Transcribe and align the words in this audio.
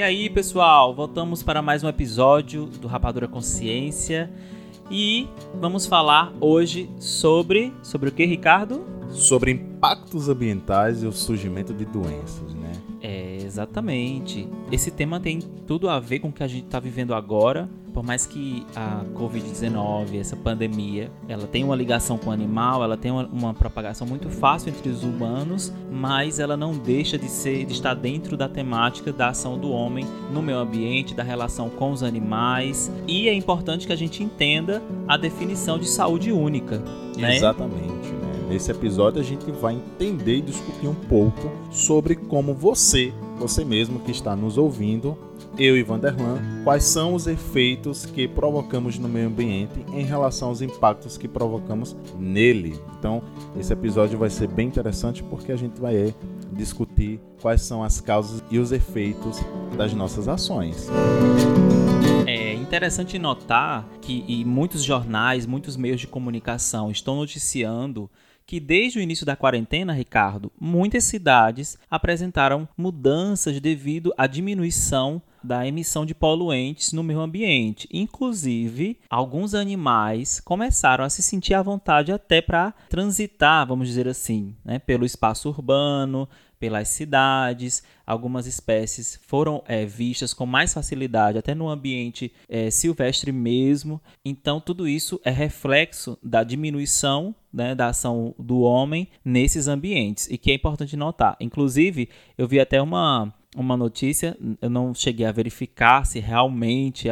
E 0.00 0.02
aí, 0.02 0.30
pessoal, 0.30 0.94
voltamos 0.94 1.42
para 1.42 1.60
mais 1.60 1.84
um 1.84 1.88
episódio 1.88 2.64
do 2.64 2.88
Rapadura 2.88 3.28
Consciência 3.28 4.30
e 4.90 5.28
vamos 5.60 5.84
falar 5.84 6.32
hoje 6.40 6.88
sobre 6.98 7.70
sobre 7.82 8.08
o 8.08 8.12
que, 8.12 8.24
Ricardo? 8.24 8.82
Sobre 9.10 9.50
impactos 9.50 10.30
ambientais 10.30 11.02
e 11.02 11.06
o 11.06 11.12
surgimento 11.12 11.74
de 11.74 11.84
doenças, 11.84 12.54
né? 12.54 12.72
É, 13.02 13.29
exatamente. 13.50 14.48
Esse 14.70 14.90
tema 14.90 15.18
tem 15.18 15.40
tudo 15.66 15.88
a 15.88 15.98
ver 15.98 16.20
com 16.20 16.28
o 16.28 16.32
que 16.32 16.42
a 16.42 16.48
gente 16.48 16.66
está 16.66 16.78
vivendo 16.78 17.14
agora 17.14 17.68
por 17.92 18.04
mais 18.04 18.26
que 18.26 18.64
a 18.74 19.02
Covid-19, 19.14 20.18
essa 20.18 20.36
pandemia, 20.36 21.10
ela 21.28 21.46
tem 21.46 21.64
uma 21.64 21.74
ligação 21.74 22.16
com 22.16 22.30
o 22.30 22.32
animal, 22.32 22.82
ela 22.82 22.96
tem 22.96 23.10
uma, 23.10 23.26
uma, 23.26 23.54
propagação 23.54 24.06
muito 24.06 24.30
fácil 24.30 24.70
entre 24.70 24.88
os 24.88 25.02
humanos, 25.02 25.72
mas 25.90 26.38
ela 26.38 26.56
não 26.56 26.72
deixa 26.72 27.18
de 27.18 27.28
ser, 27.28 27.64
de 27.64 27.72
estar 27.72 27.94
dentro 27.94 28.36
da 28.36 28.48
temática 28.48 29.12
da 29.12 29.28
ação 29.28 29.58
do 29.58 29.70
homem 29.70 30.06
no 30.32 30.40
meio 30.40 30.58
ambiente, 30.58 31.14
da 31.14 31.22
relação 31.22 31.68
com 31.68 31.90
os 31.90 32.02
animais. 32.02 32.90
E 33.06 33.28
é 33.28 33.34
importante 33.34 33.86
que 33.86 33.92
a 33.92 33.96
gente 33.96 34.22
entenda 34.22 34.82
a 35.06 35.16
definição 35.16 35.78
de 35.78 35.88
saúde 35.88 36.32
única. 36.32 36.78
Né? 37.16 37.36
Exatamente. 37.36 38.08
Né? 38.08 38.46
Nesse 38.48 38.70
episódio 38.70 39.20
a 39.20 39.24
gente 39.24 39.50
vai 39.50 39.74
entender 39.74 40.36
e 40.36 40.40
discutir 40.40 40.88
um 40.88 40.94
pouco 40.94 41.50
sobre 41.70 42.14
como 42.14 42.54
você, 42.54 43.12
você 43.40 43.64
mesmo 43.64 44.00
que 44.00 44.10
está 44.10 44.36
nos 44.36 44.58
ouvindo, 44.58 45.16
eu 45.58 45.76
e 45.76 45.82
Vanderlan, 45.82 46.62
quais 46.62 46.84
são 46.84 47.14
os 47.14 47.26
efeitos 47.26 48.04
que 48.04 48.28
provocamos 48.28 48.98
no 48.98 49.08
meio 49.08 49.28
ambiente 49.28 49.84
em 49.94 50.04
relação 50.04 50.48
aos 50.48 50.60
impactos 50.60 51.16
que 51.16 51.26
provocamos 51.26 51.96
nele. 52.18 52.78
Então, 52.98 53.22
esse 53.58 53.72
episódio 53.72 54.18
vai 54.18 54.28
ser 54.28 54.46
bem 54.46 54.68
interessante 54.68 55.22
porque 55.22 55.50
a 55.50 55.56
gente 55.56 55.80
vai 55.80 56.14
discutir 56.52 57.18
quais 57.40 57.62
são 57.62 57.82
as 57.82 57.98
causas 57.98 58.44
e 58.50 58.58
os 58.58 58.72
efeitos 58.72 59.40
das 59.76 59.94
nossas 59.94 60.28
ações. 60.28 60.88
É 62.26 62.52
interessante 62.52 63.18
notar 63.18 63.88
que 64.02 64.44
muitos 64.44 64.84
jornais, 64.84 65.46
muitos 65.46 65.78
meios 65.78 66.00
de 66.00 66.06
comunicação 66.06 66.90
estão 66.90 67.16
noticiando 67.16 68.08
que 68.50 68.58
desde 68.58 68.98
o 68.98 69.00
início 69.00 69.24
da 69.24 69.36
quarentena, 69.36 69.92
Ricardo, 69.92 70.50
muitas 70.60 71.04
cidades 71.04 71.78
apresentaram 71.88 72.68
mudanças 72.76 73.60
devido 73.60 74.12
à 74.18 74.26
diminuição 74.26 75.22
da 75.40 75.64
emissão 75.64 76.04
de 76.04 76.16
poluentes 76.16 76.92
no 76.92 77.04
meio 77.04 77.20
ambiente. 77.20 77.88
Inclusive, 77.92 78.98
alguns 79.08 79.54
animais 79.54 80.40
começaram 80.40 81.04
a 81.04 81.08
se 81.08 81.22
sentir 81.22 81.54
à 81.54 81.62
vontade 81.62 82.10
até 82.10 82.42
para 82.42 82.74
transitar, 82.88 83.64
vamos 83.64 83.86
dizer 83.86 84.08
assim, 84.08 84.56
né, 84.64 84.80
pelo 84.80 85.04
espaço 85.04 85.48
urbano, 85.48 86.28
pelas 86.60 86.88
cidades. 86.88 87.82
Algumas 88.06 88.46
espécies 88.46 89.18
foram 89.26 89.64
é, 89.66 89.86
vistas 89.86 90.34
com 90.34 90.44
mais 90.44 90.74
facilidade, 90.74 91.38
até 91.38 91.54
no 91.54 91.68
ambiente 91.68 92.32
é, 92.48 92.70
silvestre 92.70 93.32
mesmo. 93.32 94.00
Então, 94.24 94.60
tudo 94.60 94.86
isso 94.86 95.18
é 95.24 95.30
reflexo 95.30 96.18
da 96.22 96.44
diminuição 96.44 97.34
né, 97.52 97.74
da 97.74 97.88
ação 97.88 98.34
do 98.38 98.60
homem 98.60 99.08
nesses 99.24 99.66
ambientes 99.66 100.28
e 100.30 100.36
que 100.36 100.50
é 100.50 100.54
importante 100.54 100.96
notar. 100.96 101.36
Inclusive, 101.40 102.08
eu 102.36 102.46
vi 102.46 102.60
até 102.60 102.80
uma 102.80 103.32
uma 103.56 103.76
notícia, 103.76 104.36
eu 104.62 104.70
não 104.70 104.94
cheguei 104.94 105.26
a 105.26 105.32
verificar 105.32 106.06
se 106.06 106.20
realmente 106.20 107.08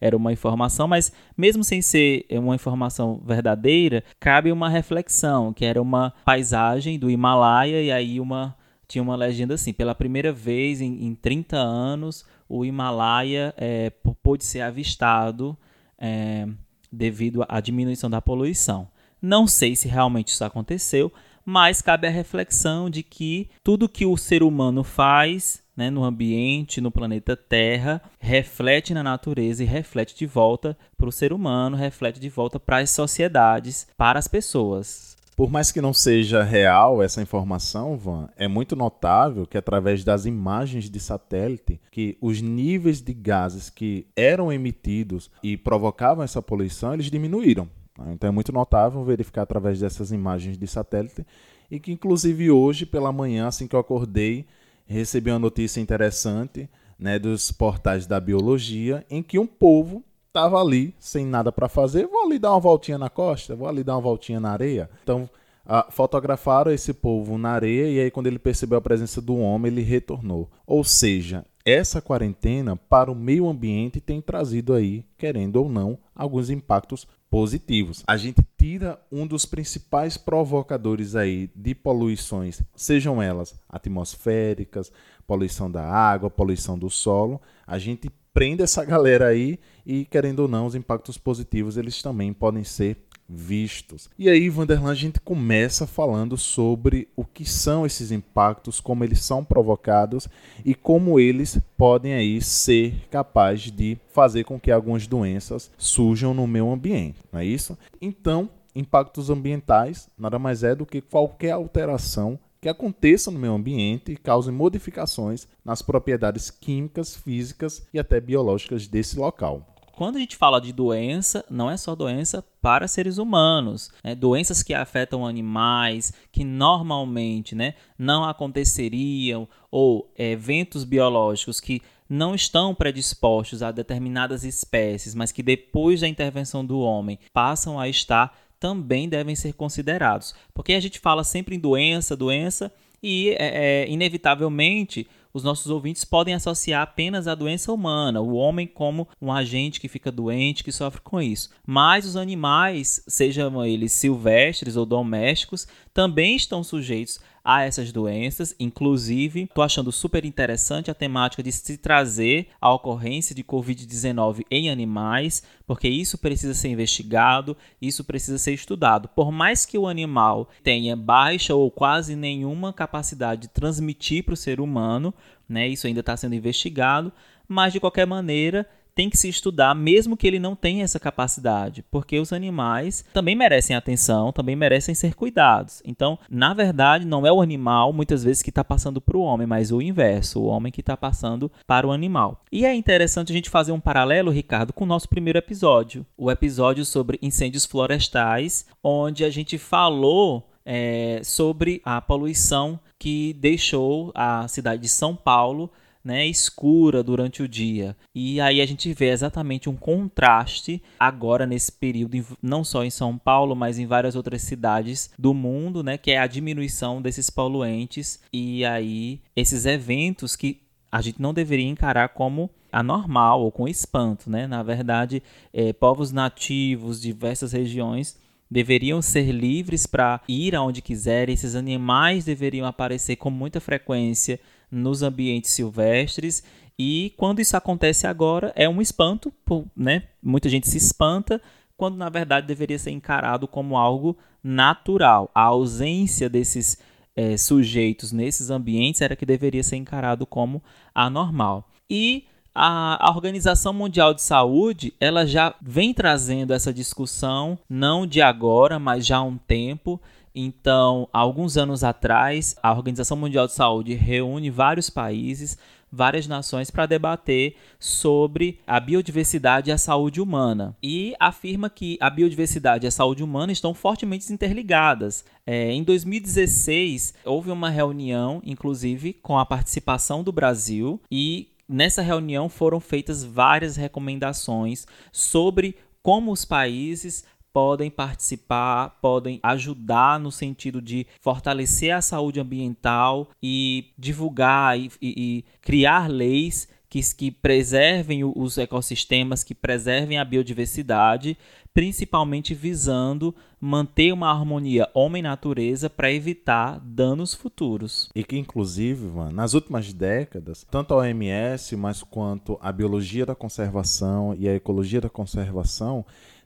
era 0.00 0.16
uma 0.16 0.32
informação, 0.32 0.86
mas 0.86 1.12
mesmo 1.36 1.64
sem 1.64 1.82
ser 1.82 2.24
uma 2.30 2.54
informação 2.54 3.20
verdadeira, 3.26 4.04
cabe 4.20 4.52
uma 4.52 4.68
reflexão, 4.68 5.52
que 5.52 5.64
era 5.64 5.82
uma 5.82 6.12
paisagem 6.24 6.96
do 6.96 7.10
Himalaia 7.10 7.82
e 7.82 7.90
aí 7.90 8.20
uma 8.20 8.56
tinha 8.94 9.02
uma 9.02 9.16
legenda 9.16 9.54
assim: 9.54 9.72
pela 9.72 9.94
primeira 9.94 10.32
vez 10.32 10.80
em, 10.80 11.04
em 11.04 11.14
30 11.14 11.56
anos, 11.56 12.24
o 12.48 12.64
Himalaia 12.64 13.52
é, 13.56 13.90
pôde 14.22 14.44
ser 14.44 14.60
avistado 14.60 15.56
é, 15.98 16.46
devido 16.90 17.44
à 17.48 17.60
diminuição 17.60 18.08
da 18.08 18.22
poluição. 18.22 18.88
Não 19.20 19.46
sei 19.46 19.74
se 19.74 19.88
realmente 19.88 20.28
isso 20.28 20.44
aconteceu, 20.44 21.12
mas 21.44 21.82
cabe 21.82 22.06
a 22.06 22.10
reflexão 22.10 22.88
de 22.88 23.02
que 23.02 23.50
tudo 23.64 23.88
que 23.88 24.06
o 24.06 24.16
ser 24.16 24.42
humano 24.42 24.84
faz 24.84 25.62
né, 25.76 25.90
no 25.90 26.04
ambiente, 26.04 26.80
no 26.80 26.90
planeta 26.90 27.36
Terra, 27.36 28.00
reflete 28.20 28.94
na 28.94 29.02
natureza 29.02 29.64
e 29.64 29.66
reflete 29.66 30.14
de 30.14 30.26
volta 30.26 30.78
para 30.96 31.08
o 31.08 31.12
ser 31.12 31.32
humano, 31.32 31.76
reflete 31.76 32.20
de 32.20 32.28
volta 32.28 32.60
para 32.60 32.78
as 32.78 32.90
sociedades, 32.90 33.88
para 33.96 34.20
as 34.20 34.28
pessoas. 34.28 35.13
Por 35.36 35.50
mais 35.50 35.72
que 35.72 35.80
não 35.80 35.92
seja 35.92 36.44
real 36.44 37.02
essa 37.02 37.20
informação, 37.20 37.96
Van, 37.96 38.28
é 38.36 38.46
muito 38.46 38.76
notável 38.76 39.44
que 39.44 39.58
através 39.58 40.04
das 40.04 40.26
imagens 40.26 40.88
de 40.88 41.00
satélite, 41.00 41.80
que 41.90 42.16
os 42.20 42.40
níveis 42.40 43.00
de 43.00 43.12
gases 43.12 43.68
que 43.68 44.06
eram 44.14 44.52
emitidos 44.52 45.28
e 45.42 45.56
provocavam 45.56 46.22
essa 46.22 46.40
poluição, 46.40 46.94
eles 46.94 47.10
diminuíram. 47.10 47.68
Então 48.12 48.28
é 48.28 48.30
muito 48.30 48.52
notável 48.52 49.02
verificar 49.04 49.42
através 49.42 49.80
dessas 49.80 50.12
imagens 50.12 50.56
de 50.56 50.66
satélite 50.68 51.26
e 51.68 51.80
que 51.80 51.90
inclusive 51.90 52.50
hoje 52.50 52.86
pela 52.86 53.12
manhã, 53.12 53.48
assim 53.48 53.66
que 53.66 53.74
eu 53.74 53.80
acordei, 53.80 54.46
recebi 54.86 55.30
uma 55.30 55.38
notícia 55.38 55.80
interessante, 55.80 56.68
né, 56.96 57.18
dos 57.18 57.50
portais 57.50 58.06
da 58.06 58.20
biologia, 58.20 59.04
em 59.10 59.20
que 59.20 59.38
um 59.38 59.46
povo 59.46 60.04
tava 60.34 60.60
ali 60.60 60.92
sem 60.98 61.24
nada 61.24 61.52
para 61.52 61.68
fazer, 61.68 62.08
vou 62.08 62.24
ali 62.24 62.40
dar 62.40 62.50
uma 62.50 62.60
voltinha 62.60 62.98
na 62.98 63.08
costa, 63.08 63.54
vou 63.54 63.68
ali 63.68 63.84
dar 63.84 63.94
uma 63.94 64.00
voltinha 64.00 64.40
na 64.40 64.50
areia. 64.50 64.90
Então, 65.04 65.30
ah, 65.64 65.86
fotografaram 65.88 66.72
esse 66.72 66.92
povo 66.92 67.38
na 67.38 67.50
areia 67.50 67.88
e 67.88 68.00
aí 68.00 68.10
quando 68.10 68.26
ele 68.26 68.40
percebeu 68.40 68.76
a 68.76 68.82
presença 68.82 69.22
do 69.22 69.38
homem, 69.38 69.70
ele 69.70 69.82
retornou. 69.82 70.50
Ou 70.66 70.82
seja, 70.82 71.46
essa 71.64 72.02
quarentena 72.02 72.74
para 72.74 73.12
o 73.12 73.14
meio 73.14 73.48
ambiente 73.48 74.00
tem 74.00 74.20
trazido 74.20 74.74
aí, 74.74 75.04
querendo 75.16 75.56
ou 75.56 75.68
não, 75.68 75.96
alguns 76.12 76.50
impactos 76.50 77.06
positivos. 77.30 78.02
A 78.04 78.16
gente 78.16 78.44
tira 78.58 79.00
um 79.12 79.28
dos 79.28 79.46
principais 79.46 80.16
provocadores 80.16 81.14
aí 81.14 81.48
de 81.54 81.76
poluições, 81.76 82.60
sejam 82.74 83.22
elas 83.22 83.54
atmosféricas, 83.68 84.90
poluição 85.28 85.70
da 85.70 85.88
água, 85.88 86.28
poluição 86.28 86.76
do 86.76 86.90
solo, 86.90 87.40
a 87.64 87.78
gente 87.78 88.10
prende 88.34 88.64
essa 88.64 88.82
galera 88.84 89.28
aí 89.28 89.60
e, 89.86 90.04
querendo 90.04 90.40
ou 90.40 90.48
não, 90.48 90.66
os 90.66 90.74
impactos 90.74 91.18
positivos 91.18 91.76
eles 91.76 92.02
também 92.02 92.32
podem 92.32 92.64
ser 92.64 92.98
vistos. 93.28 94.08
E 94.18 94.28
aí, 94.28 94.48
Vanderlan, 94.48 94.90
a 94.90 94.94
gente 94.94 95.20
começa 95.20 95.86
falando 95.86 96.36
sobre 96.36 97.08
o 97.16 97.24
que 97.24 97.44
são 97.44 97.86
esses 97.86 98.10
impactos, 98.10 98.80
como 98.80 99.02
eles 99.02 99.20
são 99.20 99.44
provocados 99.44 100.28
e 100.64 100.74
como 100.74 101.18
eles 101.18 101.58
podem 101.76 102.14
aí 102.14 102.40
ser 102.40 102.94
capazes 103.10 103.70
de 103.70 103.98
fazer 104.12 104.44
com 104.44 104.60
que 104.60 104.70
algumas 104.70 105.06
doenças 105.06 105.70
surjam 105.78 106.34
no 106.34 106.46
meio 106.46 106.70
ambiente, 106.70 107.20
não 107.32 107.40
é 107.40 107.46
isso? 107.46 107.78
Então, 108.00 108.48
impactos 108.74 109.30
ambientais 109.30 110.08
nada 110.18 110.38
mais 110.38 110.62
é 110.62 110.74
do 110.74 110.84
que 110.84 111.00
qualquer 111.00 111.52
alteração 111.52 112.38
que 112.60 112.68
aconteça 112.68 113.30
no 113.30 113.38
meio 113.38 113.52
ambiente 113.52 114.12
e 114.12 114.16
causem 114.16 114.52
modificações 114.52 115.46
nas 115.62 115.82
propriedades 115.82 116.50
químicas, 116.50 117.14
físicas 117.14 117.86
e 117.92 117.98
até 117.98 118.18
biológicas 118.18 118.86
desse 118.86 119.18
local. 119.18 119.73
Quando 119.96 120.16
a 120.16 120.18
gente 120.18 120.36
fala 120.36 120.60
de 120.60 120.72
doença, 120.72 121.44
não 121.48 121.70
é 121.70 121.76
só 121.76 121.94
doença 121.94 122.44
para 122.60 122.88
seres 122.88 123.16
humanos, 123.16 123.90
né? 124.02 124.14
doenças 124.14 124.62
que 124.62 124.74
afetam 124.74 125.24
animais, 125.24 126.12
que 126.32 126.44
normalmente 126.44 127.54
né, 127.54 127.74
não 127.96 128.24
aconteceriam, 128.24 129.48
ou 129.70 130.12
eventos 130.18 130.82
biológicos 130.82 131.60
que 131.60 131.80
não 132.08 132.34
estão 132.34 132.74
predispostos 132.74 133.62
a 133.62 133.70
determinadas 133.70 134.44
espécies, 134.44 135.14
mas 135.14 135.30
que 135.30 135.42
depois 135.42 136.00
da 136.00 136.08
intervenção 136.08 136.64
do 136.64 136.80
homem 136.80 137.18
passam 137.32 137.78
a 137.78 137.88
estar 137.88 138.36
também 138.58 139.08
devem 139.08 139.36
ser 139.36 139.52
considerados. 139.52 140.34
Porque 140.52 140.72
a 140.72 140.80
gente 140.80 140.98
fala 140.98 141.22
sempre 141.22 141.54
em 141.54 141.58
doença, 141.58 142.16
doença, 142.16 142.72
e 143.04 143.32
é, 143.32 143.82
é, 143.82 143.90
inevitavelmente 143.90 145.06
os 145.34 145.44
nossos 145.44 145.70
ouvintes 145.70 146.06
podem 146.06 146.32
associar 146.32 146.80
apenas 146.80 147.28
a 147.28 147.34
doença 147.34 147.70
humana, 147.70 148.20
o 148.20 148.34
homem 148.34 148.66
como 148.66 149.06
um 149.20 149.30
agente 149.30 149.78
que 149.80 149.88
fica 149.88 150.10
doente, 150.10 150.64
que 150.64 150.72
sofre 150.72 151.02
com 151.02 151.20
isso. 151.20 151.50
Mas 151.66 152.06
os 152.06 152.16
animais, 152.16 153.04
sejam 153.06 153.62
eles 153.62 153.92
silvestres 153.92 154.76
ou 154.76 154.86
domésticos, 154.86 155.66
também 155.92 156.34
estão 156.34 156.64
sujeitos 156.64 157.20
a 157.44 157.62
essas 157.62 157.92
doenças. 157.92 158.56
Inclusive, 158.58 159.42
estou 159.42 159.62
achando 159.62 159.92
super 159.92 160.24
interessante 160.24 160.90
a 160.90 160.94
temática 160.94 161.42
de 161.42 161.52
se 161.52 161.76
trazer 161.76 162.48
a 162.58 162.72
ocorrência 162.72 163.34
de 163.34 163.44
Covid-19 163.44 164.46
em 164.50 164.70
animais, 164.70 165.42
porque 165.66 165.86
isso 165.86 166.16
precisa 166.16 166.54
ser 166.54 166.68
investigado, 166.68 167.54
isso 167.80 168.02
precisa 168.02 168.38
ser 168.38 168.54
estudado. 168.54 169.08
Por 169.08 169.30
mais 169.30 169.66
que 169.66 169.76
o 169.76 169.86
animal 169.86 170.48
tenha 170.62 170.96
baixa 170.96 171.54
ou 171.54 171.70
quase 171.70 172.16
nenhuma 172.16 172.72
capacidade 172.72 173.42
de 173.42 173.48
transmitir 173.48 174.24
para 174.24 174.34
o 174.34 174.36
ser 174.36 174.60
humano, 174.60 175.12
né, 175.46 175.68
isso 175.68 175.86
ainda 175.86 176.00
está 176.00 176.16
sendo 176.16 176.34
investigado, 176.34 177.12
mas 177.46 177.74
de 177.74 177.80
qualquer 177.80 178.06
maneira 178.06 178.66
tem 178.94 179.10
que 179.10 179.16
se 179.16 179.28
estudar, 179.28 179.74
mesmo 179.74 180.16
que 180.16 180.26
ele 180.26 180.38
não 180.38 180.54
tenha 180.54 180.84
essa 180.84 181.00
capacidade, 181.00 181.84
porque 181.90 182.18
os 182.18 182.32
animais 182.32 183.04
também 183.12 183.34
merecem 183.34 183.74
atenção, 183.74 184.32
também 184.32 184.54
merecem 184.54 184.94
ser 184.94 185.14
cuidados. 185.14 185.82
Então, 185.84 186.18
na 186.30 186.54
verdade, 186.54 187.06
não 187.06 187.26
é 187.26 187.32
o 187.32 187.42
animal 187.42 187.92
muitas 187.92 188.22
vezes 188.22 188.42
que 188.42 188.50
está 188.50 188.62
passando 188.62 189.00
para 189.00 189.16
o 189.16 189.22
homem, 189.22 189.46
mas 189.46 189.72
o 189.72 189.82
inverso, 189.82 190.40
o 190.40 190.46
homem 190.46 190.72
que 190.72 190.80
está 190.80 190.96
passando 190.96 191.50
para 191.66 191.86
o 191.86 191.92
animal. 191.92 192.42
E 192.52 192.64
é 192.64 192.74
interessante 192.74 193.32
a 193.32 193.34
gente 193.34 193.50
fazer 193.50 193.72
um 193.72 193.80
paralelo, 193.80 194.30
Ricardo, 194.30 194.72
com 194.72 194.84
o 194.84 194.86
nosso 194.88 195.08
primeiro 195.08 195.38
episódio, 195.38 196.06
o 196.16 196.30
episódio 196.30 196.84
sobre 196.84 197.18
incêndios 197.20 197.64
florestais, 197.64 198.66
onde 198.82 199.24
a 199.24 199.30
gente 199.30 199.58
falou 199.58 200.48
é, 200.64 201.20
sobre 201.22 201.80
a 201.84 202.00
poluição 202.00 202.78
que 202.98 203.34
deixou 203.34 204.10
a 204.14 204.48
cidade 204.48 204.82
de 204.82 204.88
São 204.88 205.14
Paulo 205.14 205.70
né, 206.04 206.26
escura 206.26 207.02
durante 207.02 207.42
o 207.42 207.48
dia. 207.48 207.96
E 208.14 208.40
aí 208.40 208.60
a 208.60 208.66
gente 208.66 208.92
vê 208.92 209.08
exatamente 209.08 209.68
um 209.68 209.76
contraste 209.76 210.82
agora 211.00 211.46
nesse 211.46 211.72
período, 211.72 212.18
não 212.42 212.62
só 212.62 212.84
em 212.84 212.90
São 212.90 213.16
Paulo, 213.16 213.56
mas 213.56 213.78
em 213.78 213.86
várias 213.86 214.14
outras 214.14 214.42
cidades 214.42 215.10
do 215.18 215.32
mundo, 215.32 215.82
né, 215.82 215.96
que 215.96 216.10
é 216.10 216.18
a 216.18 216.26
diminuição 216.26 217.00
desses 217.00 217.30
poluentes 217.30 218.20
e 218.32 218.64
aí 218.64 219.20
esses 219.34 219.64
eventos 219.64 220.36
que 220.36 220.60
a 220.92 221.00
gente 221.00 221.20
não 221.20 221.34
deveria 221.34 221.68
encarar 221.68 222.10
como 222.10 222.50
anormal 222.70 223.42
ou 223.42 223.50
com 223.50 223.66
espanto, 223.66 224.30
né? 224.30 224.46
Na 224.46 224.62
verdade, 224.62 225.22
é, 225.52 225.72
povos 225.72 226.12
nativos, 226.12 227.00
diversas 227.00 227.52
regiões 227.52 228.16
deveriam 228.50 229.02
ser 229.02 229.32
livres 229.32 229.86
para 229.86 230.20
ir 230.28 230.54
aonde 230.54 230.80
quiserem, 230.82 231.34
esses 231.34 231.56
animais 231.56 232.24
deveriam 232.24 232.66
aparecer 232.66 233.16
com 233.16 233.30
muita 233.30 233.60
frequência 233.60 234.38
nos 234.70 235.02
ambientes 235.02 235.50
silvestres. 235.50 236.42
E 236.78 237.12
quando 237.16 237.40
isso 237.40 237.56
acontece 237.56 238.06
agora, 238.06 238.52
é 238.56 238.68
um 238.68 238.82
espanto, 238.82 239.32
né? 239.76 240.04
Muita 240.22 240.48
gente 240.48 240.68
se 240.68 240.76
espanta, 240.76 241.40
quando 241.76 241.96
na 241.96 242.08
verdade 242.08 242.46
deveria 242.46 242.78
ser 242.78 242.90
encarado 242.90 243.46
como 243.46 243.76
algo 243.76 244.16
natural. 244.42 245.30
A 245.34 245.42
ausência 245.42 246.28
desses 246.28 246.78
é, 247.16 247.36
sujeitos 247.36 248.12
nesses 248.12 248.50
ambientes 248.50 249.00
era 249.00 249.16
que 249.16 249.26
deveria 249.26 249.62
ser 249.62 249.76
encarado 249.76 250.26
como 250.26 250.62
anormal. 250.94 251.68
E 251.88 252.24
a, 252.54 253.10
Organização 253.14 253.72
Mundial 253.72 254.14
de 254.14 254.22
Saúde 254.22 254.94
ela 255.00 255.26
já 255.26 255.54
vem 255.60 255.92
trazendo 255.92 256.52
essa 256.52 256.72
discussão, 256.72 257.58
não 257.68 258.06
de 258.06 258.22
agora, 258.22 258.78
mas 258.78 259.04
já 259.04 259.18
há 259.18 259.22
um 259.22 259.36
tempo, 259.36 260.00
então, 260.34 261.08
alguns 261.12 261.56
anos 261.56 261.84
atrás, 261.84 262.56
a 262.60 262.72
Organização 262.72 263.16
Mundial 263.16 263.46
de 263.46 263.52
Saúde 263.52 263.94
reúne 263.94 264.50
vários 264.50 264.90
países, 264.90 265.56
várias 265.92 266.26
nações 266.26 266.72
para 266.72 266.86
debater 266.86 267.54
sobre 267.78 268.58
a 268.66 268.80
biodiversidade 268.80 269.70
e 269.70 269.72
a 269.72 269.78
saúde 269.78 270.20
humana. 270.20 270.76
E 270.82 271.14
afirma 271.20 271.70
que 271.70 271.96
a 272.00 272.10
biodiversidade 272.10 272.84
e 272.84 272.88
a 272.88 272.90
saúde 272.90 273.22
humana 273.22 273.52
estão 273.52 273.72
fortemente 273.72 274.32
interligadas. 274.32 275.24
É, 275.46 275.70
em 275.70 275.84
2016, 275.84 277.14
houve 277.24 277.52
uma 277.52 277.70
reunião, 277.70 278.42
inclusive, 278.44 279.12
com 279.12 279.38
a 279.38 279.46
participação 279.46 280.24
do 280.24 280.32
Brasil 280.32 281.00
e 281.10 281.48
Nessa 281.66 282.02
reunião 282.02 282.50
foram 282.50 282.78
feitas 282.78 283.24
várias 283.24 283.74
recomendações 283.74 284.86
sobre 285.10 285.74
como 286.02 286.30
os 286.30 286.44
países 286.44 287.24
podem 287.54 287.88
participar, 287.88 288.98
podem 289.00 289.38
ajudar 289.40 290.18
no 290.18 290.32
sentido 290.32 290.82
de 290.82 291.06
fortalecer 291.20 291.94
a 291.94 292.02
saúde 292.02 292.40
ambiental 292.40 293.30
e 293.40 293.92
divulgar 293.96 294.76
e, 294.76 294.90
e, 295.00 295.14
e 295.16 295.44
criar 295.62 296.10
leis 296.10 296.68
que, 296.90 297.00
que 297.14 297.30
preservem 297.30 298.24
os 298.24 298.58
ecossistemas, 298.58 299.44
que 299.44 299.54
preservem 299.54 300.18
a 300.18 300.24
biodiversidade, 300.24 301.38
principalmente 301.72 302.54
visando 302.54 303.34
manter 303.60 304.12
uma 304.12 304.30
harmonia 304.30 304.88
homem-natureza 304.92 305.88
para 305.88 306.12
evitar 306.12 306.80
danos 306.80 307.34
futuros. 307.34 308.08
E 308.14 308.22
que, 308.22 308.36
inclusive, 308.36 309.06
mano, 309.06 309.32
nas 309.32 309.54
últimas 309.54 309.92
décadas, 309.92 310.66
tanto 310.70 310.94
a 310.94 310.98
OMS, 310.98 311.76
mas 311.76 312.02
quanto 312.02 312.58
a 312.60 312.70
biologia 312.70 313.26
da 313.26 313.34
conservação 313.34 314.36
e 314.38 314.48
a 314.48 314.54
ecologia 314.54 315.00
da 315.00 315.08
conservação 315.08 316.04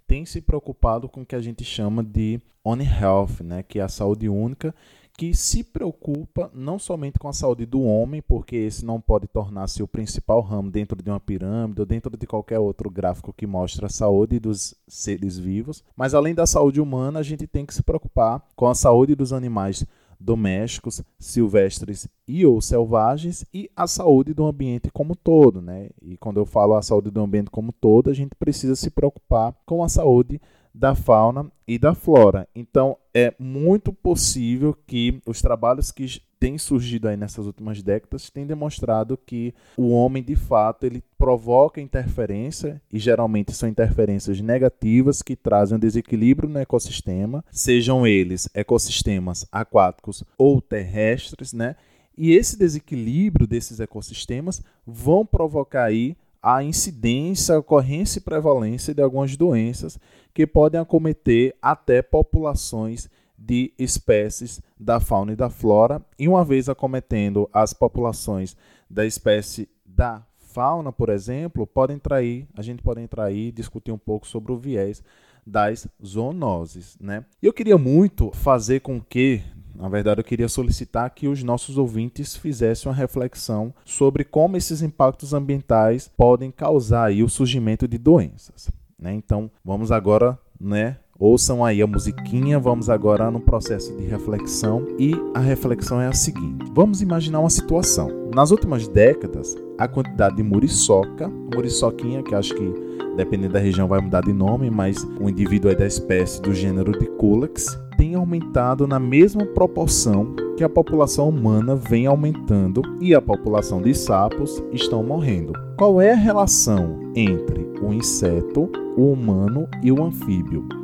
tem 0.08 0.24
se 0.24 0.40
preocupado 0.40 1.08
com 1.08 1.20
o 1.20 1.26
que 1.26 1.36
a 1.36 1.40
gente 1.40 1.62
chama 1.62 2.02
de 2.02 2.40
One 2.64 2.84
Health, 2.84 3.44
né, 3.44 3.62
que 3.62 3.78
é 3.78 3.82
a 3.82 3.88
saúde 3.88 4.28
única, 4.28 4.74
que 5.18 5.34
se 5.34 5.64
preocupa 5.64 6.50
não 6.54 6.78
somente 6.78 7.18
com 7.18 7.28
a 7.28 7.32
saúde 7.32 7.66
do 7.66 7.82
homem, 7.82 8.22
porque 8.22 8.56
esse 8.56 8.84
não 8.84 9.00
pode 9.00 9.26
tornar-se 9.26 9.82
o 9.82 9.88
principal 9.88 10.40
ramo 10.40 10.70
dentro 10.70 11.02
de 11.02 11.10
uma 11.10 11.20
pirâmide 11.20 11.80
ou 11.80 11.86
dentro 11.86 12.16
de 12.16 12.26
qualquer 12.26 12.58
outro 12.58 12.88
gráfico 12.88 13.32
que 13.32 13.46
mostra 13.46 13.86
a 13.86 13.90
saúde 13.90 14.38
dos 14.38 14.74
seres 14.86 15.38
vivos, 15.38 15.84
mas 15.96 16.14
além 16.14 16.34
da 16.34 16.46
saúde 16.46 16.80
humana, 16.80 17.18
a 17.18 17.22
gente 17.22 17.46
tem 17.46 17.66
que 17.66 17.74
se 17.74 17.82
preocupar 17.82 18.42
com 18.56 18.66
a 18.66 18.74
saúde 18.74 19.14
dos 19.14 19.32
animais 19.32 19.84
domésticos, 20.18 21.02
silvestres 21.18 22.08
e 22.26 22.44
ou 22.44 22.60
selvagens 22.60 23.44
e 23.54 23.70
a 23.76 23.86
saúde 23.86 24.34
do 24.34 24.46
ambiente 24.46 24.90
como 24.92 25.14
todo, 25.14 25.62
né? 25.62 25.90
E 26.02 26.16
quando 26.16 26.38
eu 26.38 26.46
falo 26.46 26.74
a 26.74 26.82
saúde 26.82 27.10
do 27.10 27.20
ambiente 27.20 27.50
como 27.50 27.72
todo, 27.72 28.10
a 28.10 28.14
gente 28.14 28.34
precisa 28.34 28.74
se 28.74 28.90
preocupar 28.90 29.54
com 29.64 29.82
a 29.82 29.88
saúde 29.88 30.40
da 30.74 30.94
fauna 30.94 31.50
e 31.66 31.78
da 31.78 31.94
flora. 31.94 32.48
Então, 32.54 32.96
é 33.12 33.34
muito 33.38 33.92
possível 33.92 34.76
que 34.86 35.20
os 35.26 35.40
trabalhos 35.40 35.90
que 35.90 36.20
têm 36.38 36.58
surgido 36.58 37.08
aí 37.08 37.16
nessas 37.16 37.46
últimas 37.46 37.82
décadas 37.82 38.30
têm 38.30 38.46
demonstrado 38.46 39.16
que 39.16 39.54
o 39.76 39.90
homem, 39.90 40.22
de 40.22 40.36
fato, 40.36 40.84
ele 40.84 41.02
provoca 41.16 41.80
interferência, 41.80 42.80
e 42.92 42.98
geralmente 42.98 43.52
são 43.52 43.68
interferências 43.68 44.40
negativas 44.40 45.22
que 45.22 45.34
trazem 45.34 45.76
um 45.76 45.80
desequilíbrio 45.80 46.48
no 46.48 46.58
ecossistema, 46.58 47.44
sejam 47.50 48.06
eles 48.06 48.48
ecossistemas 48.54 49.46
aquáticos 49.50 50.22
ou 50.36 50.60
terrestres, 50.60 51.52
né? 51.52 51.76
E 52.16 52.32
esse 52.32 52.58
desequilíbrio 52.58 53.46
desses 53.46 53.78
ecossistemas 53.78 54.62
vão 54.86 55.24
provocar 55.24 55.84
aí 55.84 56.16
a 56.42 56.62
incidência, 56.62 57.54
a 57.54 57.58
ocorrência 57.58 58.18
e 58.18 58.22
prevalência 58.22 58.94
de 58.94 59.02
algumas 59.02 59.36
doenças 59.36 59.98
que 60.32 60.46
podem 60.46 60.80
acometer 60.80 61.54
até 61.60 62.00
populações 62.00 63.08
de 63.38 63.72
espécies 63.78 64.60
da 64.78 64.98
fauna 64.98 65.32
e 65.32 65.36
da 65.36 65.48
flora, 65.48 66.02
e 66.18 66.26
uma 66.28 66.44
vez 66.44 66.68
acometendo 66.68 67.48
as 67.52 67.72
populações 67.72 68.56
da 68.90 69.06
espécie 69.06 69.68
da 69.86 70.22
fauna, 70.38 70.92
por 70.92 71.08
exemplo, 71.08 71.66
podem 71.66 71.98
trair, 71.98 72.48
a 72.56 72.62
gente 72.62 72.82
pode 72.82 73.00
entrar 73.00 73.24
aí 73.24 73.48
e 73.48 73.52
discutir 73.52 73.92
um 73.92 73.98
pouco 73.98 74.26
sobre 74.26 74.50
o 74.50 74.58
viés 74.58 75.02
das 75.46 75.86
zoonoses, 76.04 76.96
né? 77.00 77.24
Eu 77.42 77.52
queria 77.52 77.78
muito 77.78 78.30
fazer 78.32 78.80
com 78.80 79.00
que 79.00 79.42
na 79.78 79.88
verdade, 79.88 80.20
eu 80.20 80.24
queria 80.24 80.48
solicitar 80.48 81.08
que 81.10 81.28
os 81.28 81.44
nossos 81.44 81.78
ouvintes 81.78 82.34
fizessem 82.34 82.90
uma 82.90 82.96
reflexão 82.96 83.72
sobre 83.84 84.24
como 84.24 84.56
esses 84.56 84.82
impactos 84.82 85.32
ambientais 85.32 86.10
podem 86.16 86.50
causar 86.50 87.04
aí 87.04 87.22
o 87.22 87.28
surgimento 87.28 87.86
de 87.86 87.96
doenças. 87.96 88.68
Né? 88.98 89.14
Então, 89.14 89.48
vamos 89.64 89.92
agora, 89.92 90.36
né? 90.60 90.96
Ouçam 91.20 91.64
aí 91.64 91.82
a 91.82 91.86
musiquinha, 91.86 92.60
vamos 92.60 92.88
agora 92.88 93.28
no 93.28 93.40
processo 93.40 93.92
de 93.96 94.04
reflexão 94.04 94.86
e 95.00 95.12
a 95.34 95.40
reflexão 95.40 96.00
é 96.00 96.06
a 96.06 96.12
seguinte: 96.12 96.70
vamos 96.72 97.02
imaginar 97.02 97.40
uma 97.40 97.50
situação. 97.50 98.08
Nas 98.32 98.52
últimas 98.52 98.86
décadas, 98.86 99.56
a 99.76 99.88
quantidade 99.88 100.36
de 100.36 100.44
muriçoca, 100.44 101.28
muriçoquinha, 101.52 102.22
que 102.22 102.36
acho 102.36 102.54
que 102.54 102.72
dependendo 103.16 103.54
da 103.54 103.58
região 103.58 103.88
vai 103.88 104.00
mudar 104.00 104.20
de 104.20 104.32
nome, 104.32 104.70
mas 104.70 105.02
um 105.20 105.28
indivíduo 105.28 105.72
é 105.72 105.74
da 105.74 105.86
espécie 105.88 106.40
do 106.40 106.54
gênero 106.54 106.92
de 106.92 107.06
Culex, 107.06 107.76
tem 107.96 108.14
aumentado 108.14 108.86
na 108.86 109.00
mesma 109.00 109.44
proporção 109.44 110.36
que 110.56 110.62
a 110.62 110.68
população 110.68 111.28
humana 111.28 111.74
vem 111.74 112.06
aumentando 112.06 112.80
e 113.00 113.12
a 113.12 113.20
população 113.20 113.82
de 113.82 113.92
sapos 113.92 114.62
estão 114.72 115.02
morrendo. 115.02 115.52
Qual 115.76 116.00
é 116.00 116.12
a 116.12 116.16
relação 116.16 117.10
entre 117.16 117.68
o 117.82 117.92
inseto, 117.92 118.70
o 118.96 119.12
humano 119.12 119.66
e 119.82 119.90
o 119.90 120.00
anfíbio? 120.00 120.77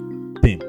Tempo. 0.45 0.63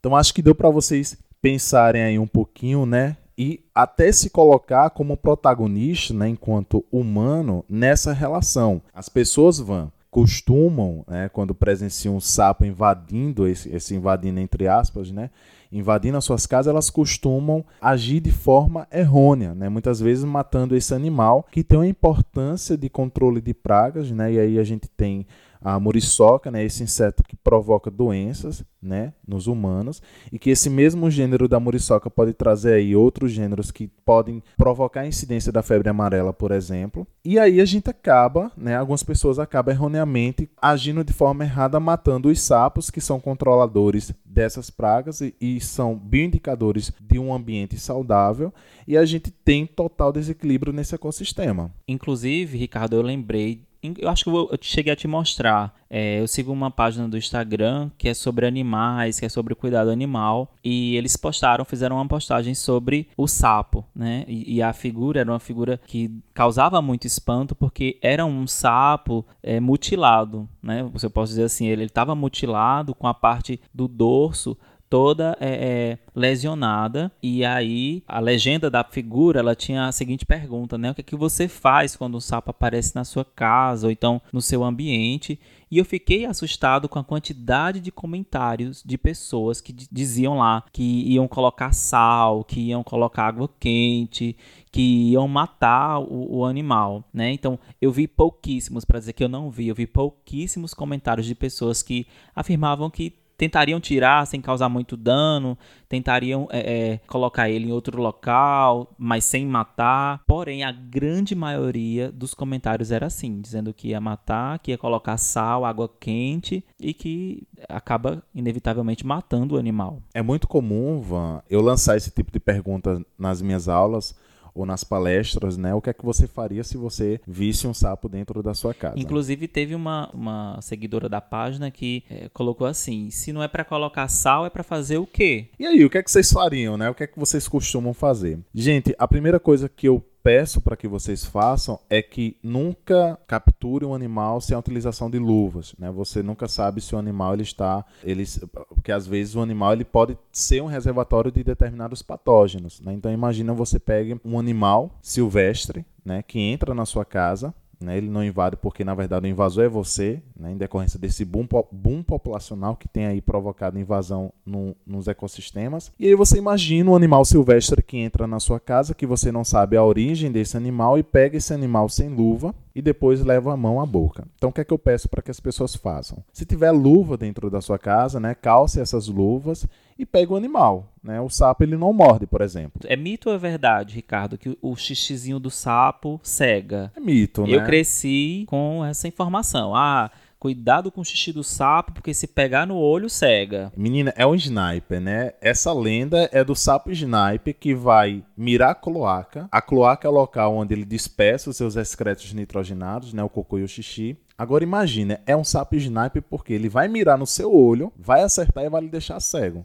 Então 0.00 0.16
acho 0.16 0.34
que 0.34 0.42
deu 0.42 0.56
para 0.56 0.68
vocês 0.68 1.16
pensarem 1.40 2.02
aí 2.02 2.18
um 2.18 2.26
pouquinho, 2.26 2.84
né? 2.84 3.16
E 3.38 3.60
até 3.72 4.10
se 4.10 4.28
colocar 4.28 4.90
como 4.90 5.16
protagonista, 5.16 6.12
né, 6.12 6.28
enquanto 6.28 6.84
humano, 6.90 7.64
nessa 7.68 8.12
relação. 8.12 8.82
As 8.92 9.08
pessoas 9.08 9.60
vão 9.60 9.92
costumam, 10.10 11.04
né, 11.06 11.28
quando 11.28 11.54
presenciam 11.54 12.16
um 12.16 12.20
sapo 12.20 12.64
invadindo, 12.64 13.46
esse, 13.46 13.68
esse 13.68 13.94
invadindo 13.94 14.40
entre 14.40 14.66
aspas, 14.66 15.12
né, 15.12 15.28
invadindo 15.70 16.16
as 16.16 16.24
suas 16.24 16.46
casas, 16.46 16.70
elas 16.70 16.88
costumam 16.88 17.62
agir 17.78 18.20
de 18.20 18.32
forma 18.32 18.88
errônea, 18.90 19.54
né, 19.54 19.68
muitas 19.68 20.00
vezes 20.00 20.24
matando 20.24 20.74
esse 20.74 20.94
animal 20.94 21.46
que 21.52 21.62
tem 21.62 21.76
uma 21.78 21.86
importância 21.86 22.78
de 22.78 22.88
controle 22.88 23.42
de 23.42 23.52
pragas, 23.52 24.10
né, 24.10 24.32
e 24.32 24.40
aí 24.40 24.58
a 24.58 24.64
gente 24.64 24.88
tem 24.88 25.26
a 25.66 25.80
muriçoca, 25.80 26.48
né, 26.48 26.62
esse 26.62 26.84
inseto 26.84 27.24
que 27.24 27.34
provoca 27.34 27.90
doenças, 27.90 28.62
né, 28.80 29.12
nos 29.26 29.48
humanos, 29.48 30.00
e 30.30 30.38
que 30.38 30.50
esse 30.50 30.70
mesmo 30.70 31.10
gênero 31.10 31.48
da 31.48 31.58
muriçoca 31.58 32.08
pode 32.08 32.32
trazer 32.34 32.74
aí 32.74 32.94
outros 32.94 33.32
gêneros 33.32 33.72
que 33.72 33.88
podem 34.04 34.40
provocar 34.56 35.00
a 35.00 35.08
incidência 35.08 35.50
da 35.50 35.64
febre 35.64 35.88
amarela, 35.88 36.32
por 36.32 36.52
exemplo. 36.52 37.04
E 37.24 37.36
aí 37.36 37.60
a 37.60 37.64
gente 37.64 37.90
acaba, 37.90 38.52
né, 38.56 38.76
algumas 38.76 39.02
pessoas 39.02 39.40
acabam 39.40 39.74
erroneamente 39.74 40.48
agindo 40.62 41.02
de 41.02 41.12
forma 41.12 41.42
errada, 41.42 41.80
matando 41.80 42.28
os 42.28 42.40
sapos 42.40 42.88
que 42.88 43.00
são 43.00 43.18
controladores 43.18 44.14
dessas 44.24 44.70
pragas 44.70 45.20
e, 45.20 45.34
e 45.40 45.60
são 45.60 45.96
bioindicadores 45.96 46.92
de 47.00 47.18
um 47.18 47.34
ambiente 47.34 47.76
saudável, 47.76 48.54
e 48.86 48.96
a 48.96 49.04
gente 49.04 49.32
tem 49.32 49.66
total 49.66 50.12
desequilíbrio 50.12 50.72
nesse 50.72 50.94
ecossistema. 50.94 51.72
Inclusive, 51.88 52.56
Ricardo, 52.56 52.94
eu 52.94 53.02
lembrei 53.02 53.66
eu 53.98 54.08
acho 54.08 54.24
que 54.24 54.30
eu, 54.30 54.50
cheguei 54.60 54.92
a 54.92 54.96
te 54.96 55.06
mostrar. 55.08 55.74
É, 55.88 56.20
eu 56.20 56.26
sigo 56.26 56.52
uma 56.52 56.70
página 56.70 57.08
do 57.08 57.16
Instagram 57.16 57.90
que 57.96 58.08
é 58.08 58.14
sobre 58.14 58.46
animais, 58.46 59.20
que 59.20 59.26
é 59.26 59.28
sobre 59.28 59.54
cuidado 59.54 59.90
animal. 59.90 60.52
E 60.64 60.96
eles 60.96 61.16
postaram, 61.16 61.64
fizeram 61.64 61.96
uma 61.96 62.08
postagem 62.08 62.54
sobre 62.54 63.08
o 63.16 63.26
sapo, 63.26 63.84
né? 63.94 64.24
E, 64.26 64.56
e 64.56 64.62
a 64.62 64.72
figura 64.72 65.20
era 65.20 65.30
uma 65.30 65.40
figura 65.40 65.80
que 65.86 66.10
causava 66.34 66.82
muito 66.82 67.06
espanto 67.06 67.54
porque 67.54 67.98
era 68.02 68.24
um 68.24 68.46
sapo 68.46 69.24
é, 69.42 69.60
mutilado, 69.60 70.48
né? 70.62 70.88
Você 70.92 71.08
pode 71.08 71.30
dizer 71.30 71.44
assim, 71.44 71.66
ele 71.66 71.84
estava 71.84 72.14
mutilado 72.14 72.94
com 72.94 73.06
a 73.06 73.14
parte 73.14 73.60
do 73.72 73.86
dorso 73.86 74.56
toda 74.88 75.36
é, 75.40 75.48
é, 75.48 75.98
lesionada 76.14 77.10
e 77.22 77.44
aí 77.44 78.02
a 78.06 78.20
legenda 78.20 78.70
da 78.70 78.84
figura 78.84 79.40
ela 79.40 79.54
tinha 79.54 79.86
a 79.86 79.92
seguinte 79.92 80.24
pergunta, 80.24 80.78
né? 80.78 80.90
O 80.90 80.94
que 80.94 81.00
é 81.00 81.04
que 81.04 81.16
você 81.16 81.48
faz 81.48 81.96
quando 81.96 82.16
um 82.16 82.20
sapo 82.20 82.50
aparece 82.50 82.94
na 82.94 83.04
sua 83.04 83.24
casa 83.24 83.86
ou 83.86 83.90
então 83.90 84.20
no 84.32 84.40
seu 84.40 84.64
ambiente? 84.64 85.38
E 85.68 85.78
eu 85.78 85.84
fiquei 85.84 86.24
assustado 86.24 86.88
com 86.88 86.98
a 86.98 87.04
quantidade 87.04 87.80
de 87.80 87.90
comentários 87.90 88.82
de 88.84 88.96
pessoas 88.96 89.60
que 89.60 89.72
diziam 89.72 90.38
lá 90.38 90.64
que 90.72 91.02
iam 91.12 91.26
colocar 91.26 91.72
sal, 91.72 92.44
que 92.44 92.60
iam 92.60 92.84
colocar 92.84 93.26
água 93.26 93.50
quente, 93.58 94.36
que 94.70 95.10
iam 95.10 95.26
matar 95.26 95.98
o, 95.98 96.38
o 96.38 96.44
animal, 96.44 97.02
né? 97.12 97.32
Então 97.32 97.58
eu 97.82 97.90
vi 97.90 98.06
pouquíssimos, 98.06 98.84
para 98.84 99.00
dizer 99.00 99.12
que 99.14 99.24
eu 99.24 99.28
não 99.28 99.50
vi, 99.50 99.66
eu 99.66 99.74
vi 99.74 99.88
pouquíssimos 99.88 100.72
comentários 100.72 101.26
de 101.26 101.34
pessoas 101.34 101.82
que 101.82 102.06
afirmavam 102.34 102.88
que 102.88 103.12
tentariam 103.36 103.80
tirar 103.80 104.26
sem 104.26 104.40
causar 104.40 104.68
muito 104.68 104.96
dano, 104.96 105.56
tentariam 105.88 106.48
é, 106.50 106.58
é, 106.58 106.98
colocar 107.06 107.48
ele 107.48 107.68
em 107.68 107.72
outro 107.72 108.00
local, 108.00 108.94
mas 108.98 109.24
sem 109.24 109.46
matar. 109.46 110.22
Porém, 110.26 110.64
a 110.64 110.72
grande 110.72 111.34
maioria 111.34 112.10
dos 112.10 112.34
comentários 112.34 112.90
era 112.90 113.06
assim, 113.06 113.40
dizendo 113.40 113.72
que 113.72 113.88
ia 113.88 114.00
matar, 114.00 114.58
que 114.58 114.70
ia 114.70 114.78
colocar 114.78 115.16
sal, 115.16 115.64
água 115.64 115.88
quente 116.00 116.64
e 116.80 116.92
que 116.92 117.46
acaba 117.68 118.22
inevitavelmente 118.34 119.06
matando 119.06 119.54
o 119.54 119.58
animal. 119.58 120.02
É 120.14 120.22
muito 120.22 120.48
comum, 120.48 121.00
Van, 121.00 121.42
eu 121.48 121.60
lançar 121.60 121.96
esse 121.96 122.10
tipo 122.10 122.32
de 122.32 122.40
pergunta 122.40 123.04
nas 123.18 123.42
minhas 123.42 123.68
aulas 123.68 124.14
ou 124.56 124.64
nas 124.64 124.82
palestras, 124.82 125.56
né? 125.56 125.74
O 125.74 125.80
que 125.80 125.90
é 125.90 125.92
que 125.92 126.04
você 126.04 126.26
faria 126.26 126.64
se 126.64 126.76
você 126.76 127.20
visse 127.26 127.66
um 127.66 127.74
sapo 127.74 128.08
dentro 128.08 128.42
da 128.42 128.54
sua 128.54 128.72
casa? 128.72 128.98
Inclusive 128.98 129.46
teve 129.46 129.74
uma, 129.74 130.10
uma 130.12 130.58
seguidora 130.62 131.08
da 131.08 131.20
página 131.20 131.70
que 131.70 132.02
é, 132.08 132.28
colocou 132.30 132.66
assim: 132.66 133.10
se 133.10 133.32
não 133.32 133.42
é 133.42 133.48
para 133.48 133.64
colocar 133.64 134.08
sal, 134.08 134.46
é 134.46 134.50
para 134.50 134.62
fazer 134.62 134.96
o 134.96 135.06
quê? 135.06 135.50
E 135.58 135.66
aí, 135.66 135.84
o 135.84 135.90
que 135.90 135.98
é 135.98 136.02
que 136.02 136.10
vocês 136.10 136.32
fariam, 136.32 136.76
né? 136.76 136.88
O 136.88 136.94
que 136.94 137.04
é 137.04 137.06
que 137.06 137.18
vocês 137.18 137.46
costumam 137.46 137.92
fazer? 137.92 138.38
Gente, 138.54 138.94
a 138.98 139.06
primeira 139.06 139.38
coisa 139.38 139.68
que 139.68 139.86
eu 139.86 140.02
peço 140.26 140.60
para 140.60 140.76
que 140.76 140.88
vocês 140.88 141.24
façam 141.24 141.78
é 141.88 142.02
que 142.02 142.36
nunca 142.42 143.16
capture 143.28 143.84
um 143.84 143.94
animal 143.94 144.40
sem 144.40 144.56
a 144.56 144.58
utilização 144.58 145.08
de 145.08 145.20
luvas, 145.20 145.72
né? 145.78 145.88
Você 145.92 146.20
nunca 146.20 146.48
sabe 146.48 146.80
se 146.80 146.96
o 146.96 146.98
animal 146.98 147.34
ele 147.34 147.44
está, 147.44 147.84
ele, 148.02 148.24
porque 148.70 148.90
às 148.90 149.06
vezes 149.06 149.36
o 149.36 149.40
animal 149.40 149.72
ele 149.72 149.84
pode 149.84 150.18
ser 150.32 150.60
um 150.60 150.66
reservatório 150.66 151.30
de 151.30 151.44
determinados 151.44 152.02
patógenos, 152.02 152.80
né? 152.80 152.92
Então 152.92 153.12
imagina 153.12 153.54
você 153.54 153.78
pegue 153.78 154.20
um 154.24 154.36
animal 154.36 154.90
silvestre, 155.00 155.86
né, 156.04 156.24
que 156.26 156.40
entra 156.40 156.74
na 156.74 156.86
sua 156.86 157.04
casa 157.04 157.54
né? 157.80 157.96
Ele 157.96 158.08
não 158.08 158.24
invade 158.24 158.56
porque, 158.56 158.84
na 158.84 158.94
verdade, 158.94 159.26
o 159.26 159.28
invasor 159.28 159.64
é 159.64 159.68
você, 159.68 160.22
né? 160.38 160.52
em 160.52 160.56
decorrência 160.56 160.98
desse 160.98 161.24
boom, 161.24 161.46
boom 161.70 162.02
populacional 162.02 162.76
que 162.76 162.88
tem 162.88 163.06
aí 163.06 163.20
provocado 163.20 163.78
invasão 163.78 164.32
no, 164.44 164.74
nos 164.86 165.08
ecossistemas. 165.08 165.92
E 165.98 166.06
aí 166.06 166.14
você 166.14 166.38
imagina 166.38 166.90
um 166.90 166.96
animal 166.96 167.24
silvestre 167.24 167.82
que 167.82 167.98
entra 167.98 168.26
na 168.26 168.40
sua 168.40 168.58
casa, 168.58 168.94
que 168.94 169.06
você 169.06 169.30
não 169.30 169.44
sabe 169.44 169.76
a 169.76 169.84
origem 169.84 170.32
desse 170.32 170.56
animal, 170.56 170.98
e 170.98 171.02
pega 171.02 171.36
esse 171.36 171.52
animal 171.52 171.88
sem 171.88 172.08
luva 172.08 172.54
e 172.76 172.82
depois 172.82 173.24
leva 173.24 173.54
a 173.54 173.56
mão 173.56 173.80
à 173.80 173.86
boca. 173.86 174.28
Então, 174.36 174.50
o 174.50 174.52
que 174.52 174.60
é 174.60 174.64
que 174.64 174.72
eu 174.74 174.78
peço 174.78 175.08
para 175.08 175.22
que 175.22 175.30
as 175.30 175.40
pessoas 175.40 175.74
façam? 175.74 176.22
Se 176.30 176.44
tiver 176.44 176.70
luva 176.72 177.16
dentro 177.16 177.48
da 177.48 177.62
sua 177.62 177.78
casa, 177.78 178.20
né, 178.20 178.34
calce 178.34 178.78
essas 178.78 179.08
luvas 179.08 179.66
e 179.98 180.04
pegue 180.04 180.34
o 180.34 180.36
animal. 180.36 180.92
Né? 181.02 181.18
O 181.18 181.30
sapo 181.30 181.64
ele 181.64 181.74
não 181.74 181.90
morde, 181.94 182.26
por 182.26 182.42
exemplo. 182.42 182.82
É 182.84 182.94
mito 182.94 183.30
ou 183.30 183.34
é 183.34 183.38
verdade, 183.38 183.94
Ricardo, 183.94 184.36
que 184.36 184.58
o 184.60 184.76
xixizinho 184.76 185.38
do 185.38 185.50
sapo 185.50 186.20
cega? 186.22 186.92
É 186.94 187.00
mito, 187.00 187.46
né? 187.46 187.54
Eu 187.54 187.64
cresci 187.64 188.44
com 188.46 188.84
essa 188.84 189.08
informação. 189.08 189.74
Ah, 189.74 190.10
Cuidado 190.38 190.92
com 190.92 191.00
o 191.00 191.04
xixi 191.04 191.32
do 191.32 191.42
sapo, 191.42 191.92
porque 191.92 192.12
se 192.12 192.26
pegar 192.26 192.66
no 192.66 192.76
olho, 192.76 193.08
cega. 193.08 193.72
Menina, 193.74 194.12
é 194.16 194.26
um 194.26 194.34
sniper, 194.34 195.00
né? 195.00 195.32
Essa 195.40 195.72
lenda 195.72 196.28
é 196.30 196.44
do 196.44 196.54
sapo 196.54 196.92
sniper 196.92 197.54
que 197.58 197.74
vai 197.74 198.22
mirar 198.36 198.72
a 198.72 198.74
cloaca. 198.74 199.48
A 199.50 199.62
cloaca 199.62 200.06
é 200.06 200.10
o 200.10 200.14
local 200.14 200.54
onde 200.54 200.74
ele 200.74 200.84
dispersa 200.84 201.48
os 201.48 201.56
seus 201.56 201.74
excretos 201.74 202.34
nitrogenados, 202.34 203.14
né? 203.14 203.22
O 203.22 203.30
cocô 203.30 203.58
e 203.58 203.62
o 203.62 203.68
xixi. 203.68 204.16
Agora 204.36 204.62
imagina, 204.62 205.20
é 205.26 205.34
um 205.34 205.42
sapo 205.42 205.74
sniper 205.76 206.22
porque 206.22 206.52
ele 206.52 206.68
vai 206.68 206.86
mirar 206.86 207.16
no 207.16 207.26
seu 207.26 207.54
olho, 207.54 207.90
vai 207.96 208.22
acertar 208.22 208.62
e 208.64 208.68
vai 208.68 208.82
lhe 208.82 208.88
deixar 208.90 209.18
cego. 209.20 209.64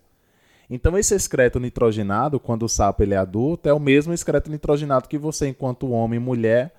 Então 0.69 0.97
esse 0.97 1.13
excreto 1.13 1.59
nitrogenado, 1.59 2.39
quando 2.39 2.63
o 2.63 2.69
sapo 2.69 3.03
ele 3.03 3.13
é 3.13 3.17
adulto, 3.17 3.67
é 3.67 3.73
o 3.73 3.79
mesmo 3.79 4.13
excreto 4.13 4.49
nitrogenado 4.49 5.09
que 5.09 5.17
você, 5.17 5.49
enquanto 5.49 5.91
homem 5.91 6.15
e 6.17 6.23
mulher, 6.23 6.73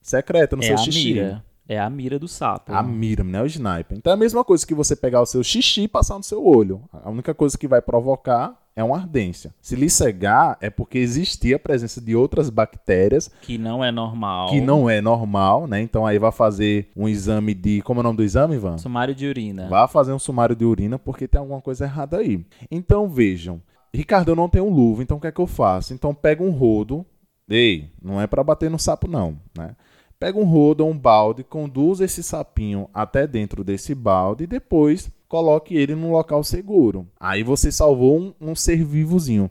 secreta 0.00 0.54
no 0.54 0.62
é 0.62 0.66
seu 0.66 0.78
xixi. 0.78 1.14
Mira. 1.14 1.47
É 1.68 1.78
a 1.78 1.90
mira 1.90 2.18
do 2.18 2.26
sapo. 2.26 2.72
A 2.72 2.82
mira, 2.82 3.22
né? 3.22 3.42
O 3.42 3.46
sniper. 3.46 3.98
Então 3.98 4.10
é 4.10 4.14
a 4.14 4.18
mesma 4.18 4.42
coisa 4.42 4.66
que 4.66 4.74
você 4.74 4.96
pegar 4.96 5.20
o 5.20 5.26
seu 5.26 5.44
xixi 5.44 5.82
e 5.82 5.88
passar 5.88 6.16
no 6.16 6.22
seu 6.22 6.42
olho. 6.42 6.80
A 6.90 7.10
única 7.10 7.34
coisa 7.34 7.58
que 7.58 7.68
vai 7.68 7.82
provocar 7.82 8.58
é 8.74 8.82
uma 8.82 8.96
ardência. 8.96 9.52
Se 9.60 9.76
lhe 9.76 9.90
cegar, 9.90 10.56
é 10.62 10.70
porque 10.70 10.96
existia 10.96 11.56
a 11.56 11.58
presença 11.58 12.00
de 12.00 12.16
outras 12.16 12.48
bactérias. 12.48 13.30
Que 13.42 13.58
não 13.58 13.84
é 13.84 13.92
normal. 13.92 14.48
Que 14.48 14.62
não 14.62 14.88
é 14.88 15.02
normal, 15.02 15.66
né? 15.66 15.82
Então 15.82 16.06
aí 16.06 16.18
vai 16.18 16.32
fazer 16.32 16.88
um 16.96 17.06
exame 17.06 17.52
de. 17.52 17.82
Como 17.82 17.98
é 17.98 18.02
o 18.02 18.04
nome 18.04 18.16
do 18.16 18.24
exame, 18.24 18.54
Ivan? 18.54 18.78
Sumário 18.78 19.14
de 19.14 19.26
urina. 19.26 19.68
Vai 19.68 19.86
fazer 19.88 20.12
um 20.12 20.18
sumário 20.18 20.56
de 20.56 20.64
urina 20.64 20.98
porque 20.98 21.28
tem 21.28 21.38
alguma 21.38 21.60
coisa 21.60 21.84
errada 21.84 22.16
aí. 22.16 22.46
Então 22.70 23.10
vejam. 23.10 23.60
Ricardo, 23.92 24.30
eu 24.30 24.36
não 24.36 24.48
tenho 24.48 24.70
luva, 24.70 25.02
então 25.02 25.16
o 25.16 25.20
que 25.20 25.26
é 25.26 25.32
que 25.32 25.40
eu 25.40 25.46
faço? 25.46 25.92
Então 25.92 26.14
pega 26.14 26.42
um 26.42 26.50
rodo. 26.50 27.04
Ei, 27.48 27.90
não 28.02 28.20
é 28.20 28.26
para 28.26 28.44
bater 28.44 28.70
no 28.70 28.78
sapo, 28.78 29.08
não, 29.08 29.36
né? 29.56 29.74
Pega 30.18 30.38
um 30.38 30.44
rodo 30.44 30.84
ou 30.84 30.90
um 30.90 30.98
balde, 30.98 31.44
conduz 31.44 32.00
esse 32.00 32.22
sapinho 32.22 32.88
até 32.92 33.26
dentro 33.26 33.62
desse 33.62 33.94
balde 33.94 34.44
e 34.44 34.48
depois 34.48 35.10
coloque 35.28 35.76
ele 35.76 35.94
num 35.94 36.10
local 36.10 36.42
seguro. 36.42 37.06
Aí 37.20 37.42
você 37.42 37.70
salvou 37.70 38.18
um, 38.18 38.34
um 38.40 38.54
ser 38.54 38.84
vivozinho. 38.84 39.50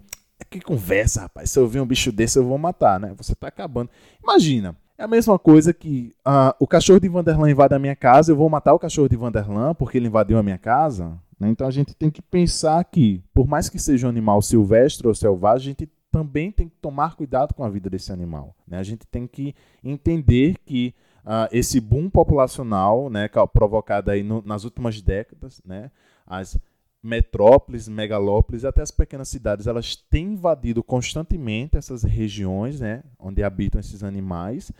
Que 0.50 0.60
conversa, 0.60 1.22
rapaz. 1.22 1.52
Se 1.52 1.60
eu 1.60 1.68
ver 1.68 1.82
um 1.82 1.86
bicho 1.86 2.12
desse, 2.12 2.38
eu 2.38 2.46
vou 2.46 2.58
matar, 2.58 3.00
né? 3.00 3.14
Você 3.18 3.34
tá 3.34 3.48
acabando. 3.48 3.90
Imagina, 4.22 4.76
é 4.98 5.04
a 5.04 5.08
mesma 5.08 5.38
coisa 5.38 5.74
que 5.74 6.14
uh, 6.28 6.54
o 6.60 6.68
cachorro 6.68 7.00
de 7.00 7.08
Vanderlan 7.08 7.50
invade 7.50 7.74
a 7.74 7.80
minha 7.80 7.96
casa, 7.96 8.32
eu 8.32 8.36
vou 8.36 8.50
matar 8.50 8.74
o 8.74 8.80
cachorro 8.80 9.08
de 9.08 9.16
Vanderlan 9.16 9.74
porque 9.74 9.98
ele 9.98 10.08
invadiu 10.08 10.38
a 10.38 10.44
minha 10.44 10.58
casa. 10.58 11.18
Né? 11.40 11.50
Então 11.50 11.68
a 11.68 11.72
gente 11.72 11.94
tem 11.94 12.10
que 12.10 12.22
pensar 12.22 12.84
que, 12.84 13.24
por 13.34 13.48
mais 13.48 13.70
que 13.70 13.80
seja 13.80 14.08
um 14.08 14.10
animal 14.10 14.42
silvestre 14.42 15.08
ou 15.08 15.14
selvagem, 15.14 15.68
a 15.68 15.72
gente 15.72 15.90
também 16.18 16.52
tem 16.52 16.68
que 16.68 16.76
tomar 16.82 17.16
cuidado 17.16 17.54
com 17.54 17.64
a 17.64 17.70
vida 17.70 17.92
desse 17.92 18.12
animal. 18.12 18.56
Né? 18.68 18.80
A 18.80 18.84
gente 18.84 19.06
tem 19.06 19.28
que 19.28 19.54
entender 19.84 20.58
que 20.66 20.96
uh, 21.24 21.48
esse 21.52 21.80
boom 21.80 22.10
populacional 22.10 23.08
né, 23.08 23.30
provocado 23.54 24.10
aí 24.10 24.24
no, 24.24 24.42
nas 24.44 24.64
últimas 24.64 25.00
décadas, 25.00 25.62
né, 25.64 25.92
as 26.26 26.58
metrópoles, 27.04 27.88
megalópolis, 27.88 28.66
até 28.66 28.82
as 28.82 28.90
pequenas 28.90 29.30
cidades, 29.30 29.68
elas 29.68 29.96
têm 29.96 30.34
invadido 30.34 30.84
constantemente 30.84 31.78
essas 31.78 32.02
regiões 32.02 32.80
né, 32.80 33.04
onde 33.20 33.44
habitam 33.44 33.80
esses 33.80 34.04
animais, 34.04 34.72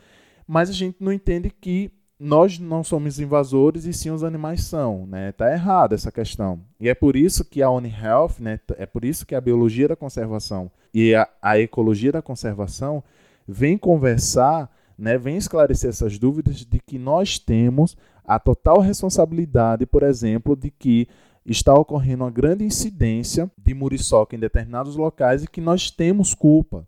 mas 0.44 0.68
a 0.68 0.72
gente 0.72 0.96
não 0.98 1.12
entende 1.12 1.50
que 1.50 1.92
nós 2.18 2.58
não 2.58 2.82
somos 2.82 3.20
invasores 3.20 3.84
e 3.84 3.92
sim 3.92 4.10
os 4.10 4.24
animais 4.24 4.64
são, 4.64 5.06
né? 5.06 5.30
Tá 5.32 5.52
errado 5.52 5.94
essa 5.94 6.10
questão. 6.10 6.60
E 6.80 6.88
é 6.88 6.94
por 6.94 7.14
isso 7.14 7.44
que 7.44 7.62
a 7.62 7.70
One 7.70 7.88
Health, 7.88 8.40
né, 8.40 8.58
é 8.76 8.86
por 8.86 9.04
isso 9.04 9.24
que 9.24 9.34
a 9.34 9.40
biologia 9.40 9.86
da 9.86 9.94
conservação 9.94 10.70
e 10.92 11.14
a, 11.14 11.28
a 11.40 11.58
ecologia 11.58 12.10
da 12.10 12.20
conservação 12.20 13.04
vem 13.46 13.78
conversar, 13.78 14.68
né, 14.98 15.16
vem 15.16 15.36
esclarecer 15.36 15.90
essas 15.90 16.18
dúvidas 16.18 16.64
de 16.64 16.80
que 16.80 16.98
nós 16.98 17.38
temos 17.38 17.96
a 18.24 18.38
total 18.38 18.80
responsabilidade, 18.80 19.86
por 19.86 20.02
exemplo, 20.02 20.56
de 20.56 20.70
que 20.70 21.08
está 21.46 21.72
ocorrendo 21.72 22.24
uma 22.24 22.30
grande 22.30 22.64
incidência 22.64 23.50
de 23.56 23.72
muriçoca 23.72 24.34
em 24.34 24.38
determinados 24.38 24.96
locais 24.96 25.44
e 25.44 25.48
que 25.48 25.60
nós 25.60 25.90
temos 25.90 26.34
culpa. 26.34 26.86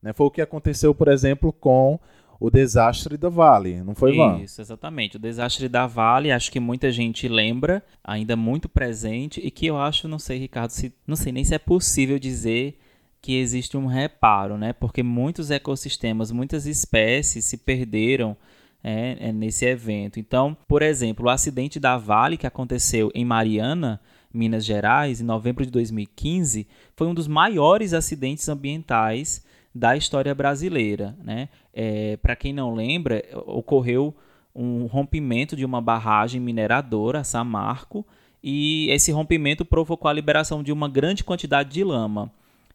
Né? 0.00 0.12
Foi 0.12 0.26
o 0.26 0.30
que 0.30 0.40
aconteceu, 0.40 0.94
por 0.94 1.08
exemplo, 1.08 1.52
com 1.52 1.98
o 2.38 2.50
desastre 2.50 3.16
da 3.16 3.28
Vale, 3.28 3.82
não 3.82 3.94
foi, 3.94 4.16
Van? 4.16 4.40
Isso, 4.40 4.60
exatamente. 4.60 5.16
O 5.16 5.20
desastre 5.20 5.68
da 5.68 5.86
Vale, 5.86 6.30
acho 6.30 6.52
que 6.52 6.60
muita 6.60 6.90
gente 6.92 7.28
lembra, 7.28 7.82
ainda 8.04 8.36
muito 8.36 8.68
presente, 8.68 9.40
e 9.40 9.50
que 9.50 9.66
eu 9.66 9.78
acho, 9.78 10.06
não 10.06 10.18
sei, 10.18 10.38
Ricardo, 10.38 10.70
se, 10.70 10.94
não 11.06 11.16
sei 11.16 11.32
nem 11.32 11.44
se 11.44 11.54
é 11.54 11.58
possível 11.58 12.18
dizer 12.18 12.78
que 13.20 13.36
existe 13.36 13.76
um 13.76 13.86
reparo, 13.86 14.56
né? 14.58 14.72
Porque 14.72 15.02
muitos 15.02 15.50
ecossistemas, 15.50 16.30
muitas 16.30 16.66
espécies 16.66 17.44
se 17.44 17.56
perderam 17.56 18.36
é, 18.84 19.28
é, 19.28 19.32
nesse 19.32 19.64
evento. 19.64 20.20
Então, 20.20 20.56
por 20.68 20.82
exemplo, 20.82 21.26
o 21.26 21.30
acidente 21.30 21.80
da 21.80 21.96
Vale 21.96 22.36
que 22.36 22.46
aconteceu 22.46 23.10
em 23.14 23.24
Mariana, 23.24 24.00
Minas 24.32 24.64
Gerais, 24.64 25.20
em 25.20 25.24
novembro 25.24 25.64
de 25.64 25.72
2015, 25.72 26.68
foi 26.94 27.06
um 27.06 27.14
dos 27.14 27.26
maiores 27.26 27.92
acidentes 27.92 28.48
ambientais 28.48 29.42
da 29.76 29.96
história 29.96 30.34
brasileira. 30.34 31.16
Né? 31.22 31.48
É, 31.72 32.16
Para 32.16 32.34
quem 32.34 32.52
não 32.52 32.74
lembra, 32.74 33.22
ocorreu 33.46 34.14
um 34.54 34.86
rompimento 34.86 35.54
de 35.54 35.64
uma 35.64 35.80
barragem 35.80 36.40
mineradora, 36.40 37.22
Samarco, 37.22 38.06
e 38.42 38.88
esse 38.90 39.12
rompimento 39.12 39.64
provocou 39.64 40.08
a 40.08 40.14
liberação 40.14 40.62
de 40.62 40.72
uma 40.72 40.88
grande 40.88 41.22
quantidade 41.22 41.70
de 41.70 41.84
lama. 41.84 42.32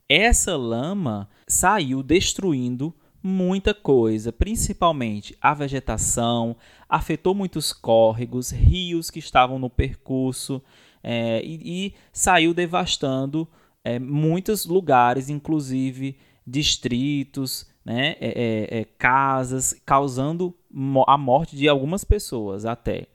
Essa 0.07 0.55
lama 0.55 1.27
saiu 1.47 2.03
destruindo 2.03 2.93
muita 3.23 3.73
coisa, 3.73 4.31
principalmente 4.31 5.35
a 5.41 5.53
vegetação, 5.53 6.55
afetou 6.89 7.33
muitos 7.33 7.71
córregos, 7.71 8.51
rios 8.51 9.09
que 9.09 9.19
estavam 9.19 9.57
no 9.57 9.69
percurso 9.69 10.61
é, 11.03 11.41
e, 11.43 11.87
e, 11.87 11.93
saiu 12.11 12.53
devastando 12.53 13.47
é, 13.83 13.97
muitos 13.97 14.65
lugares, 14.65 15.29
inclusive 15.29 16.17
distritos, 16.45 17.69
né, 17.83 18.15
é, 18.19 18.69
é, 18.71 18.79
é 18.79 18.85
casas, 18.97 19.75
causando 19.85 20.55
a 21.07 21.17
morte 21.17 21.55
de 21.55 21.67
algumas 21.67 22.03
pessoas 22.03 22.65
até. 22.65 23.07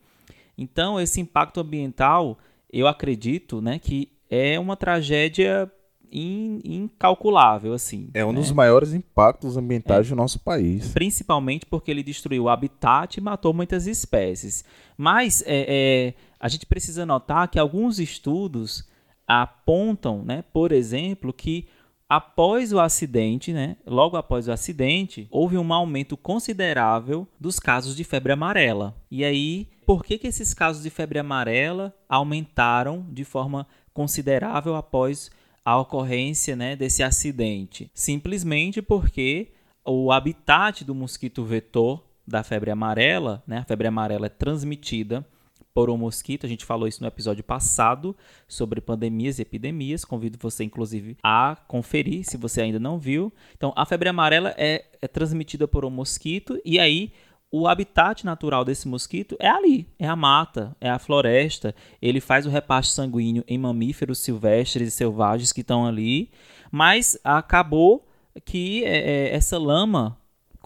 Então, 0.58 1.00
esse 1.00 1.20
impacto 1.20 1.60
ambiental, 1.60 2.38
eu 2.72 2.86
acredito 2.86 3.60
né, 3.60 3.78
que 3.78 4.10
é 4.30 4.58
uma 4.58 4.76
tragédia 4.76 5.70
incalculável, 6.10 7.74
assim. 7.74 8.10
É 8.14 8.24
um 8.24 8.32
né? 8.32 8.40
dos 8.40 8.50
maiores 8.52 8.94
impactos 8.94 9.56
ambientais 9.56 10.06
é. 10.06 10.10
do 10.10 10.16
nosso 10.16 10.38
país. 10.40 10.92
Principalmente 10.92 11.66
porque 11.66 11.90
ele 11.90 12.02
destruiu 12.02 12.44
o 12.44 12.48
habitat 12.48 13.18
e 13.18 13.20
matou 13.20 13.52
muitas 13.52 13.86
espécies. 13.86 14.64
Mas 14.96 15.42
é, 15.46 15.66
é, 15.68 16.14
a 16.40 16.48
gente 16.48 16.64
precisa 16.64 17.04
notar 17.04 17.48
que 17.48 17.58
alguns 17.58 17.98
estudos 17.98 18.88
apontam, 19.26 20.22
né, 20.24 20.44
por 20.52 20.72
exemplo, 20.72 21.32
que 21.32 21.66
após 22.08 22.72
o 22.72 22.78
acidente, 22.78 23.52
né, 23.52 23.76
logo 23.86 24.16
após 24.16 24.46
o 24.48 24.52
acidente, 24.52 25.26
houve 25.30 25.58
um 25.58 25.72
aumento 25.72 26.16
considerável 26.16 27.26
dos 27.38 27.58
casos 27.58 27.96
de 27.96 28.04
febre 28.04 28.32
amarela. 28.32 28.96
E 29.10 29.24
aí, 29.24 29.68
por 29.84 30.04
que, 30.04 30.18
que 30.18 30.26
esses 30.26 30.54
casos 30.54 30.82
de 30.82 30.90
febre 30.90 31.18
amarela 31.18 31.94
aumentaram 32.08 33.04
de 33.10 33.24
forma 33.24 33.66
considerável 33.92 34.76
após 34.76 35.30
a 35.64 35.78
ocorrência 35.78 36.54
né, 36.54 36.76
desse 36.76 37.02
acidente? 37.02 37.90
Simplesmente 37.92 38.80
porque 38.80 39.52
o 39.84 40.12
habitat 40.12 40.84
do 40.84 40.94
mosquito 40.94 41.44
vetor 41.44 42.04
da 42.26 42.42
febre 42.42 42.70
amarela, 42.70 43.42
né, 43.46 43.58
a 43.58 43.64
febre 43.64 43.86
amarela 43.86 44.26
é 44.26 44.30
transmitida 44.30 45.26
por 45.76 45.90
um 45.90 45.98
mosquito. 45.98 46.46
A 46.46 46.48
gente 46.48 46.64
falou 46.64 46.88
isso 46.88 47.02
no 47.02 47.06
episódio 47.06 47.44
passado 47.44 48.16
sobre 48.48 48.80
pandemias 48.80 49.38
e 49.38 49.42
epidemias. 49.42 50.06
Convido 50.06 50.38
você, 50.40 50.64
inclusive, 50.64 51.18
a 51.22 51.54
conferir 51.68 52.24
se 52.24 52.38
você 52.38 52.62
ainda 52.62 52.80
não 52.80 52.98
viu. 52.98 53.30
Então, 53.54 53.74
a 53.76 53.84
febre 53.84 54.08
amarela 54.08 54.54
é, 54.56 54.86
é 55.02 55.06
transmitida 55.06 55.68
por 55.68 55.84
um 55.84 55.90
mosquito 55.90 56.58
e 56.64 56.78
aí 56.78 57.12
o 57.52 57.68
habitat 57.68 58.24
natural 58.24 58.64
desse 58.64 58.88
mosquito 58.88 59.36
é 59.38 59.50
ali, 59.50 59.86
é 59.98 60.08
a 60.08 60.16
mata, 60.16 60.74
é 60.80 60.88
a 60.88 60.98
floresta. 60.98 61.74
Ele 62.00 62.22
faz 62.22 62.46
o 62.46 62.50
repasto 62.50 62.94
sanguíneo 62.94 63.44
em 63.46 63.58
mamíferos 63.58 64.20
silvestres 64.20 64.88
e 64.88 64.90
selvagens 64.90 65.52
que 65.52 65.60
estão 65.60 65.84
ali, 65.84 66.30
mas 66.72 67.18
acabou 67.22 68.08
que 68.46 68.82
é, 68.82 68.96
é, 68.96 69.34
essa 69.34 69.58
lama, 69.58 70.16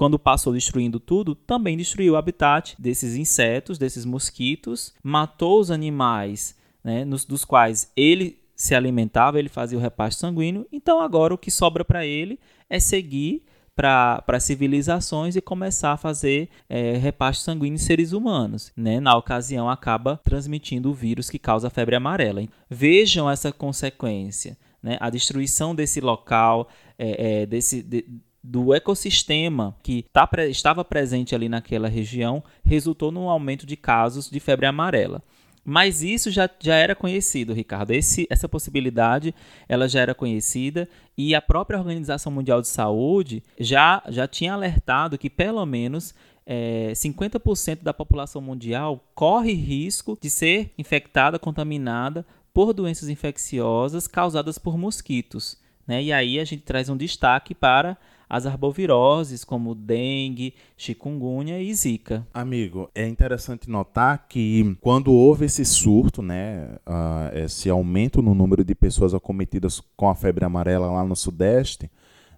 quando 0.01 0.19
passou 0.19 0.55
destruindo 0.55 0.99
tudo, 0.99 1.35
também 1.35 1.77
destruiu 1.77 2.15
o 2.15 2.17
habitat 2.17 2.75
desses 2.79 3.17
insetos, 3.17 3.77
desses 3.77 4.07
mosquitos, 4.07 4.95
matou 5.03 5.61
os 5.61 5.71
animais 5.71 6.57
né, 6.83 7.05
nos, 7.05 7.27
dos 7.27 7.45
quais 7.45 7.93
ele 7.95 8.39
se 8.57 8.75
alimentava, 8.75 9.39
ele 9.39 9.51
fazia 9.51 9.77
o 9.77 9.81
repasto 9.81 10.19
sanguíneo. 10.19 10.67
Então 10.73 11.03
agora 11.03 11.35
o 11.35 11.39
que 11.39 11.51
sobra 11.51 11.85
para 11.85 12.07
ele 12.07 12.41
é 12.71 12.81
seguir 12.81 13.43
para 13.77 14.41
civilizações 14.41 15.37
e 15.37 15.43
começar 15.43 15.93
a 15.93 15.99
fazer 15.99 16.49
é, 16.67 16.97
repasto 16.97 17.45
sanguíneo 17.45 17.75
em 17.75 17.79
seres 17.79 18.13
humanos. 18.13 18.73
Né? 18.75 19.01
Na 19.01 19.15
ocasião, 19.15 19.69
acaba 19.69 20.19
transmitindo 20.25 20.89
o 20.91 20.95
vírus 20.95 21.29
que 21.29 21.39
causa 21.39 21.67
a 21.67 21.71
febre 21.71 21.95
amarela. 21.95 22.43
Vejam 22.71 23.29
essa 23.29 23.53
consequência. 23.53 24.57
Né? 24.83 24.97
A 24.99 25.11
destruição 25.11 25.75
desse 25.75 26.01
local, 26.01 26.71
é, 26.99 27.43
é, 27.43 27.47
desse, 27.47 27.83
de, 27.83 28.07
do 28.43 28.73
ecossistema 28.75 29.77
que 29.83 30.05
tá, 30.13 30.29
estava 30.49 30.85
presente 30.85 31.35
ali 31.35 31.49
naquela 31.49 31.89
região, 31.89 32.43
resultou 32.65 33.13
num 33.13 33.29
aumento 33.29 33.67
de 33.67 33.77
casos 33.77 34.31
de 34.31 34.41
febre 34.41 34.67
amarela. 34.67 35.23
Mas 35.63 36.03
isso 36.03 36.31
já, 36.31 36.49
já 36.59 36.75
era 36.75 36.95
conhecido, 36.95 37.53
Ricardo. 37.53 37.91
Esse, 37.91 38.27
essa 38.31 38.49
possibilidade 38.49 39.35
ela 39.69 39.89
já 39.89 40.01
era 40.01 40.15
conhecida 40.15 40.89
e 41.17 41.35
a 41.35 41.43
própria 41.43 41.79
Organização 41.79 42.33
Mundial 42.33 42.63
de 42.63 42.69
Saúde 42.69 43.43
já, 43.59 44.03
já 44.09 44.27
tinha 44.27 44.55
alertado 44.55 45.19
que 45.19 45.29
pelo 45.29 45.65
menos 45.67 46.15
é, 46.47 46.93
50% 46.95 47.83
da 47.83 47.93
população 47.93 48.41
mundial 48.41 49.05
corre 49.15 49.53
risco 49.53 50.19
de 50.21 50.31
ser 50.31 50.73
infectada, 50.79 51.39
contaminada 51.39 52.25
por 52.53 52.73
doenças 52.73 53.09
infecciosas 53.09 54.09
causadas 54.09 54.59
por 54.59 54.77
mosquitos. 54.79 55.59
Né? 55.87 56.03
E 56.05 56.13
aí 56.13 56.41
a 56.41 56.45
gente 56.45 56.63
traz 56.63 56.89
um 56.89 56.97
destaque 56.97 57.55
para 57.55 57.97
as 58.31 58.47
arboviroses 58.47 59.45
como 59.45 59.75
dengue, 59.75 60.55
chikungunya 60.77 61.61
e 61.61 61.75
zika. 61.75 62.25
Amigo, 62.33 62.89
é 62.95 63.09
interessante 63.09 63.69
notar 63.69 64.29
que 64.29 64.77
quando 64.81 65.13
houve 65.13 65.47
esse 65.47 65.65
surto, 65.65 66.23
né, 66.23 66.77
uh, 66.87 67.37
esse 67.37 67.69
aumento 67.69 68.23
no 68.23 68.33
número 68.33 68.65
de 68.65 68.73
pessoas 68.73 69.13
acometidas 69.13 69.83
com 69.97 70.09
a 70.09 70.15
febre 70.15 70.45
amarela 70.45 70.93
lá 70.93 71.05
no 71.05 71.17
sudeste, 71.17 71.91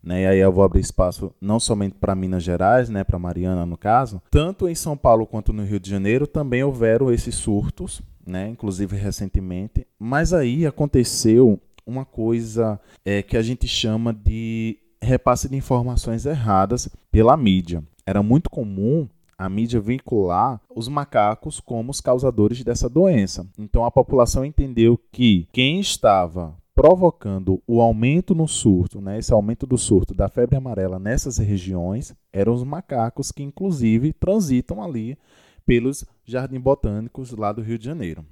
né, 0.03 0.23
e 0.23 0.27
aí 0.27 0.39
eu 0.39 0.51
vou 0.51 0.65
abrir 0.65 0.81
espaço 0.81 1.31
não 1.39 1.61
somente 1.61 1.97
para 2.01 2.15
Minas 2.15 2.43
Gerais, 2.43 2.89
né, 2.89 3.05
para 3.05 3.19
Mariana 3.19 3.67
no 3.67 3.77
caso, 3.77 4.23
tanto 4.31 4.67
em 4.67 4.75
São 4.75 4.97
Paulo 4.97 5.27
quanto 5.27 5.53
no 5.53 5.63
Rio 5.63 5.79
de 5.79 5.91
Janeiro 5.91 6.27
também 6.27 6.65
houveram 6.65 7.13
esses 7.13 7.35
surtos, 7.35 8.01
né, 8.27 8.49
inclusive 8.49 8.97
recentemente, 8.97 9.87
mas 9.99 10.33
aí 10.33 10.65
aconteceu 10.65 11.61
uma 11.87 12.05
coisa 12.05 12.81
é, 13.05 13.23
que 13.23 13.37
a 13.37 13.43
gente 13.43 13.67
chama 13.67 14.13
de 14.13 14.79
repasse 15.03 15.49
de 15.49 15.57
informações 15.57 16.25
erradas 16.25 16.89
pela 17.11 17.37
mídia. 17.37 17.83
Era 18.07 18.23
muito 18.23 18.49
comum 18.49 19.09
a 19.37 19.49
mídia 19.49 19.81
vincular 19.81 20.61
os 20.75 20.87
macacos 20.87 21.59
como 21.59 21.91
os 21.91 22.01
causadores 22.01 22.63
dessa 22.63 22.89
doença. 22.89 23.47
Então 23.59 23.85
a 23.85 23.91
população 23.91 24.45
entendeu 24.45 24.99
que 25.11 25.49
quem 25.53 25.81
estava 25.81 26.57
provocando 26.75 27.61
o 27.67 27.81
aumento 27.83 28.35
no 28.35 28.47
surto, 28.47 29.01
né, 29.01 29.19
esse 29.19 29.33
aumento 29.33 29.67
do 29.67 29.77
surto 29.77 30.15
da 30.15 30.29
febre 30.29 30.57
amarela 30.57 30.99
nessas 30.99 31.37
regiões, 31.39 32.15
eram 32.33 32.55
os 32.55 32.65
macacos 32.65 33.31
que 33.31 33.43
inclusive 33.43 34.13
transitam 34.13 34.83
ali 34.83 35.19
pelos 35.67 36.05
jardins 36.25 36.63
botânicos 36.63 37.33
lá 37.33 37.53
do 37.53 37.61
Rio 37.61 37.79
de 37.79 37.85
Janeiro. 37.85 38.23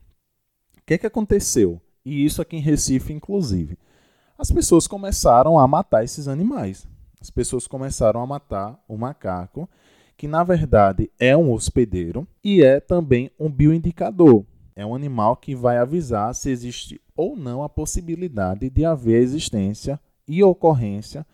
O 0.78 0.82
que, 0.86 0.96
que 0.96 1.06
aconteceu? 1.06 1.80
E 2.04 2.24
isso 2.24 2.40
aqui 2.40 2.56
em 2.56 2.60
Recife, 2.60 3.12
inclusive 3.12 3.76
as 4.40 4.50
pessoas 4.50 4.86
começaram 4.86 5.58
a 5.58 5.68
matar 5.68 6.02
esses 6.02 6.26
animais. 6.26 6.88
As 7.20 7.28
pessoas 7.28 7.66
começaram 7.66 8.22
a 8.22 8.26
matar 8.26 8.82
o 8.88 8.96
macaco, 8.96 9.68
que 10.16 10.26
na 10.26 10.42
verdade 10.42 11.10
é 11.18 11.36
um 11.36 11.52
hospedeiro 11.52 12.26
e 12.42 12.62
é 12.62 12.80
também 12.80 13.30
um 13.38 13.50
bioindicador. 13.50 14.46
É 14.74 14.84
um 14.86 14.94
animal 14.94 15.36
que 15.36 15.54
vai 15.54 15.76
avisar 15.76 16.34
se 16.34 16.48
existe 16.48 16.98
ou 17.14 17.36
não 17.36 17.62
a 17.62 17.68
possibilidade 17.68 18.70
de 18.70 18.82
haver 18.82 19.20
existência 19.22 20.00
e 20.26 20.42
ocorrência 20.42 21.26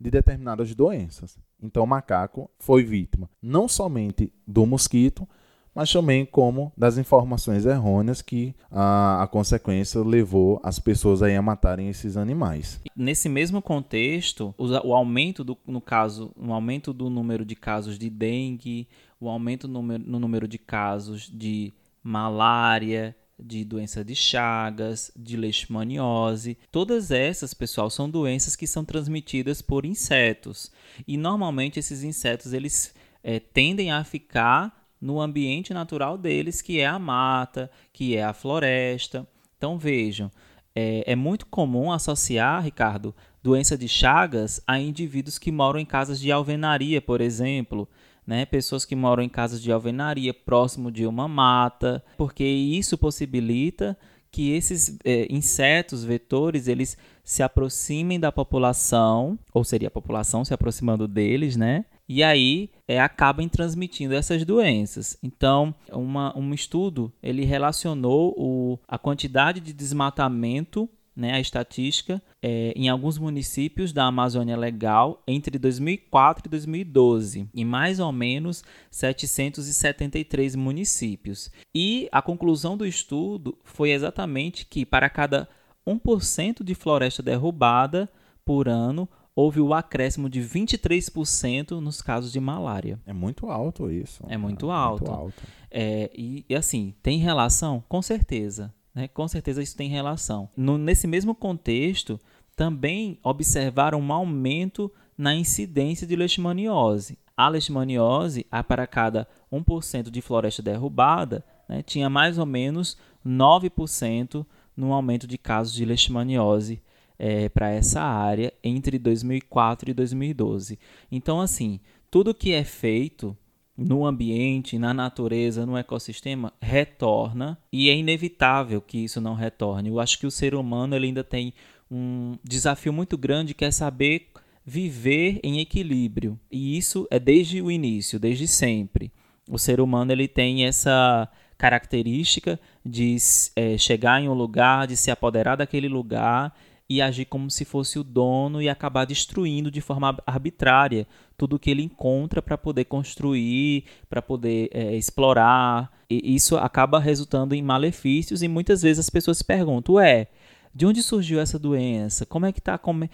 de 0.00 0.10
determinadas 0.10 0.74
doenças. 0.74 1.38
Então, 1.62 1.84
o 1.84 1.86
macaco 1.86 2.50
foi 2.58 2.82
vítima 2.82 3.28
não 3.42 3.68
somente 3.68 4.32
do 4.46 4.64
mosquito, 4.64 5.28
mas 5.74 5.92
também 5.92 6.24
como 6.24 6.72
das 6.76 6.96
informações 6.98 7.66
errôneas 7.66 8.22
que 8.22 8.54
a, 8.70 9.22
a 9.22 9.26
consequência 9.26 10.00
levou 10.02 10.60
as 10.62 10.78
pessoas 10.78 11.22
a 11.22 11.42
matarem 11.42 11.88
esses 11.88 12.16
animais. 12.16 12.80
Nesse 12.96 13.28
mesmo 13.28 13.60
contexto, 13.60 14.54
o, 14.56 14.66
o 14.88 14.94
aumento 14.94 15.42
do, 15.42 15.58
no 15.66 15.80
caso, 15.80 16.32
o 16.36 16.52
aumento 16.52 16.92
do 16.92 17.10
número 17.10 17.44
de 17.44 17.56
casos 17.56 17.98
de 17.98 18.08
dengue, 18.08 18.86
o 19.20 19.28
aumento 19.28 19.66
no, 19.66 19.82
no 19.82 20.18
número 20.18 20.46
de 20.46 20.58
casos 20.58 21.28
de 21.28 21.72
malária, 22.02 23.16
de 23.38 23.64
doença 23.64 24.04
de 24.04 24.14
Chagas, 24.14 25.10
de 25.16 25.36
leishmaniose. 25.36 26.56
Todas 26.70 27.10
essas, 27.10 27.52
pessoal, 27.52 27.90
são 27.90 28.08
doenças 28.08 28.54
que 28.54 28.66
são 28.66 28.84
transmitidas 28.84 29.60
por 29.60 29.84
insetos. 29.84 30.70
E 31.06 31.16
normalmente 31.16 31.78
esses 31.78 32.04
insetos 32.04 32.52
eles 32.52 32.94
é, 33.22 33.40
tendem 33.40 33.90
a 33.90 34.04
ficar 34.04 34.83
no 35.04 35.20
ambiente 35.20 35.74
natural 35.74 36.16
deles, 36.16 36.62
que 36.62 36.80
é 36.80 36.86
a 36.86 36.98
mata, 36.98 37.70
que 37.92 38.16
é 38.16 38.24
a 38.24 38.32
floresta. 38.32 39.28
Então 39.58 39.78
vejam, 39.78 40.30
é, 40.74 41.12
é 41.12 41.14
muito 41.14 41.44
comum 41.44 41.92
associar, 41.92 42.64
Ricardo, 42.64 43.14
doença 43.42 43.76
de 43.76 43.86
Chagas 43.86 44.62
a 44.66 44.78
indivíduos 44.78 45.38
que 45.38 45.52
moram 45.52 45.78
em 45.78 45.84
casas 45.84 46.18
de 46.18 46.32
alvenaria, 46.32 47.02
por 47.02 47.20
exemplo. 47.20 47.86
Né, 48.26 48.46
pessoas 48.46 48.86
que 48.86 48.96
moram 48.96 49.22
em 49.22 49.28
casas 49.28 49.60
de 49.60 49.70
alvenaria 49.70 50.32
próximo 50.32 50.90
de 50.90 51.06
uma 51.06 51.28
mata, 51.28 52.02
porque 52.16 52.42
isso 52.42 52.96
possibilita 52.96 53.94
que 54.30 54.52
esses 54.52 54.98
é, 55.04 55.26
insetos 55.28 56.02
vetores 56.02 56.66
eles 56.66 56.96
se 57.22 57.42
aproximem 57.42 58.18
da 58.18 58.32
população, 58.32 59.38
ou 59.52 59.62
seria 59.62 59.88
a 59.88 59.90
população 59.90 60.42
se 60.42 60.54
aproximando 60.54 61.06
deles, 61.06 61.54
né? 61.54 61.84
E 62.08 62.22
aí 62.22 62.70
é, 62.86 63.00
acabam 63.00 63.48
transmitindo 63.48 64.14
essas 64.14 64.44
doenças. 64.44 65.16
Então, 65.22 65.74
uma, 65.90 66.36
um 66.38 66.52
estudo 66.52 67.12
ele 67.22 67.44
relacionou 67.44 68.34
o, 68.36 68.78
a 68.86 68.98
quantidade 68.98 69.60
de 69.60 69.72
desmatamento 69.72 70.88
né, 71.16 71.32
a 71.32 71.40
estatística 71.40 72.20
é, 72.42 72.72
em 72.74 72.88
alguns 72.88 73.18
municípios 73.18 73.92
da 73.92 74.04
Amazônia 74.04 74.56
Legal 74.56 75.22
entre 75.26 75.58
2004 75.58 76.48
e 76.48 76.50
2012, 76.50 77.48
em 77.54 77.64
mais 77.64 78.00
ou 78.00 78.10
menos 78.10 78.64
773 78.90 80.56
municípios. 80.56 81.50
E 81.74 82.08
a 82.10 82.20
conclusão 82.20 82.76
do 82.76 82.86
estudo 82.86 83.56
foi 83.62 83.90
exatamente 83.92 84.66
que 84.66 84.84
para 84.84 85.08
cada 85.08 85.48
1% 85.86 86.64
de 86.64 86.74
floresta 86.74 87.22
derrubada 87.22 88.10
por 88.44 88.68
ano, 88.68 89.08
houve 89.36 89.60
o 89.60 89.74
acréscimo 89.74 90.28
de 90.30 90.40
23% 90.40 91.80
nos 91.80 92.00
casos 92.00 92.32
de 92.32 92.38
malária. 92.38 92.98
É 93.04 93.12
muito 93.12 93.50
alto 93.50 93.90
isso. 93.90 94.24
É 94.28 94.36
muito 94.36 94.70
alto. 94.70 95.04
Muito 95.04 95.20
alto. 95.20 95.42
É, 95.70 96.10
e, 96.14 96.44
e 96.48 96.54
assim, 96.54 96.94
tem 97.02 97.18
relação? 97.18 97.82
Com 97.88 98.00
certeza. 98.00 98.72
Né? 98.94 99.08
Com 99.08 99.26
certeza 99.26 99.62
isso 99.62 99.76
tem 99.76 99.88
relação. 99.88 100.48
No, 100.56 100.78
nesse 100.78 101.06
mesmo 101.06 101.34
contexto, 101.34 102.20
também 102.54 103.18
observaram 103.22 104.00
um 104.00 104.12
aumento 104.12 104.90
na 105.18 105.34
incidência 105.34 106.06
de 106.06 106.14
leishmaniose. 106.14 107.18
A 107.36 107.48
leishmaniose, 107.48 108.46
a 108.50 108.62
para 108.62 108.86
cada 108.86 109.26
1% 109.52 110.10
de 110.10 110.20
floresta 110.20 110.62
derrubada, 110.62 111.44
né, 111.68 111.82
tinha 111.82 112.08
mais 112.08 112.38
ou 112.38 112.46
menos 112.46 112.96
9% 113.26 114.46
no 114.76 114.92
aumento 114.92 115.26
de 115.26 115.36
casos 115.36 115.72
de 115.72 115.84
leishmaniose 115.84 116.80
é, 117.24 117.48
para 117.48 117.70
essa 117.70 118.02
área 118.02 118.52
entre 118.62 118.98
2004 118.98 119.90
e 119.90 119.94
2012. 119.94 120.78
Então, 121.10 121.40
assim, 121.40 121.80
tudo 122.10 122.34
que 122.34 122.52
é 122.52 122.62
feito 122.62 123.34
no 123.74 124.04
ambiente, 124.04 124.78
na 124.78 124.92
natureza, 124.92 125.64
no 125.64 125.74
ecossistema, 125.74 126.52
retorna 126.60 127.56
e 127.72 127.88
é 127.88 127.96
inevitável 127.96 128.78
que 128.82 128.98
isso 128.98 129.22
não 129.22 129.32
retorne. 129.32 129.88
Eu 129.88 130.00
acho 130.00 130.18
que 130.18 130.26
o 130.26 130.30
ser 130.30 130.54
humano 130.54 130.94
ele 130.94 131.06
ainda 131.06 131.24
tem 131.24 131.54
um 131.90 132.36
desafio 132.44 132.92
muito 132.92 133.16
grande 133.16 133.54
que 133.54 133.64
é 133.64 133.70
saber 133.70 134.28
viver 134.62 135.40
em 135.42 135.60
equilíbrio. 135.60 136.38
E 136.52 136.76
isso 136.76 137.08
é 137.10 137.18
desde 137.18 137.62
o 137.62 137.70
início, 137.70 138.20
desde 138.20 138.46
sempre. 138.46 139.10
O 139.48 139.58
ser 139.58 139.80
humano 139.80 140.12
ele 140.12 140.28
tem 140.28 140.66
essa 140.66 141.26
característica 141.56 142.60
de 142.84 143.16
é, 143.56 143.78
chegar 143.78 144.20
em 144.20 144.28
um 144.28 144.34
lugar, 144.34 144.86
de 144.86 144.94
se 144.94 145.10
apoderar 145.10 145.56
daquele 145.56 145.88
lugar 145.88 146.54
e 146.88 147.00
agir 147.00 147.24
como 147.24 147.50
se 147.50 147.64
fosse 147.64 147.98
o 147.98 148.04
dono 148.04 148.60
e 148.60 148.68
acabar 148.68 149.04
destruindo 149.04 149.70
de 149.70 149.80
forma 149.80 150.16
arbitrária 150.26 151.06
tudo 151.36 151.58
que 151.58 151.70
ele 151.70 151.82
encontra 151.82 152.42
para 152.42 152.58
poder 152.58 152.84
construir, 152.84 153.84
para 154.08 154.20
poder 154.20 154.68
é, 154.72 154.94
explorar. 154.94 155.90
E 156.08 156.34
isso 156.34 156.56
acaba 156.56 157.00
resultando 157.00 157.54
em 157.54 157.62
malefícios 157.62 158.42
e 158.42 158.48
muitas 158.48 158.82
vezes 158.82 159.00
as 159.00 159.10
pessoas 159.10 159.38
se 159.38 159.44
perguntam: 159.44 159.96
ué, 159.96 160.28
de 160.74 160.84
onde 160.84 161.02
surgiu 161.02 161.40
essa 161.40 161.58
doença? 161.58 162.26
Como 162.26 162.46
é 162.46 162.52
que 162.52 162.58
está? 162.58 162.76
Como, 162.76 163.08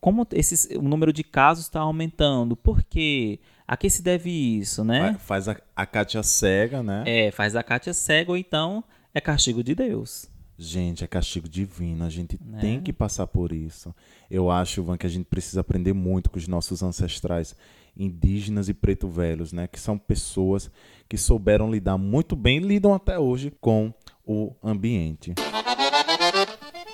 como 0.00 0.26
esses, 0.32 0.68
o 0.76 0.82
número 0.82 1.12
de 1.12 1.24
casos 1.24 1.64
está 1.64 1.80
aumentando? 1.80 2.56
Por 2.56 2.82
quê? 2.82 3.40
A 3.66 3.76
que 3.76 3.90
se 3.90 4.02
deve 4.02 4.30
isso, 4.30 4.82
né? 4.84 5.16
Faz 5.18 5.48
a, 5.48 5.56
a 5.76 5.84
Kátia 5.84 6.22
cega, 6.22 6.82
né? 6.82 7.04
É, 7.06 7.30
faz 7.30 7.54
a 7.54 7.62
Kátia 7.62 7.92
cega 7.92 8.30
ou 8.30 8.36
então 8.36 8.82
é 9.12 9.20
castigo 9.20 9.62
de 9.62 9.74
Deus. 9.74 10.30
Gente, 10.60 11.04
é 11.04 11.06
castigo 11.06 11.48
divino. 11.48 12.04
A 12.04 12.10
gente 12.10 12.36
né? 12.44 12.58
tem 12.60 12.80
que 12.80 12.92
passar 12.92 13.28
por 13.28 13.52
isso. 13.52 13.94
Eu 14.28 14.50
acho, 14.50 14.80
Ivan, 14.80 14.98
que 14.98 15.06
a 15.06 15.08
gente 15.08 15.24
precisa 15.24 15.60
aprender 15.60 15.92
muito 15.92 16.28
com 16.28 16.36
os 16.36 16.48
nossos 16.48 16.82
ancestrais 16.82 17.54
indígenas 17.96 18.68
e 18.68 18.74
preto 18.74 19.08
velhos, 19.08 19.52
né? 19.52 19.68
Que 19.68 19.78
são 19.78 19.96
pessoas 19.96 20.68
que 21.08 21.16
souberam 21.16 21.70
lidar 21.70 21.96
muito 21.96 22.34
bem, 22.34 22.58
lidam 22.58 22.92
até 22.92 23.16
hoje 23.18 23.52
com 23.60 23.94
o 24.26 24.52
ambiente. 24.62 25.34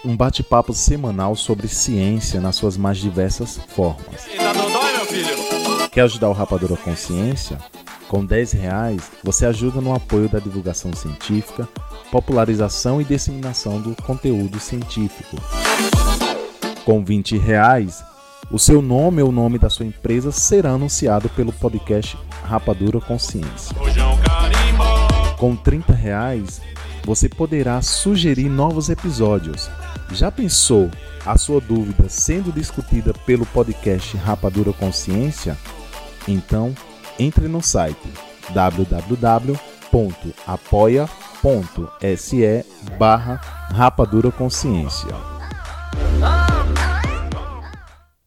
Um 0.05 0.14
bate-papo 0.14 0.74
semanal 0.74 1.35
sobre 1.35 1.66
ciência 1.66 2.42
nas 2.42 2.57
suas 2.57 2.77
mais 2.77 2.98
diversas 2.98 3.57
formas. 3.57 4.27
Quer 5.90 6.03
ajudar 6.03 6.29
o 6.29 6.33
Rapadura 6.33 6.77
Consciência? 6.77 7.59
Com 8.14 8.24
10 8.24 8.53
reais, 8.53 9.11
você 9.24 9.44
ajuda 9.44 9.81
no 9.81 9.92
apoio 9.92 10.29
da 10.29 10.38
divulgação 10.38 10.92
científica, 10.92 11.68
popularização 12.12 13.00
e 13.00 13.05
disseminação 13.05 13.81
do 13.81 14.00
conteúdo 14.05 14.61
científico. 14.61 15.37
Com 16.85 17.05
20 17.05 17.37
reais, 17.37 18.05
o 18.53 18.57
seu 18.57 18.81
nome 18.81 19.20
ou 19.20 19.31
o 19.31 19.33
nome 19.33 19.59
da 19.59 19.68
sua 19.68 19.85
empresa 19.85 20.31
será 20.31 20.70
anunciado 20.70 21.29
pelo 21.31 21.53
podcast 21.53 22.16
Rapadura 22.44 23.00
Consciência. 23.00 23.74
Com 25.37 25.57
30 25.57 25.92
reais, 25.92 26.61
você 27.05 27.29
poderá 27.29 27.83
sugerir 27.83 28.48
novos 28.48 28.90
episódios. 28.90 29.68
Já 30.12 30.31
pensou 30.31 30.88
a 31.27 31.37
sua 31.37 31.61
dúvida 31.61 32.09
sendo 32.09 32.53
discutida 32.53 33.12
pelo 33.27 33.44
podcast 33.46 34.16
Rapadura 34.18 34.72
Consciência? 34.72 35.59
Então, 36.29 36.72
entre 37.18 37.48
no 37.48 37.62
site 37.62 38.09
www.apoia.se 38.53 39.37
barra 42.98 43.37
Rapadura 43.70 44.31
Consciência. 44.31 45.14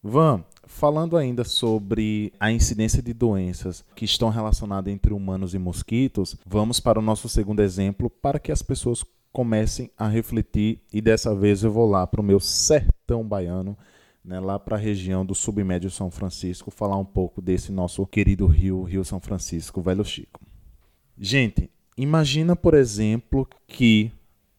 Van, 0.02 0.43
falando 0.65 1.17
ainda 1.17 1.43
sobre 1.43 2.32
a 2.39 2.52
incidência 2.52 3.02
de 3.02 3.13
doenças 3.13 3.84
que 3.95 4.06
estão 4.06 4.30
relacionadas 4.30 4.93
entre 4.93 5.13
humanos 5.13 5.54
e 5.54 5.60
mosquitos, 5.60 6.36
vamos 6.45 6.80
para 6.80 7.00
o 7.00 7.02
nosso 7.02 7.28
segundo 7.28 7.62
exemplo 7.62 8.10
para 8.10 8.39
que 8.39 8.52
as 8.52 8.62
pessoas 8.62 9.04
comecem 9.32 9.91
a 9.97 10.08
refletir 10.08 10.82
e 10.91 11.02
dessa 11.02 11.36
vez 11.36 11.63
eu 11.63 11.71
vou 11.71 11.89
lá 11.89 12.08
para 12.08 12.21
o 12.21 12.23
meu 12.23 12.39
sertão 12.39 13.23
baiano 13.23 13.78
né, 14.27 14.41
lá 14.41 14.59
para 14.59 14.75
a 14.75 14.79
região 14.79 15.25
do 15.25 15.33
submédio 15.33 15.89
São 15.89 16.11
Francisco, 16.11 16.69
falar 16.69 16.97
um 16.97 17.05
pouco 17.05 17.41
desse 17.41 17.71
nosso 17.71 18.05
querido 18.05 18.45
rio, 18.45 18.83
Rio 18.83 19.05
São 19.05 19.21
Francisco, 19.21 19.81
Velho 19.81 20.03
Chico. 20.03 20.41
Gente, 21.17 21.71
imagina, 21.95 22.53
por 22.53 22.73
exemplo, 22.73 23.47
que 23.65 24.11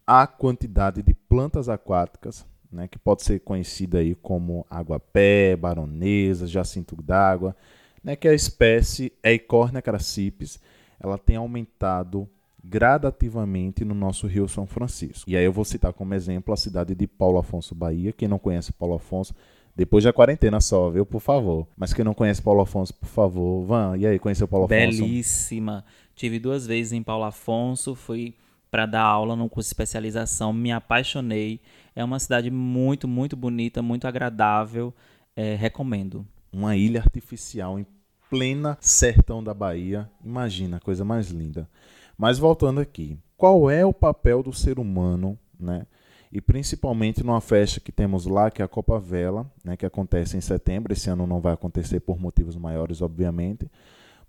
a 0.06 0.26
quantidade 0.26 1.02
de 1.02 1.12
plantas 1.12 1.68
aquáticas, 1.68 2.46
né, 2.72 2.88
que 2.88 2.98
pode 2.98 3.22
ser 3.22 3.40
conhecida 3.40 3.98
aí 3.98 4.14
como 4.14 4.64
água-pé, 4.70 5.54
baronesa, 5.54 6.46
jacinto 6.46 6.96
d'água, 6.96 7.54
né, 8.02 8.16
que 8.16 8.26
é 8.26 8.30
a 8.30 8.34
espécie 8.34 9.12
Eichornia 9.22 9.82
crassipes, 9.82 10.58
ela 10.98 11.18
tem 11.18 11.36
aumentado 11.36 12.26
gradativamente 12.64 13.84
no 13.84 13.94
nosso 13.94 14.26
Rio 14.26 14.48
São 14.48 14.66
Francisco. 14.66 15.28
E 15.28 15.36
aí 15.36 15.44
eu 15.44 15.52
vou 15.52 15.64
citar 15.64 15.92
como 15.92 16.14
exemplo 16.14 16.54
a 16.54 16.56
cidade 16.56 16.94
de 16.94 17.06
Paulo 17.06 17.38
Afonso, 17.38 17.74
Bahia. 17.74 18.12
Quem 18.12 18.28
não 18.28 18.38
conhece 18.38 18.72
Paulo 18.72 18.94
Afonso, 18.94 19.34
depois 19.78 20.02
da 20.02 20.12
quarentena 20.12 20.60
só, 20.60 20.90
viu? 20.90 21.06
Por 21.06 21.20
favor. 21.20 21.64
Mas 21.76 21.94
quem 21.94 22.04
não 22.04 22.12
conhece 22.12 22.42
Paulo 22.42 22.60
Afonso, 22.60 22.92
por 22.92 23.06
favor. 23.06 23.64
Van, 23.64 23.96
e 23.96 24.08
aí, 24.08 24.18
conheceu 24.18 24.48
Paulo 24.48 24.66
Afonso? 24.66 25.02
Belíssima. 25.02 25.84
Tive 26.16 26.40
duas 26.40 26.66
vezes 26.66 26.92
em 26.92 27.00
Paulo 27.00 27.22
Afonso, 27.22 27.94
fui 27.94 28.34
para 28.72 28.86
dar 28.86 29.02
aula 29.02 29.36
num 29.36 29.48
curso 29.48 29.68
de 29.68 29.74
especialização, 29.74 30.52
me 30.52 30.72
apaixonei. 30.72 31.60
É 31.94 32.02
uma 32.02 32.18
cidade 32.18 32.50
muito, 32.50 33.06
muito 33.06 33.36
bonita, 33.36 33.80
muito 33.80 34.08
agradável. 34.08 34.92
É, 35.36 35.54
recomendo. 35.54 36.26
Uma 36.52 36.74
ilha 36.74 37.00
artificial 37.00 37.78
em 37.78 37.86
plena 38.28 38.76
sertão 38.80 39.44
da 39.44 39.54
Bahia. 39.54 40.10
Imagina, 40.24 40.80
coisa 40.80 41.04
mais 41.04 41.28
linda. 41.28 41.70
Mas 42.18 42.36
voltando 42.36 42.80
aqui, 42.80 43.16
qual 43.36 43.70
é 43.70 43.86
o 43.86 43.92
papel 43.92 44.42
do 44.42 44.52
ser 44.52 44.80
humano, 44.80 45.38
né? 45.56 45.86
E 46.30 46.40
principalmente 46.40 47.24
numa 47.24 47.40
festa 47.40 47.80
que 47.80 47.90
temos 47.90 48.26
lá, 48.26 48.50
que 48.50 48.60
é 48.60 48.64
a 48.64 48.68
Copa 48.68 48.98
Vela, 48.98 49.50
né, 49.64 49.76
que 49.76 49.86
acontece 49.86 50.36
em 50.36 50.40
setembro. 50.40 50.92
Esse 50.92 51.08
ano 51.08 51.26
não 51.26 51.40
vai 51.40 51.54
acontecer 51.54 52.00
por 52.00 52.18
motivos 52.18 52.56
maiores, 52.56 53.00
obviamente, 53.00 53.70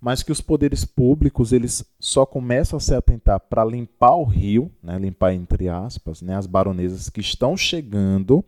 mas 0.00 0.22
que 0.22 0.32
os 0.32 0.40
poderes 0.40 0.84
públicos 0.84 1.52
eles 1.52 1.84
só 1.98 2.24
começam 2.24 2.76
a 2.78 2.80
se 2.80 2.94
atentar 2.94 3.38
para 3.38 3.64
limpar 3.64 4.14
o 4.14 4.24
rio, 4.24 4.70
né, 4.82 4.98
limpar 4.98 5.34
entre 5.34 5.68
aspas, 5.68 6.22
né, 6.22 6.36
as 6.36 6.46
baronesas 6.46 7.10
que 7.10 7.20
estão 7.20 7.56
chegando 7.56 8.42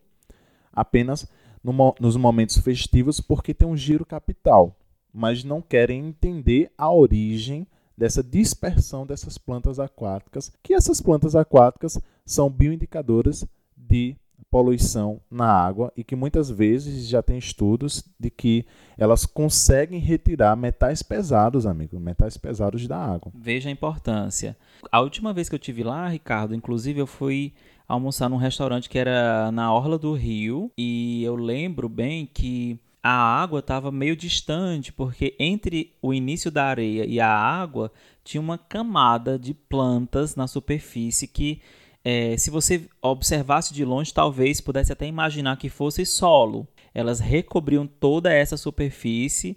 apenas 0.73 1.29
no, 1.62 1.95
nos 2.01 2.17
momentos 2.17 2.57
festivos, 2.59 3.21
porque 3.21 3.53
tem 3.53 3.69
um 3.69 3.77
giro 3.77 4.07
capital. 4.07 4.77
mas 5.12 5.45
não 5.45 5.61
querem 5.61 6.09
entender 6.09 6.73
a 6.77 6.91
origem 6.91 7.67
dessa 7.96 8.22
dispersão 8.22 9.07
dessas 9.07 9.38
plantas 9.38 9.78
aquáticas, 9.78 10.52
que 10.62 10.74
essas 10.74 11.00
plantas 11.00 11.35
aquáticas 11.37 11.98
são 12.24 12.50
bioindicadoras 12.50 13.44
de 13.76 14.16
poluição 14.52 15.18
na 15.31 15.46
água 15.46 15.90
e 15.96 16.05
que 16.05 16.14
muitas 16.14 16.50
vezes 16.50 17.09
já 17.09 17.22
tem 17.22 17.38
estudos 17.38 18.05
de 18.20 18.31
que 18.31 18.66
elas 18.98 19.24
conseguem 19.24 19.98
retirar 19.98 20.55
metais 20.57 21.02
pesados, 21.02 21.66
amigo, 21.66 21.98
metais 21.98 22.37
pesados 22.37 22.87
da 22.87 22.98
água. 22.98 23.33
Veja 23.35 23.70
a 23.70 23.72
importância. 23.72 24.55
A 24.90 25.00
última 25.00 25.33
vez 25.33 25.48
que 25.48 25.55
eu 25.55 25.59
tive 25.59 25.83
lá, 25.83 26.07
Ricardo, 26.07 26.55
inclusive 26.55 27.00
eu 27.00 27.07
fui 27.07 27.55
almoçar 27.88 28.28
num 28.28 28.37
restaurante 28.37 28.90
que 28.90 28.98
era 28.98 29.50
na 29.52 29.72
orla 29.72 29.98
do 29.98 30.12
rio 30.12 30.70
e 30.76 31.24
eu 31.24 31.35
lembro 31.35 31.88
bem 31.88 32.26
que 32.26 32.78
a 33.03 33.12
água 33.12 33.59
estava 33.59 33.91
meio 33.91 34.15
distante, 34.15 34.93
porque 34.93 35.35
entre 35.38 35.93
o 36.01 36.15
início 36.15 36.51
da 36.51 36.65
areia 36.65 37.05
e 37.05 37.19
a 37.19 37.29
água 37.29 37.91
tinha 38.23 38.41
uma 38.41 38.57
camada 38.57 39.38
de 39.38 39.53
plantas 39.53 40.37
na 40.37 40.47
superfície 40.47 41.27
que 41.27 41.61
é, 42.05 42.37
se 42.37 42.51
você 42.51 42.88
observasse 43.01 43.73
de 43.73 43.85
longe, 43.85 44.12
talvez 44.12 44.61
pudesse 44.61 44.93
até 44.93 45.07
imaginar 45.07 45.57
que 45.57 45.69
fosse 45.69 46.05
solo. 46.05 46.67
Elas 46.95 47.21
recobriam 47.21 47.87
toda 47.87 48.33
essa 48.33 48.57
superfície. 48.57 49.57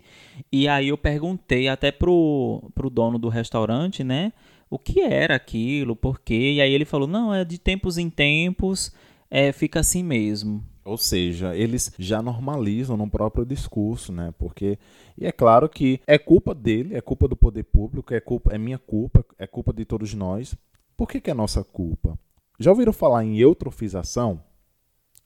E 0.52 0.68
aí 0.68 0.90
eu 0.90 0.98
perguntei 0.98 1.68
até 1.68 1.92
pro, 1.92 2.64
pro 2.74 2.90
dono 2.90 3.18
do 3.18 3.30
restaurante, 3.30 4.04
né? 4.04 4.32
O 4.70 4.78
que 4.78 5.02
era 5.02 5.36
aquilo, 5.36 5.96
por 5.96 6.20
quê? 6.20 6.54
E 6.54 6.62
aí 6.62 6.72
ele 6.72 6.86
falou: 6.86 7.08
não, 7.08 7.34
é 7.34 7.44
de 7.44 7.58
tempos 7.58 7.98
em 7.98 8.10
tempos, 8.10 8.94
é, 9.30 9.52
fica 9.52 9.80
assim 9.80 10.04
mesmo. 10.04 10.64
Ou 10.86 11.00
seja, 11.00 11.56
eles 11.56 11.92
já 11.98 12.22
normalizam 12.22 12.96
no 12.96 13.10
próprio 13.10 13.44
discurso, 13.44 14.14
né? 14.14 14.32
Porque 14.38 14.78
e 15.18 15.26
é 15.26 15.32
claro 15.32 15.68
que 15.68 16.00
é 16.06 16.20
culpa 16.20 16.54
dele, 16.54 16.94
é 16.94 17.02
culpa 17.02 17.28
do 17.28 17.36
poder 17.36 17.64
público, 17.64 18.14
é 18.14 18.20
culpa, 18.20 18.54
é 18.54 18.58
minha 18.60 18.78
culpa, 18.78 19.26
é 19.40 19.48
culpa 19.48 19.74
de 19.74 19.84
todos 19.84 20.14
nós. 20.14 20.56
Por 20.96 21.10
que, 21.10 21.20
que 21.20 21.32
é 21.32 21.34
nossa 21.34 21.64
culpa? 21.64 22.18
Já 22.60 22.70
ouviram 22.70 22.94
falar 22.94 23.26
em 23.26 23.36
eutrofização? 23.38 24.40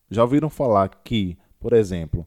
Já 0.10 0.24
ouviram 0.24 0.50
falar 0.50 0.88
que, 1.04 1.38
por 1.60 1.74
exemplo, 1.74 2.26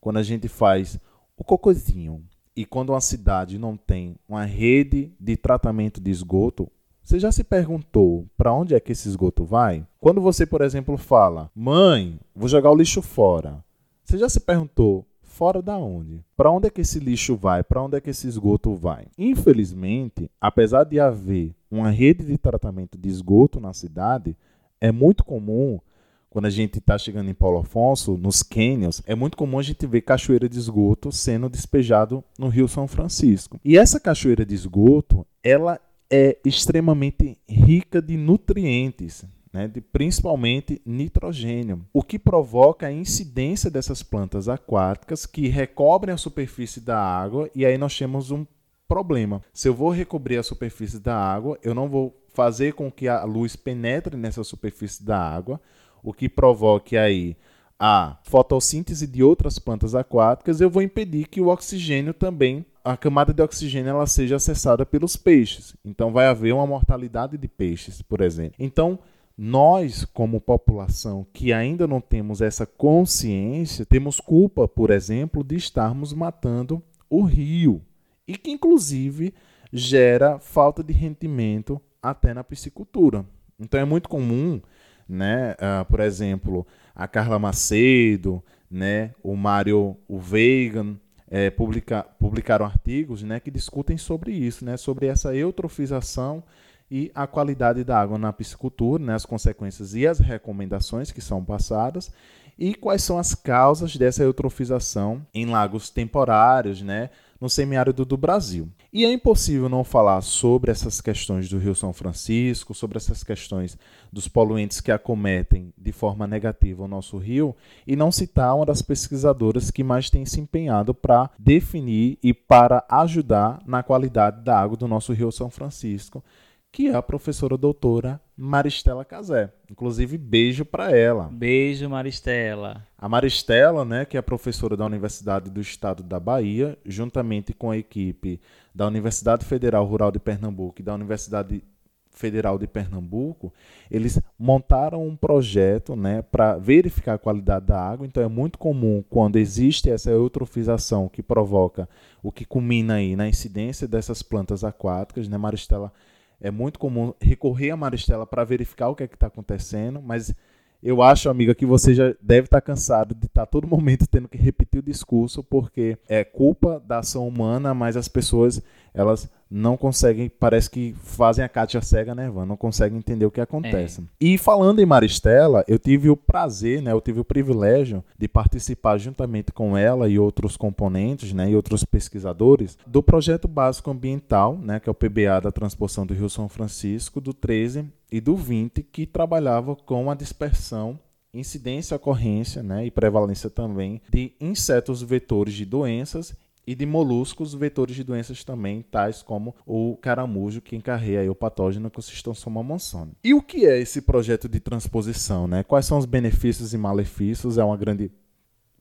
quando 0.00 0.18
a 0.18 0.22
gente 0.22 0.46
faz 0.46 1.00
o 1.36 1.42
cocôzinho 1.42 2.24
e 2.54 2.64
quando 2.64 2.90
uma 2.90 3.00
cidade 3.00 3.58
não 3.58 3.76
tem 3.76 4.16
uma 4.28 4.44
rede 4.44 5.12
de 5.18 5.36
tratamento 5.36 6.00
de 6.00 6.12
esgoto, 6.12 6.70
você 7.08 7.18
já 7.18 7.32
se 7.32 7.42
perguntou 7.42 8.26
para 8.36 8.52
onde 8.52 8.74
é 8.74 8.80
que 8.80 8.92
esse 8.92 9.08
esgoto 9.08 9.42
vai? 9.42 9.82
Quando 9.98 10.20
você, 10.20 10.44
por 10.44 10.60
exemplo, 10.60 10.98
fala: 10.98 11.50
"Mãe, 11.54 12.20
vou 12.36 12.50
jogar 12.50 12.70
o 12.70 12.74
lixo 12.74 13.00
fora". 13.00 13.64
Você 14.04 14.18
já 14.18 14.28
se 14.28 14.40
perguntou 14.40 15.06
fora 15.22 15.62
da 15.62 15.78
onde? 15.78 16.22
Para 16.36 16.50
onde 16.50 16.66
é 16.66 16.70
que 16.70 16.82
esse 16.82 16.98
lixo 16.98 17.34
vai? 17.34 17.64
Para 17.64 17.82
onde 17.82 17.96
é 17.96 18.00
que 18.02 18.10
esse 18.10 18.28
esgoto 18.28 18.74
vai? 18.74 19.06
Infelizmente, 19.16 20.30
apesar 20.38 20.84
de 20.84 21.00
haver 21.00 21.54
uma 21.70 21.88
rede 21.88 22.26
de 22.26 22.36
tratamento 22.36 22.98
de 22.98 23.08
esgoto 23.08 23.58
na 23.58 23.72
cidade, 23.72 24.36
é 24.78 24.92
muito 24.92 25.24
comum 25.24 25.80
quando 26.28 26.44
a 26.44 26.50
gente 26.50 26.78
está 26.78 26.98
chegando 26.98 27.30
em 27.30 27.34
Paulo 27.34 27.60
Afonso, 27.60 28.18
nos 28.18 28.42
cânions, 28.42 29.00
é 29.06 29.14
muito 29.14 29.34
comum 29.34 29.58
a 29.58 29.62
gente 29.62 29.86
ver 29.86 30.02
cachoeira 30.02 30.46
de 30.46 30.58
esgoto 30.58 31.10
sendo 31.10 31.48
despejado 31.48 32.22
no 32.38 32.48
Rio 32.48 32.68
São 32.68 32.86
Francisco. 32.86 33.58
E 33.64 33.78
essa 33.78 33.98
cachoeira 33.98 34.44
de 34.44 34.54
esgoto, 34.54 35.26
ela 35.42 35.80
é 36.10 36.38
extremamente 36.44 37.38
rica 37.48 38.00
de 38.00 38.16
nutrientes 38.16 39.24
né, 39.52 39.66
de 39.66 39.80
principalmente 39.80 40.80
nitrogênio, 40.84 41.84
o 41.92 42.02
que 42.02 42.18
provoca 42.18 42.86
a 42.86 42.92
incidência 42.92 43.70
dessas 43.70 44.02
plantas 44.02 44.48
aquáticas 44.48 45.26
que 45.26 45.48
recobrem 45.48 46.14
a 46.14 46.18
superfície 46.18 46.80
da 46.80 46.98
água 46.98 47.50
e 47.54 47.64
aí 47.64 47.78
nós 47.78 47.96
temos 47.96 48.30
um 48.30 48.46
problema. 48.86 49.42
Se 49.52 49.68
eu 49.68 49.74
vou 49.74 49.90
recobrir 49.90 50.38
a 50.38 50.42
superfície 50.42 50.98
da 50.98 51.16
água, 51.16 51.58
eu 51.62 51.74
não 51.74 51.88
vou 51.88 52.16
fazer 52.32 52.72
com 52.74 52.90
que 52.90 53.08
a 53.08 53.24
luz 53.24 53.56
penetre 53.56 54.16
nessa 54.16 54.44
superfície 54.44 55.04
da 55.04 55.18
água, 55.18 55.60
o 56.02 56.12
que 56.12 56.28
provoque 56.28 56.96
aí 56.96 57.36
a 57.78 58.18
fotossíntese 58.24 59.06
de 59.06 59.22
outras 59.22 59.58
plantas 59.58 59.94
aquáticas, 59.94 60.60
eu 60.60 60.68
vou 60.68 60.82
impedir 60.82 61.28
que 61.28 61.40
o 61.40 61.48
oxigênio 61.48 62.12
também, 62.12 62.66
a 62.88 62.96
camada 62.96 63.34
de 63.34 63.42
oxigênio, 63.42 63.90
ela 63.90 64.06
seja 64.06 64.36
acessada 64.36 64.86
pelos 64.86 65.14
peixes. 65.14 65.76
Então 65.84 66.10
vai 66.10 66.26
haver 66.26 66.54
uma 66.54 66.66
mortalidade 66.66 67.36
de 67.36 67.46
peixes, 67.46 68.00
por 68.00 68.20
exemplo. 68.22 68.54
Então, 68.58 68.98
nós, 69.36 70.04
como 70.06 70.40
população 70.40 71.26
que 71.32 71.52
ainda 71.52 71.86
não 71.86 72.00
temos 72.00 72.40
essa 72.40 72.66
consciência, 72.66 73.84
temos 73.84 74.20
culpa, 74.20 74.66
por 74.66 74.90
exemplo, 74.90 75.44
de 75.44 75.54
estarmos 75.54 76.12
matando 76.12 76.82
o 77.10 77.22
rio 77.22 77.82
e 78.26 78.36
que, 78.36 78.50
inclusive, 78.50 79.34
gera 79.72 80.38
falta 80.38 80.82
de 80.82 80.92
rendimento 80.92 81.80
até 82.02 82.32
na 82.32 82.42
piscicultura. 82.42 83.24
Então, 83.60 83.78
é 83.78 83.84
muito 83.84 84.08
comum, 84.08 84.60
né, 85.08 85.52
uh, 85.52 85.84
por 85.84 86.00
exemplo, 86.00 86.66
a 86.94 87.06
Carla 87.06 87.38
Macedo, 87.38 88.42
né, 88.70 89.12
o 89.22 89.36
Mário 89.36 89.96
o 90.08 90.18
Vegan, 90.18 90.96
é, 91.30 91.50
publica, 91.50 92.04
publicaram 92.18 92.64
artigos 92.64 93.22
né, 93.22 93.40
que 93.40 93.50
discutem 93.50 93.96
sobre 93.96 94.32
isso, 94.32 94.64
né, 94.64 94.76
sobre 94.76 95.06
essa 95.06 95.34
eutrofização 95.34 96.42
e 96.90 97.10
a 97.14 97.26
qualidade 97.26 97.84
da 97.84 98.00
água 98.00 98.18
na 98.18 98.32
piscicultura, 98.32 99.02
né, 99.02 99.14
as 99.14 99.26
consequências 99.26 99.94
e 99.94 100.06
as 100.06 100.18
recomendações 100.18 101.12
que 101.12 101.20
são 101.20 101.44
passadas 101.44 102.10
e 102.58 102.74
quais 102.74 103.02
são 103.02 103.18
as 103.18 103.34
causas 103.34 103.96
dessa 103.96 104.22
eutrofização 104.22 105.24
em 105.32 105.46
lagos 105.46 105.90
temporários, 105.90 106.82
né, 106.82 107.10
no 107.40 107.48
semiárido 107.48 108.04
do 108.04 108.16
Brasil. 108.16 108.68
E 108.92 109.04
é 109.04 109.12
impossível 109.12 109.68
não 109.68 109.84
falar 109.84 110.20
sobre 110.22 110.70
essas 110.70 111.00
questões 111.00 111.48
do 111.48 111.58
Rio 111.58 111.74
São 111.74 111.92
Francisco, 111.92 112.74
sobre 112.74 112.96
essas 112.96 113.22
questões 113.22 113.78
dos 114.12 114.26
poluentes 114.26 114.80
que 114.80 114.90
acometem 114.90 115.72
de 115.76 115.92
forma 115.92 116.26
negativa 116.26 116.82
o 116.82 116.88
nosso 116.88 117.18
rio, 117.18 117.54
e 117.86 117.94
não 117.94 118.10
citar 118.10 118.56
uma 118.56 118.66
das 118.66 118.82
pesquisadoras 118.82 119.70
que 119.70 119.84
mais 119.84 120.10
tem 120.10 120.24
se 120.24 120.40
empenhado 120.40 120.94
para 120.94 121.30
definir 121.38 122.18
e 122.22 122.32
para 122.32 122.84
ajudar 122.88 123.62
na 123.66 123.82
qualidade 123.82 124.42
da 124.42 124.58
água 124.58 124.76
do 124.76 124.88
nosso 124.88 125.12
Rio 125.12 125.30
São 125.30 125.50
Francisco, 125.50 126.24
que 126.72 126.88
é 126.88 126.94
a 126.94 127.02
professora 127.02 127.56
doutora 127.56 128.20
Maristela 128.36 129.04
Casé. 129.04 129.52
Inclusive, 129.70 130.16
beijo 130.16 130.64
para 130.64 130.96
ela. 130.96 131.28
Beijo, 131.30 131.88
Maristela. 131.88 132.87
A 133.00 133.08
Maristela, 133.08 133.84
né, 133.84 134.04
que 134.04 134.16
é 134.16 134.22
professora 134.22 134.76
da 134.76 134.84
Universidade 134.84 135.48
do 135.48 135.60
Estado 135.60 136.02
da 136.02 136.18
Bahia, 136.18 136.76
juntamente 136.84 137.52
com 137.52 137.70
a 137.70 137.78
equipe 137.78 138.40
da 138.74 138.88
Universidade 138.88 139.44
Federal 139.44 139.84
Rural 139.84 140.10
de 140.10 140.18
Pernambuco 140.18 140.80
e 140.80 140.82
da 140.82 140.94
Universidade 140.94 141.62
Federal 142.10 142.58
de 142.58 142.66
Pernambuco, 142.66 143.54
eles 143.88 144.20
montaram 144.36 145.06
um 145.06 145.14
projeto 145.14 145.94
né, 145.94 146.22
para 146.22 146.58
verificar 146.58 147.14
a 147.14 147.18
qualidade 147.18 147.66
da 147.66 147.80
água. 147.80 148.04
Então 148.04 148.20
é 148.20 148.26
muito 148.26 148.58
comum 148.58 149.04
quando 149.08 149.36
existe 149.36 149.88
essa 149.88 150.10
eutrofização 150.10 151.08
que 151.08 151.22
provoca 151.22 151.88
o 152.20 152.32
que 152.32 152.44
culmina 152.44 152.94
aí 152.94 153.14
na 153.14 153.28
incidência 153.28 153.86
dessas 153.86 154.24
plantas 154.24 154.64
aquáticas, 154.64 155.28
né, 155.28 155.38
Maristela? 155.38 155.92
É 156.40 156.50
muito 156.50 156.80
comum 156.80 157.14
recorrer 157.20 157.70
a 157.70 157.76
Maristela 157.76 158.26
para 158.26 158.42
verificar 158.42 158.88
o 158.88 158.96
que 158.96 159.04
é 159.04 159.08
que 159.08 159.14
está 159.14 159.28
acontecendo, 159.28 160.02
mas 160.02 160.34
eu 160.82 161.02
acho, 161.02 161.28
amiga, 161.28 161.54
que 161.54 161.66
você 161.66 161.92
já 161.92 162.14
deve 162.20 162.46
estar 162.46 162.60
tá 162.60 162.66
cansado 162.66 163.14
de 163.14 163.26
estar 163.26 163.44
tá 163.44 163.46
todo 163.46 163.66
momento 163.66 164.06
tendo 164.06 164.28
que 164.28 164.38
repetir 164.38 164.78
o 164.78 164.82
discurso, 164.82 165.42
porque 165.42 165.98
é 166.08 166.22
culpa 166.22 166.80
da 166.86 166.98
ação 167.00 167.26
humana, 167.26 167.74
mas 167.74 167.96
as 167.96 168.08
pessoas 168.08 168.62
elas 168.98 169.30
não 169.50 169.76
conseguem, 169.76 170.28
parece 170.28 170.68
que 170.68 170.94
fazem 171.02 171.44
a 171.44 171.48
Kátia 171.48 171.80
cega, 171.80 172.14
né, 172.14 172.28
Van? 172.28 172.44
Não 172.44 172.56
conseguem 172.56 172.98
entender 172.98 173.24
o 173.24 173.30
que 173.30 173.40
acontece. 173.40 174.00
É. 174.00 174.04
E 174.20 174.36
falando 174.36 174.80
em 174.80 174.86
Maristela, 174.86 175.64
eu 175.66 175.78
tive 175.78 176.10
o 176.10 176.16
prazer, 176.16 176.82
né, 176.82 176.92
eu 176.92 177.00
tive 177.00 177.20
o 177.20 177.24
privilégio 177.24 178.04
de 178.18 178.28
participar 178.28 178.98
juntamente 178.98 179.52
com 179.52 179.76
ela 179.76 180.08
e 180.08 180.18
outros 180.18 180.56
componentes, 180.56 181.32
né, 181.32 181.50
e 181.50 181.56
outros 181.56 181.84
pesquisadores 181.84 182.76
do 182.86 183.02
projeto 183.02 183.46
básico 183.46 183.90
ambiental, 183.90 184.58
né, 184.58 184.80
que 184.80 184.88
é 184.88 184.92
o 184.92 184.94
PBA 184.94 185.40
da 185.42 185.52
transposição 185.52 186.04
do 186.04 186.12
Rio 186.12 186.28
São 186.28 186.48
Francisco, 186.48 187.20
do 187.20 187.32
13 187.32 187.86
e 188.10 188.20
do 188.20 188.36
20, 188.36 188.82
que 188.82 189.06
trabalhava 189.06 189.76
com 189.76 190.10
a 190.10 190.14
dispersão 190.14 190.98
incidência, 191.32 191.96
ocorrência 191.96 192.62
né, 192.62 192.86
e 192.86 192.90
prevalência 192.90 193.48
também 193.48 194.00
de 194.10 194.32
insetos 194.40 195.02
vetores 195.02 195.54
de 195.54 195.64
doenças 195.64 196.34
e 196.68 196.74
de 196.74 196.84
moluscos 196.84 197.54
vetores 197.54 197.96
de 197.96 198.04
doenças 198.04 198.44
também, 198.44 198.82
tais 198.82 199.22
como 199.22 199.56
o 199.64 199.96
caramujo, 200.02 200.60
que 200.60 200.76
encarreia 200.76 201.32
o 201.32 201.34
patógeno 201.34 201.90
Costistosoma 201.90 202.62
monsone. 202.62 203.12
E 203.24 203.32
o 203.32 203.40
que 203.40 203.64
é 203.64 203.80
esse 203.80 204.02
projeto 204.02 204.46
de 204.50 204.60
transposição? 204.60 205.46
Né? 205.46 205.62
Quais 205.62 205.86
são 205.86 205.96
os 205.96 206.04
benefícios 206.04 206.74
e 206.74 206.76
malefícios? 206.76 207.56
É 207.56 207.64
uma 207.64 207.74
grande 207.74 208.12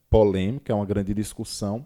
polêmica, 0.09 0.73
é 0.73 0.75
uma 0.75 0.85
grande 0.85 1.13
discussão. 1.13 1.85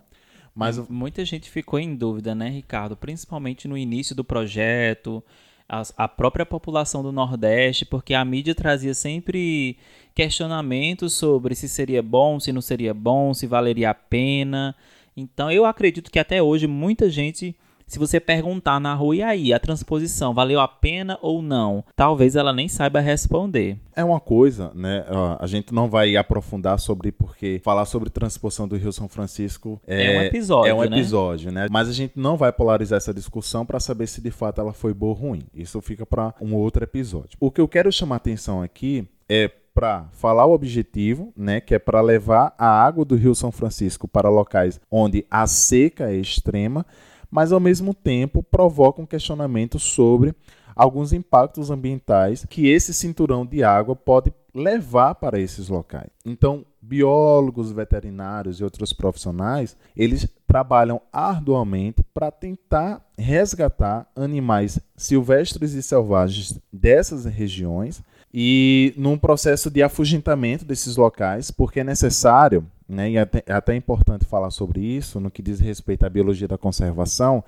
Mas 0.56 0.80
muita 0.90 1.24
gente 1.24 1.52
ficou 1.52 1.78
em 1.78 1.96
dúvida, 1.96 2.34
né, 2.34 2.50
Ricardo? 2.50 2.98
Principalmente 2.98 3.68
no 3.68 3.78
início 3.78 4.16
do 4.16 4.24
projeto, 4.24 5.24
a, 5.70 5.84
a 5.96 6.08
própria 6.08 6.48
população 6.48 7.04
do 7.04 7.12
Nordeste, 7.12 7.86
porque 7.86 8.16
a 8.16 8.26
mídia 8.26 8.56
trazia 8.56 8.96
sempre 8.96 9.78
questionamentos 10.16 11.14
sobre 11.14 11.54
se 11.54 11.70
seria 11.70 12.02
bom, 12.02 12.40
se 12.40 12.52
não 12.52 12.60
seria 12.60 12.92
bom, 12.92 13.36
se 13.36 13.46
valeria 13.46 13.92
a 13.92 13.94
pena. 13.94 14.76
Então 15.16 15.52
eu 15.52 15.66
acredito 15.66 16.12
que 16.12 16.20
até 16.20 16.42
hoje 16.42 16.68
muita 16.68 17.10
gente 17.10 17.56
se 17.92 18.00
você 18.00 18.22
perguntar 18.22 18.80
na 18.80 18.94
rua, 18.94 19.18
e 19.18 19.22
aí, 19.22 19.52
a 19.52 19.60
transposição 19.60 20.34
valeu 20.34 20.62
a 20.62 20.68
pena 20.68 21.20
ou 21.22 21.42
não? 21.42 21.84
Talvez 21.94 22.38
ela 22.38 22.54
nem 22.54 22.70
saiba 22.70 23.02
responder. 23.02 23.78
É 23.94 24.02
uma 24.02 24.22
coisa, 24.22 24.72
né? 24.74 25.04
A 25.38 25.46
gente 25.46 25.74
não 25.74 25.90
vai 25.90 26.16
aprofundar 26.16 26.80
sobre 26.80 27.12
porque 27.12 27.60
falar 27.62 27.84
sobre 27.84 28.10
transposição 28.10 28.66
do 28.66 28.78
Rio 28.78 28.94
São 28.94 29.10
Francisco 29.10 29.82
é, 29.86 30.06
é 30.06 30.18
um 30.18 30.22
episódio. 30.22 30.70
É 30.70 30.74
um 30.74 30.80
né? 30.80 30.86
episódio, 30.86 31.52
né? 31.52 31.68
Mas 31.70 31.90
a 31.90 31.92
gente 31.92 32.14
não 32.16 32.38
vai 32.38 32.54
polarizar 32.54 32.96
essa 32.96 33.14
discussão 33.14 33.66
para 33.66 33.78
saber 33.78 34.08
se 34.08 34.22
de 34.22 34.32
fato 34.32 34.62
ela 34.62 34.72
foi 34.72 34.94
boa 34.94 35.12
ou 35.12 35.18
ruim. 35.18 35.44
Isso 35.54 35.82
fica 35.82 36.06
para 36.06 36.34
um 36.40 36.56
outro 36.56 36.86
episódio. 36.86 37.38
O 37.42 37.52
que 37.52 37.60
eu 37.60 37.68
quero 37.68 37.92
chamar 37.92 38.16
atenção 38.16 38.62
aqui 38.62 39.06
é 39.28 39.52
para 39.74 40.06
falar 40.12 40.46
o 40.46 40.54
objetivo, 40.54 41.34
né, 41.36 41.62
que 41.62 41.74
é 41.74 41.80
para 41.80 42.02
levar 42.02 42.54
a 42.58 42.68
água 42.68 43.06
do 43.06 43.16
Rio 43.16 43.34
São 43.34 43.52
Francisco 43.52 44.08
para 44.08 44.30
locais 44.30 44.80
onde 44.90 45.26
a 45.30 45.48
seca 45.48 46.12
é 46.12 46.16
extrema, 46.16 46.86
mas 47.30 47.52
ao 47.52 47.60
mesmo 47.60 47.94
tempo 47.94 48.44
provoca 48.44 49.02
um 49.02 49.06
questionamento 49.06 49.80
sobre 49.80 50.36
alguns 50.76 51.14
impactos 51.14 51.70
ambientais 51.70 52.46
que 52.50 52.68
esse 52.68 52.94
cinturão 52.94 53.46
de 53.46 53.64
água 53.64 53.96
pode 53.96 54.34
levar 54.54 55.16
para 55.16 55.40
esses 55.40 55.70
locais. 55.70 56.10
Então, 56.26 56.66
biólogos, 56.82 57.72
veterinários 57.72 58.60
e 58.60 58.64
outros 58.64 58.92
profissionais, 58.92 59.78
eles 59.96 60.28
trabalham 60.46 61.02
arduamente 61.14 62.04
para 62.14 62.30
tentar 62.32 63.02
resgatar 63.18 64.08
animais 64.16 64.80
silvestres 64.98 65.74
e 65.74 65.82
selvagens 65.82 66.60
dessas 66.72 67.26
regiões 67.26 68.04
e 68.34 68.94
num 68.98 69.18
processo 69.18 69.70
de 69.70 69.84
afugentamento 69.84 70.64
desses 70.64 70.96
locais, 70.96 71.52
porque 71.52 71.82
é 71.82 71.84
necessário, 71.84 72.66
né, 72.88 73.12
e 73.12 73.18
é 73.18 73.22
até, 73.22 73.44
é 73.46 73.54
até 73.54 73.76
importante 73.76 74.26
falar 74.26 74.52
sobre 74.52 74.80
isso 74.80 75.20
no 75.20 75.30
que 75.30 75.42
diz 75.42 75.60
respeito 75.60 76.06
à 76.06 76.10
biologia 76.10 76.48
da 76.48 76.58
conservação, 76.58 77.44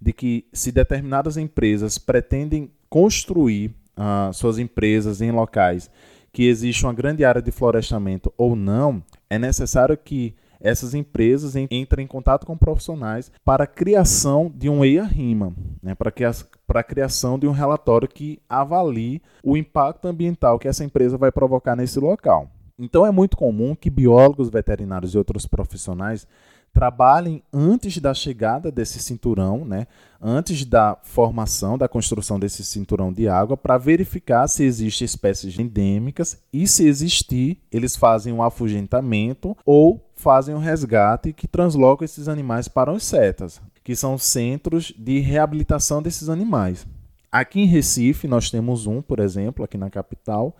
de 0.00 0.12
que 0.12 0.44
se 0.52 0.70
determinadas 0.70 1.36
empresas 1.36 1.98
pretendem 1.98 2.70
construir 2.88 3.74
uh, 3.96 4.32
suas 4.32 4.58
empresas 4.58 5.20
em 5.20 5.32
locais 5.32 5.90
que 6.32 6.44
existe 6.44 6.84
uma 6.84 6.94
grande 6.94 7.24
área 7.24 7.42
de 7.42 7.50
florestamento 7.50 8.32
ou 8.36 8.54
não, 8.54 9.02
é 9.28 9.38
necessário 9.38 9.96
que 9.96 10.34
essas 10.60 10.94
empresas 10.94 11.54
entrem 11.56 12.04
em 12.04 12.08
contato 12.08 12.46
com 12.46 12.56
profissionais 12.56 13.30
para 13.44 13.64
a 13.64 13.66
criação 13.66 14.52
de 14.54 14.68
um 14.68 14.84
EIA-RIMA, 14.84 15.54
né, 15.82 15.94
para, 15.94 16.10
que 16.10 16.24
as, 16.24 16.48
para 16.66 16.80
a 16.80 16.84
criação 16.84 17.38
de 17.38 17.46
um 17.46 17.52
relatório 17.52 18.08
que 18.08 18.40
avalie 18.48 19.22
o 19.42 19.56
impacto 19.56 20.06
ambiental 20.06 20.58
que 20.58 20.68
essa 20.68 20.84
empresa 20.84 21.16
vai 21.16 21.32
provocar 21.32 21.76
nesse 21.76 21.98
local. 21.98 22.50
Então 22.78 23.04
é 23.04 23.10
muito 23.10 23.36
comum 23.36 23.74
que 23.74 23.90
biólogos 23.90 24.48
veterinários 24.48 25.14
e 25.14 25.18
outros 25.18 25.46
profissionais 25.46 26.26
trabalhem 26.72 27.42
antes 27.52 27.98
da 27.98 28.14
chegada 28.14 28.70
desse 28.70 29.00
cinturão, 29.00 29.64
né, 29.64 29.86
antes 30.20 30.64
da 30.64 30.96
formação, 31.02 31.76
da 31.76 31.88
construção 31.88 32.38
desse 32.38 32.64
cinturão 32.64 33.12
de 33.12 33.28
água, 33.28 33.56
para 33.56 33.78
verificar 33.78 34.46
se 34.46 34.62
existem 34.62 35.04
espécies 35.04 35.58
endêmicas 35.58 36.38
e, 36.52 36.66
se 36.68 36.86
existir, 36.86 37.60
eles 37.72 37.96
fazem 37.96 38.32
um 38.32 38.42
afugentamento 38.42 39.56
ou 39.64 40.07
fazem 40.18 40.54
um 40.54 40.58
resgate 40.58 41.32
que 41.32 41.46
translocam 41.46 42.04
esses 42.04 42.28
animais 42.28 42.66
para 42.66 42.92
os 42.92 43.04
setas, 43.04 43.60
que 43.84 43.94
são 43.94 44.18
centros 44.18 44.92
de 44.98 45.20
reabilitação 45.20 46.02
desses 46.02 46.28
animais. 46.28 46.86
Aqui 47.30 47.60
em 47.60 47.66
Recife, 47.66 48.26
nós 48.26 48.50
temos 48.50 48.86
um, 48.86 49.00
por 49.00 49.20
exemplo, 49.20 49.64
aqui 49.64 49.78
na 49.78 49.88
capital, 49.88 50.56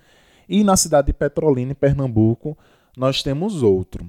e 0.49 0.63
na 0.63 0.77
cidade 0.77 1.09
de 1.09 1.13
Petrolina, 1.13 1.73
em 1.73 1.75
Pernambuco, 1.75 2.57
nós 2.97 3.23
temos 3.23 3.63
outro. 3.63 4.07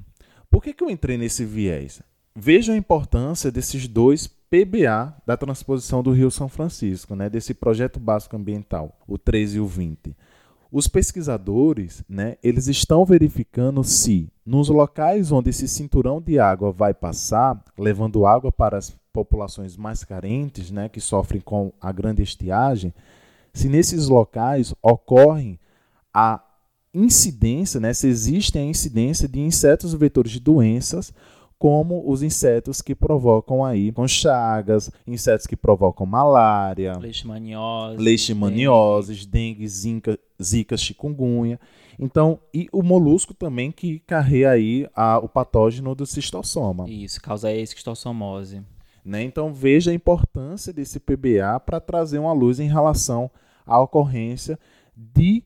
Por 0.52 0.64
que, 0.64 0.74
que 0.74 0.84
eu 0.84 0.90
entrei 0.90 1.18
nesse 1.18 1.44
viés? 1.44 2.02
Veja 2.36 2.74
a 2.74 2.78
importância 2.78 3.52
desses 3.52 3.88
dois 3.88 4.28
PBA 4.28 5.16
da 5.26 5.36
transposição 5.36 6.04
do 6.04 6.12
Rio 6.12 6.30
São 6.30 6.48
Francisco, 6.48 7.16
né, 7.16 7.30
desse 7.30 7.54
projeto 7.54 8.00
básico 8.00 8.36
ambiental, 8.36 8.98
o 9.08 9.18
13 9.18 9.58
e 9.58 9.60
o 9.60 9.66
20. 9.66 10.16
Os 10.72 10.88
pesquisadores, 10.88 12.04
né, 12.08 12.38
eles 12.44 12.68
estão 12.68 13.04
verificando 13.04 13.84
se 13.84 14.32
nos 14.46 14.70
locais 14.70 15.32
onde 15.32 15.50
esse 15.50 15.68
cinturão 15.68 16.22
de 16.22 16.38
água 16.40 16.72
vai 16.72 16.94
passar, 16.94 17.64
levando 17.78 18.26
água 18.26 18.52
para 18.52 18.78
as 18.78 18.96
populações 19.12 19.76
mais 19.76 20.04
carentes, 20.04 20.70
né, 20.70 20.88
que 20.88 21.02
sofrem 21.02 21.42
com 21.42 21.74
a 21.82 21.92
grande 21.92 22.22
estiagem, 22.22 22.94
se 23.52 23.68
nesses 23.68 24.08
locais 24.08 24.74
ocorre 24.82 25.60
a 26.14 26.40
incidência, 26.94 27.80
né, 27.80 27.92
se 27.92 28.08
existe 28.08 28.58
a 28.58 28.64
incidência 28.64 29.28
de 29.28 29.40
insetos 29.40 29.94
vetores 29.96 30.32
de 30.32 30.40
doenças, 30.40 31.12
como 31.58 32.10
os 32.10 32.24
insetos 32.24 32.82
que 32.82 32.96
provocam 32.96 33.66
aí 33.66 33.92
com 33.92 34.08
chagas, 34.08 34.90
insetos 35.06 35.46
que 35.46 35.58
provocam 35.58 36.06
malária, 36.06 36.98
leishmaniose, 36.98 37.98
leishmanioses, 37.98 39.26
dengue, 39.26 39.68
zika, 39.68 40.18
zika, 40.42 40.78
chikungunya. 40.78 41.60
Então, 41.98 42.40
e 42.54 42.68
o 42.72 42.82
molusco 42.82 43.34
também 43.34 43.72
que 43.72 44.00
carrega 44.00 44.52
aí 44.52 44.88
a, 44.96 45.20
o 45.20 45.28
patógeno 45.28 45.94
do 45.94 46.06
cistossoma. 46.06 46.90
Isso, 46.90 47.22
causa 47.22 47.50
a 47.50 47.54
esquistossomose. 47.54 48.62
Né? 49.04 49.24
Então, 49.24 49.54
veja 49.54 49.92
a 49.92 49.94
importância 49.94 50.72
desse 50.72 51.00
PBA 51.00 51.60
para 51.66 51.80
trazer 51.80 52.20
uma 52.20 52.34
luz 52.34 52.60
em 52.60 52.68
relação 52.68 53.30
à 53.66 53.80
ocorrência 53.80 54.58
de 54.96 55.44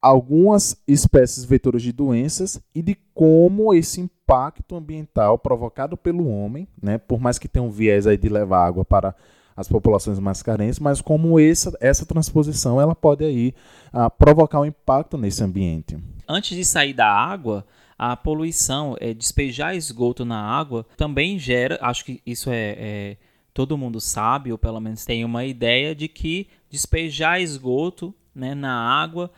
algumas 0.00 0.76
espécies 0.86 1.44
vetoras 1.44 1.80
de 1.80 1.92
doenças 1.92 2.60
e 2.74 2.82
de 2.82 2.96
como 3.14 3.72
esse 3.72 4.00
impacto 4.00 4.74
ambiental 4.74 5.38
provocado 5.38 5.96
pelo 5.96 6.26
homem, 6.28 6.66
né, 6.82 6.98
por 6.98 7.20
mais 7.20 7.38
que 7.38 7.46
tenha 7.46 7.62
um 7.62 7.70
viés 7.70 8.06
aí 8.06 8.16
de 8.16 8.28
levar 8.28 8.66
água 8.66 8.84
para 8.84 9.14
as 9.56 9.68
populações 9.68 10.18
mais 10.18 10.42
carentes, 10.42 10.78
mas 10.78 11.00
como 11.00 11.38
essa, 11.38 11.76
essa 11.80 12.06
transposição 12.06 12.80
ela 12.80 12.94
pode 12.94 13.24
aí 13.24 13.54
uh, 13.92 14.10
provocar 14.18 14.60
um 14.60 14.64
impacto 14.64 15.16
nesse 15.16 15.42
ambiente. 15.42 15.96
Antes 16.28 16.56
de 16.56 16.64
sair 16.64 16.94
da 16.94 17.08
água, 17.08 17.66
a 17.98 18.16
poluição, 18.16 18.96
é, 19.00 19.12
despejar 19.12 19.76
esgoto 19.76 20.24
na 20.24 20.40
água, 20.40 20.86
também 20.96 21.38
gera, 21.38 21.78
acho 21.82 22.04
que 22.04 22.22
isso 22.24 22.50
é, 22.50 22.76
é 22.78 23.16
todo 23.54 23.76
mundo 23.78 24.00
sabe, 24.00 24.50
ou 24.50 24.58
pelo 24.58 24.80
menos 24.80 25.04
tem 25.04 25.24
uma 25.24 25.44
ideia 25.44 25.94
de 25.94 26.08
que 26.08 26.48
despejar 26.70 27.40
esgoto 27.40 28.14
né, 28.34 28.54
na 28.54 28.74
água 28.74 29.30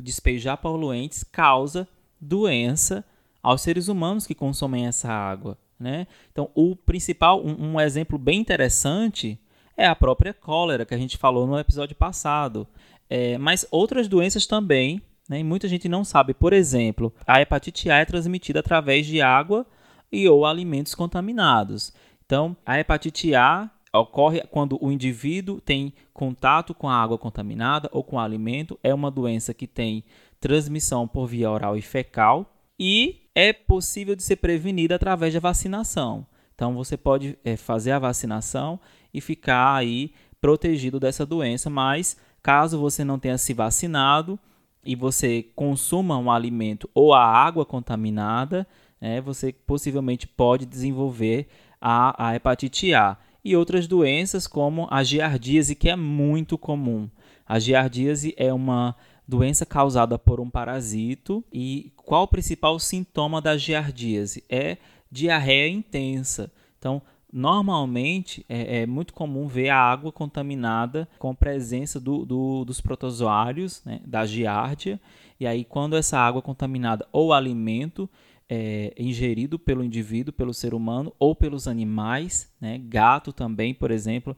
despejar 0.00 0.56
poluentes 0.56 1.24
causa 1.24 1.86
doença 2.20 3.04
aos 3.42 3.60
seres 3.60 3.88
humanos 3.88 4.26
que 4.26 4.34
consomem 4.34 4.86
essa 4.86 5.08
água. 5.08 5.58
Né? 5.78 6.06
Então, 6.30 6.48
o 6.54 6.76
principal, 6.76 7.44
um, 7.44 7.72
um, 7.72 7.80
exemplo 7.80 8.16
bem 8.16 8.38
interessante 8.38 9.38
é 9.76 9.86
a 9.86 9.94
própria 9.94 10.34
cólera, 10.34 10.84
que 10.84 10.94
a 10.94 10.98
gente 10.98 11.16
falou 11.16 11.46
no 11.46 11.58
episódio 11.58 11.96
passado. 11.96 12.66
É, 13.08 13.36
mas 13.38 13.66
outras 13.70 14.08
doenças 14.08 14.46
também, 14.46 15.00
né? 15.28 15.40
e 15.40 15.44
muita 15.44 15.68
gente 15.68 15.88
não 15.88 16.04
sabe. 16.04 16.34
Por 16.34 16.52
exemplo, 16.52 17.12
a 17.26 17.40
hepatite 17.40 17.90
A 17.90 17.98
é 17.98 18.04
transmitida 18.04 18.60
através 18.60 19.06
de 19.06 19.20
água 19.20 19.66
e 20.10 20.28
ou 20.28 20.46
alimentos 20.46 20.94
contaminados. 20.94 21.92
Então, 22.24 22.56
a 22.64 22.78
hepatite 22.78 23.34
A 23.34 23.70
ocorre 23.94 24.42
quando 24.50 24.78
o 24.80 24.90
indivíduo 24.90 25.60
tem 25.60 25.92
contato 26.14 26.74
com 26.74 26.88
a 26.88 26.94
água 26.94 27.18
contaminada 27.18 27.88
ou 27.92 28.02
com 28.02 28.18
alimento. 28.18 28.78
É 28.82 28.94
uma 28.94 29.10
doença 29.10 29.52
que 29.52 29.66
tem 29.66 30.04
transmissão 30.40 31.06
por 31.06 31.26
via 31.26 31.50
oral 31.50 31.76
e 31.76 31.82
fecal 31.82 32.52
e 32.78 33.20
é 33.34 33.52
possível 33.52 34.16
de 34.16 34.22
ser 34.22 34.36
prevenida 34.36 34.94
através 34.94 35.32
da 35.32 35.40
vacinação. 35.40 36.26
Então 36.62 36.74
você 36.74 36.96
pode 36.96 37.36
é, 37.44 37.56
fazer 37.56 37.90
a 37.90 37.98
vacinação 37.98 38.78
e 39.12 39.20
ficar 39.20 39.74
aí 39.74 40.12
protegido 40.40 41.00
dessa 41.00 41.26
doença, 41.26 41.68
mas 41.68 42.16
caso 42.40 42.78
você 42.78 43.02
não 43.02 43.18
tenha 43.18 43.36
se 43.36 43.52
vacinado 43.52 44.38
e 44.84 44.94
você 44.94 45.44
consuma 45.56 46.16
um 46.16 46.30
alimento 46.30 46.88
ou 46.94 47.12
a 47.14 47.26
água 47.26 47.66
contaminada, 47.66 48.64
né, 49.00 49.20
você 49.20 49.52
possivelmente 49.52 50.28
pode 50.28 50.64
desenvolver 50.64 51.48
a, 51.80 52.28
a 52.28 52.36
hepatite 52.36 52.94
A 52.94 53.16
e 53.44 53.56
outras 53.56 53.88
doenças 53.88 54.46
como 54.46 54.86
a 54.88 55.02
giardíase, 55.02 55.74
que 55.74 55.88
é 55.88 55.96
muito 55.96 56.56
comum. 56.56 57.10
A 57.44 57.58
giardíase 57.58 58.34
é 58.36 58.52
uma 58.52 58.94
doença 59.26 59.66
causada 59.66 60.16
por 60.16 60.38
um 60.38 60.48
parasito 60.48 61.42
e 61.52 61.92
qual 61.96 62.22
o 62.22 62.28
principal 62.28 62.78
sintoma 62.78 63.42
da 63.42 63.56
giardíase? 63.56 64.44
É 64.48 64.76
diarreia 65.12 65.68
intensa. 65.68 66.50
Então, 66.78 67.02
normalmente 67.30 68.44
é, 68.48 68.80
é, 68.80 68.86
muito 68.86 69.12
comum 69.12 69.46
ver 69.46 69.68
a 69.68 69.76
água 69.76 70.10
contaminada 70.10 71.08
com 71.18 71.34
presença 71.34 72.00
do, 72.00 72.24
do, 72.24 72.64
dos 72.64 72.80
protozoários, 72.80 73.84
né, 73.84 74.00
da 74.06 74.26
giardia, 74.26 74.98
e 75.38 75.46
aí 75.46 75.64
quando 75.64 75.96
essa 75.96 76.18
água 76.18 76.40
contaminada 76.40 77.06
ou 77.12 77.32
alimento 77.32 78.08
é, 78.48 78.92
ingerido 78.98 79.58
pelo 79.58 79.82
indivíduo, 79.84 80.32
pelo 80.32 80.52
ser 80.52 80.74
humano 80.74 81.14
ou 81.18 81.34
pelos 81.34 81.66
animais. 81.66 82.52
Né? 82.60 82.78
Gato 82.78 83.32
também, 83.32 83.72
por 83.72 83.90
exemplo, 83.90 84.36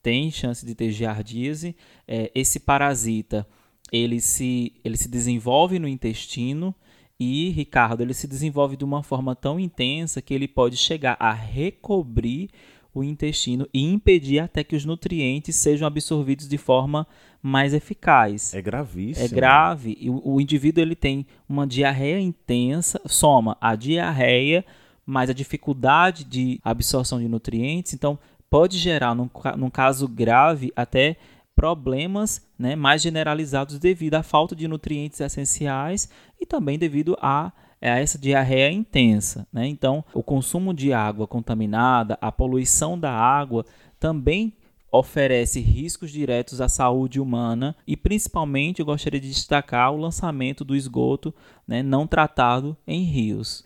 tem 0.00 0.30
chance 0.30 0.64
de 0.64 0.72
ter 0.72 0.92
giardíase. 0.92 1.74
É, 2.06 2.30
esse 2.32 2.60
parasita 2.60 3.44
ele 3.92 4.20
se, 4.20 4.72
ele 4.84 4.96
se 4.96 5.08
desenvolve 5.08 5.80
no 5.80 5.88
intestino 5.88 6.72
E, 7.18 7.50
Ricardo, 7.50 8.02
ele 8.02 8.14
se 8.14 8.26
desenvolve 8.26 8.76
de 8.76 8.84
uma 8.84 9.02
forma 9.02 9.34
tão 9.34 9.58
intensa 9.58 10.20
que 10.20 10.34
ele 10.34 10.46
pode 10.46 10.76
chegar 10.76 11.16
a 11.18 11.32
recobrir 11.32 12.50
o 12.92 13.04
intestino 13.04 13.68
e 13.72 13.82
impedir 13.82 14.38
até 14.38 14.64
que 14.64 14.74
os 14.74 14.84
nutrientes 14.84 15.56
sejam 15.56 15.86
absorvidos 15.86 16.48
de 16.48 16.56
forma 16.56 17.06
mais 17.42 17.74
eficaz. 17.74 18.54
É 18.54 18.62
gravíssimo. 18.62 19.24
É 19.24 19.28
grave. 19.28 19.96
E 20.00 20.08
o, 20.08 20.22
o 20.24 20.40
indivíduo 20.40 20.82
ele 20.82 20.96
tem 20.96 21.26
uma 21.48 21.66
diarreia 21.66 22.20
intensa, 22.20 23.00
soma 23.06 23.56
a 23.60 23.76
diarreia 23.76 24.64
mais 25.06 25.30
a 25.30 25.32
dificuldade 25.32 26.24
de 26.24 26.60
absorção 26.64 27.20
de 27.20 27.28
nutrientes, 27.28 27.94
então 27.94 28.18
pode 28.50 28.76
gerar, 28.76 29.14
num, 29.14 29.30
num 29.56 29.70
caso 29.70 30.08
grave, 30.08 30.72
até 30.74 31.16
problemas 31.56 32.46
né, 32.58 32.76
mais 32.76 33.00
generalizados 33.00 33.78
devido 33.78 34.14
à 34.14 34.22
falta 34.22 34.54
de 34.54 34.68
nutrientes 34.68 35.18
essenciais 35.20 36.08
e 36.38 36.44
também 36.44 36.78
devido 36.78 37.16
a, 37.20 37.50
essa 37.80 38.18
diarreia 38.18 38.70
intensa. 38.70 39.48
Né? 39.50 39.66
Então, 39.66 40.04
o 40.12 40.22
consumo 40.22 40.74
de 40.74 40.92
água 40.92 41.26
contaminada, 41.26 42.18
a 42.20 42.30
poluição 42.30 43.00
da 43.00 43.10
água 43.10 43.64
também 43.98 44.52
oferece 44.92 45.60
riscos 45.60 46.10
diretos 46.10 46.60
à 46.60 46.68
saúde 46.68 47.20
humana 47.20 47.74
e 47.86 47.96
principalmente 47.96 48.80
eu 48.80 48.86
gostaria 48.86 49.18
de 49.18 49.28
destacar 49.28 49.92
o 49.92 49.96
lançamento 49.96 50.64
do 50.64 50.76
esgoto 50.76 51.34
né, 51.66 51.82
não 51.82 52.06
tratado 52.06 52.76
em 52.86 53.02
rios. 53.02 53.64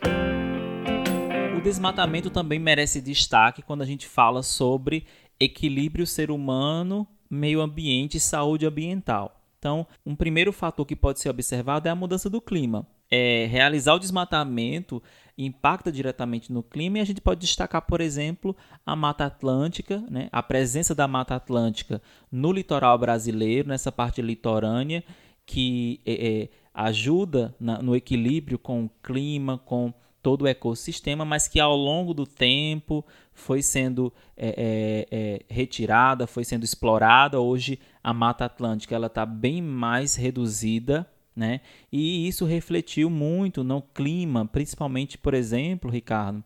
O 1.58 1.60
desmatamento 1.60 2.30
também 2.30 2.58
merece 2.58 3.02
destaque 3.02 3.62
quando 3.62 3.82
a 3.82 3.86
gente 3.86 4.06
fala 4.06 4.42
sobre 4.42 5.04
equilíbrio 5.38 6.06
ser 6.06 6.30
humano, 6.30 7.06
meio 7.30 7.60
ambiente 7.60 8.16
e 8.16 8.20
saúde 8.20 8.66
ambiental. 8.66 9.40
Então, 9.58 9.86
um 10.04 10.16
primeiro 10.16 10.52
fator 10.52 10.84
que 10.84 10.96
pode 10.96 11.20
ser 11.20 11.28
observado 11.28 11.86
é 11.86 11.90
a 11.90 11.94
mudança 11.94 12.28
do 12.28 12.40
clima. 12.40 12.86
É, 13.10 13.46
realizar 13.46 13.94
o 13.94 13.98
desmatamento 13.98 15.02
impacta 15.36 15.90
diretamente 15.90 16.52
no 16.52 16.62
clima 16.62 16.98
e 16.98 17.00
a 17.00 17.04
gente 17.04 17.20
pode 17.20 17.40
destacar, 17.40 17.82
por 17.82 18.00
exemplo, 18.00 18.56
a 18.84 18.94
Mata 18.96 19.26
Atlântica, 19.26 20.02
né? 20.10 20.28
a 20.32 20.42
presença 20.42 20.94
da 20.94 21.06
Mata 21.06 21.34
Atlântica 21.34 22.00
no 22.30 22.52
litoral 22.52 22.96
brasileiro, 22.98 23.68
nessa 23.68 23.92
parte 23.92 24.22
litorânea, 24.22 25.04
que 25.44 26.00
é, 26.06 26.12
é, 26.42 26.48
ajuda 26.72 27.54
na, 27.60 27.82
no 27.82 27.96
equilíbrio 27.96 28.58
com 28.58 28.84
o 28.84 28.90
clima, 29.02 29.58
com 29.58 29.92
todo 30.22 30.42
o 30.42 30.46
ecossistema, 30.46 31.24
mas 31.24 31.48
que 31.48 31.58
ao 31.58 31.76
longo 31.76 32.14
do 32.14 32.26
tempo 32.26 33.04
foi 33.40 33.62
sendo 33.62 34.12
é, 34.36 34.48
é, 34.48 35.06
é, 35.10 35.40
retirada, 35.48 36.26
foi 36.26 36.44
sendo 36.44 36.64
explorada. 36.64 37.40
Hoje 37.40 37.78
a 38.04 38.12
Mata 38.12 38.44
Atlântica 38.44 38.94
ela 38.94 39.06
está 39.08 39.26
bem 39.26 39.60
mais 39.60 40.14
reduzida, 40.14 41.10
né? 41.34 41.60
E 41.90 42.28
isso 42.28 42.44
refletiu 42.44 43.10
muito 43.10 43.64
no 43.64 43.82
clima, 43.82 44.46
principalmente, 44.46 45.18
por 45.18 45.34
exemplo, 45.34 45.90
Ricardo, 45.90 46.44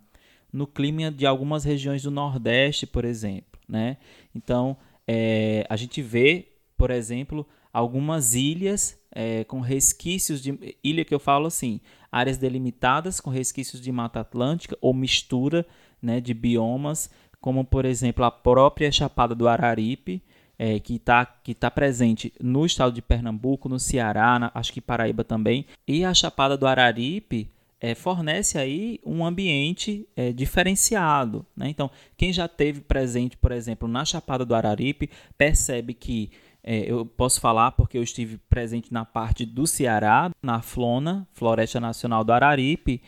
no 0.52 0.66
clima 0.66 1.10
de 1.10 1.26
algumas 1.26 1.64
regiões 1.64 2.02
do 2.02 2.10
Nordeste, 2.10 2.86
por 2.86 3.04
exemplo, 3.04 3.60
né? 3.68 3.98
Então 4.34 4.76
é, 5.06 5.66
a 5.68 5.76
gente 5.76 6.00
vê, 6.00 6.48
por 6.76 6.90
exemplo, 6.90 7.46
algumas 7.72 8.34
ilhas 8.34 8.98
é, 9.10 9.44
com 9.44 9.60
resquícios 9.60 10.40
de 10.40 10.76
ilha 10.82 11.04
que 11.04 11.14
eu 11.14 11.18
falo 11.18 11.46
assim, 11.46 11.80
áreas 12.10 12.38
delimitadas 12.38 13.20
com 13.20 13.30
resquícios 13.30 13.80
de 13.82 13.90
Mata 13.90 14.20
Atlântica 14.20 14.78
ou 14.80 14.94
mistura 14.94 15.66
né, 16.04 16.20
de 16.20 16.34
biomas, 16.34 17.10
como 17.40 17.64
por 17.64 17.84
exemplo 17.84 18.24
a 18.24 18.30
própria 18.30 18.92
Chapada 18.92 19.34
do 19.34 19.48
Araripe, 19.48 20.22
é, 20.58 20.78
que 20.78 20.96
está 20.96 21.26
que 21.26 21.54
tá 21.54 21.70
presente 21.70 22.32
no 22.40 22.64
estado 22.64 22.92
de 22.92 23.02
Pernambuco, 23.02 23.68
no 23.68 23.78
Ceará, 23.80 24.38
na, 24.38 24.50
acho 24.54 24.72
que 24.72 24.80
Paraíba 24.80 25.24
também, 25.24 25.66
e 25.86 26.04
a 26.04 26.14
Chapada 26.14 26.56
do 26.56 26.66
Araripe 26.66 27.50
é, 27.80 27.94
fornece 27.94 28.56
aí 28.56 28.98
um 29.04 29.26
ambiente 29.26 30.08
é, 30.16 30.32
diferenciado. 30.32 31.44
Né? 31.56 31.68
Então, 31.68 31.90
quem 32.16 32.32
já 32.32 32.48
teve 32.48 32.80
presente, 32.80 33.36
por 33.36 33.52
exemplo, 33.52 33.86
na 33.86 34.04
Chapada 34.04 34.44
do 34.44 34.54
Araripe, 34.54 35.10
percebe 35.36 35.92
que 35.92 36.30
é, 36.62 36.90
eu 36.90 37.04
posso 37.04 37.38
falar 37.42 37.72
porque 37.72 37.98
eu 37.98 38.02
estive 38.02 38.38
presente 38.48 38.90
na 38.90 39.04
parte 39.04 39.44
do 39.44 39.66
Ceará, 39.66 40.30
na 40.42 40.62
Flona, 40.62 41.28
Floresta 41.34 41.78
Nacional 41.78 42.24
do 42.24 42.32
Araripe, 42.32 43.02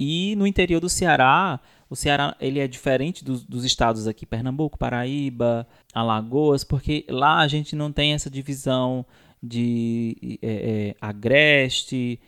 e 0.00 0.34
no 0.36 0.46
interior 0.46 0.80
do 0.80 0.88
Ceará, 0.88 1.60
o 1.92 1.94
Ceará 1.94 2.34
ele 2.40 2.58
é 2.58 2.66
diferente 2.66 3.22
dos, 3.22 3.44
dos 3.44 3.66
estados 3.66 4.08
aqui, 4.08 4.24
Pernambuco, 4.24 4.78
Paraíba, 4.78 5.68
Alagoas, 5.92 6.64
porque 6.64 7.04
lá 7.06 7.40
a 7.40 7.46
gente 7.46 7.76
não 7.76 7.92
tem 7.92 8.14
essa 8.14 8.30
divisão 8.30 9.04
de 9.42 10.38
é, 10.40 10.48
é, 10.52 10.96
agreste, 10.98 12.18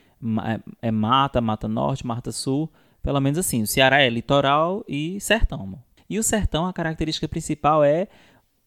é, 0.83 0.89
é 0.89 0.91
mata, 0.91 1.41
mata 1.41 1.67
norte, 1.67 2.07
mata 2.07 2.31
sul, 2.31 2.71
pelo 3.03 3.19
menos 3.21 3.39
assim. 3.39 3.63
O 3.63 3.67
Ceará 3.67 4.03
é 4.03 4.11
litoral 4.11 4.85
e 4.87 5.19
sertão. 5.19 5.79
E 6.11 6.19
o 6.19 6.23
sertão, 6.23 6.67
a 6.67 6.73
característica 6.73 7.27
principal 7.27 7.83
é 7.83 8.07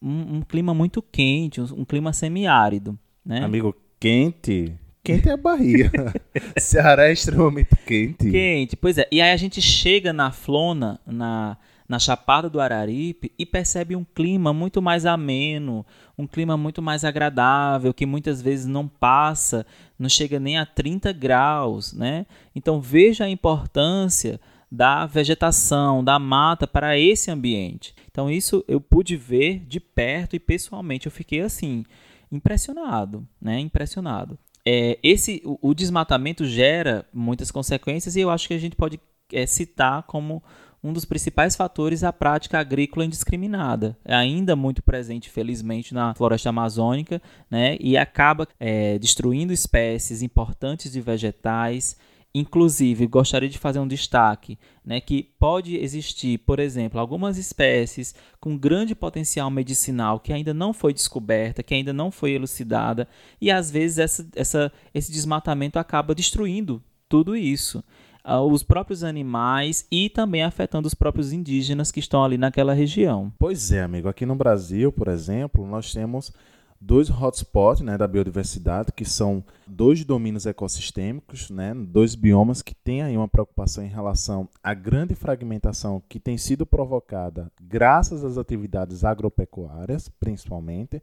um, 0.02 0.38
um 0.38 0.42
clima 0.42 0.74
muito 0.74 1.00
quente, 1.04 1.62
um, 1.62 1.82
um 1.82 1.86
clima 1.86 2.12
semiárido. 2.12 2.98
Né? 3.24 3.44
Amigo, 3.44 3.76
quente. 4.00 4.74
Quente 5.08 5.30
é 5.30 5.32
a 5.32 5.38
Bahia. 5.38 5.90
Ceará 6.60 7.08
é 7.08 7.14
extremamente 7.14 7.74
quente. 7.86 8.30
Quente, 8.30 8.76
pois 8.76 8.98
é. 8.98 9.08
E 9.10 9.22
aí 9.22 9.32
a 9.32 9.38
gente 9.38 9.62
chega 9.62 10.12
na 10.12 10.34
Flona, 10.34 11.00
na, 11.08 11.56
na 11.88 11.98
Chapada 11.98 12.50
do 12.50 12.60
Araripe, 12.60 13.32
e 13.40 13.46
percebe 13.46 13.96
um 13.96 14.04
clima 14.04 14.52
muito 14.52 14.82
mais 14.82 15.06
ameno, 15.06 15.86
um 16.18 16.28
clima 16.28 16.58
muito 16.58 16.82
mais 16.82 17.06
agradável, 17.06 17.94
que 17.94 18.06
muitas 18.06 18.42
vezes 18.42 18.66
não 18.66 18.86
passa, 18.86 19.66
não 19.98 20.10
chega 20.10 20.42
nem 20.42 20.58
a 20.58 20.66
30 20.66 21.14
graus, 21.14 21.94
né? 21.94 22.26
Então 22.54 22.82
veja 22.82 23.24
a 23.24 23.30
importância 23.30 24.42
da 24.70 25.06
vegetação, 25.06 26.04
da 26.04 26.20
mata 26.20 26.68
para 26.68 27.00
esse 27.00 27.32
ambiente. 27.32 27.96
Então 28.12 28.30
isso 28.30 28.62
eu 28.68 28.82
pude 28.82 29.16
ver 29.16 29.60
de 29.60 29.80
perto 29.80 30.36
e 30.36 30.40
pessoalmente 30.40 31.06
eu 31.06 31.12
fiquei 31.14 31.40
assim 31.40 31.86
impressionado, 32.30 33.26
né? 33.42 33.58
Impressionado. 33.60 34.38
É, 34.70 35.00
esse 35.02 35.42
o, 35.46 35.70
o, 35.70 35.74
desmatamento 35.74 36.46
gera 36.46 37.06
muitas 37.14 37.50
consequências 37.50 38.18
e 38.18 38.20
eu 38.20 38.30
acho 38.30 38.50
que 38.50 38.54
a 38.54 38.58
gente 38.58 38.76
pode 38.76 39.00
é, 39.32 39.46
citar 39.46 40.04
como 40.04 40.44
um 40.84 40.92
dos 40.92 41.06
principais 41.06 41.56
fatores 41.56 42.04
a 42.04 42.12
prática 42.12 42.60
agrícola 42.60 43.06
indiscriminada. 43.06 43.98
É 44.04 44.14
ainda 44.14 44.58
muito 44.58 44.84
presente, 44.84 45.30
felizmente, 45.30 45.94
na 45.94 46.14
floresta 46.14 46.50
amazônica, 46.50 47.22
né? 47.50 47.78
E 47.80 47.96
acaba 47.96 48.46
é, 48.60 49.00
destruindo 49.00 49.54
espécies 49.54 50.22
importantes 50.22 50.92
de 50.92 51.00
vegetais, 51.00 51.96
Inclusive, 52.36 53.08
gostaria 53.08 53.50
de 53.50 53.58
fazer 53.58 53.80
um 53.80 53.88
destaque 53.88 54.60
né, 54.86 55.02
que 55.02 55.24
pode 55.40 55.76
existir, 55.78 56.38
por 56.40 56.60
exemplo, 56.60 57.00
algumas 57.00 57.38
espécies 57.38 58.14
com 58.40 58.58
grande 58.58 58.94
potencial 58.94 59.50
medicinal 59.50 60.20
que 60.20 60.32
ainda 60.32 60.54
não 60.54 60.72
foi 60.72 60.94
descoberta, 60.94 61.64
que 61.64 61.74
ainda 61.74 61.92
não 61.92 62.12
foi 62.12 62.32
elucidada, 62.34 63.08
e 63.42 63.50
às 63.50 63.72
vezes 63.72 63.98
essa, 63.98 64.28
essa, 64.36 64.72
esse 64.94 65.12
desmatamento 65.12 65.80
acaba 65.80 66.14
destruindo 66.14 66.84
tudo 67.10 67.36
isso. 67.36 67.84
Uh, 68.24 68.42
os 68.42 68.62
próprios 68.62 69.06
animais 69.06 69.88
e 69.90 70.10
também 70.10 70.44
afetando 70.44 70.86
os 70.86 70.94
próprios 70.94 71.32
indígenas 71.32 71.94
que 71.94 72.02
estão 72.02 72.26
ali 72.26 72.38
naquela 72.38 72.74
região. 72.74 73.32
Pois 73.40 73.72
é, 73.72 73.82
amigo. 73.82 74.10
Aqui 74.10 74.26
no 74.26 74.36
Brasil, 74.36 74.92
por 74.92 75.08
exemplo, 75.08 75.66
nós 75.66 75.94
temos 75.94 76.34
dois 76.80 77.10
hotspots 77.10 77.82
né, 77.82 77.98
da 77.98 78.08
biodiversidade, 78.08 78.92
que 78.92 79.04
são 79.04 79.44
dois 79.66 80.04
domínios 80.06 80.46
ecossistêmicos, 80.46 81.50
né, 81.50 81.74
dois 81.74 82.16
biomas 82.16 82.62
que 82.62 82.76
têm 82.76 83.02
aí 83.02 83.18
uma 83.18 83.28
preocupação 83.28 83.84
em 83.84 83.90
relação 83.90 84.48
à 84.64 84.74
grande 84.74 85.16
fragmentação 85.16 86.02
que 86.08 86.20
tem 86.20 86.38
sido 86.38 86.66
provocada 86.66 87.52
graças 87.62 88.24
às 88.24 88.38
atividades 88.38 89.04
agropecuárias, 89.04 90.10
principalmente, 90.20 91.02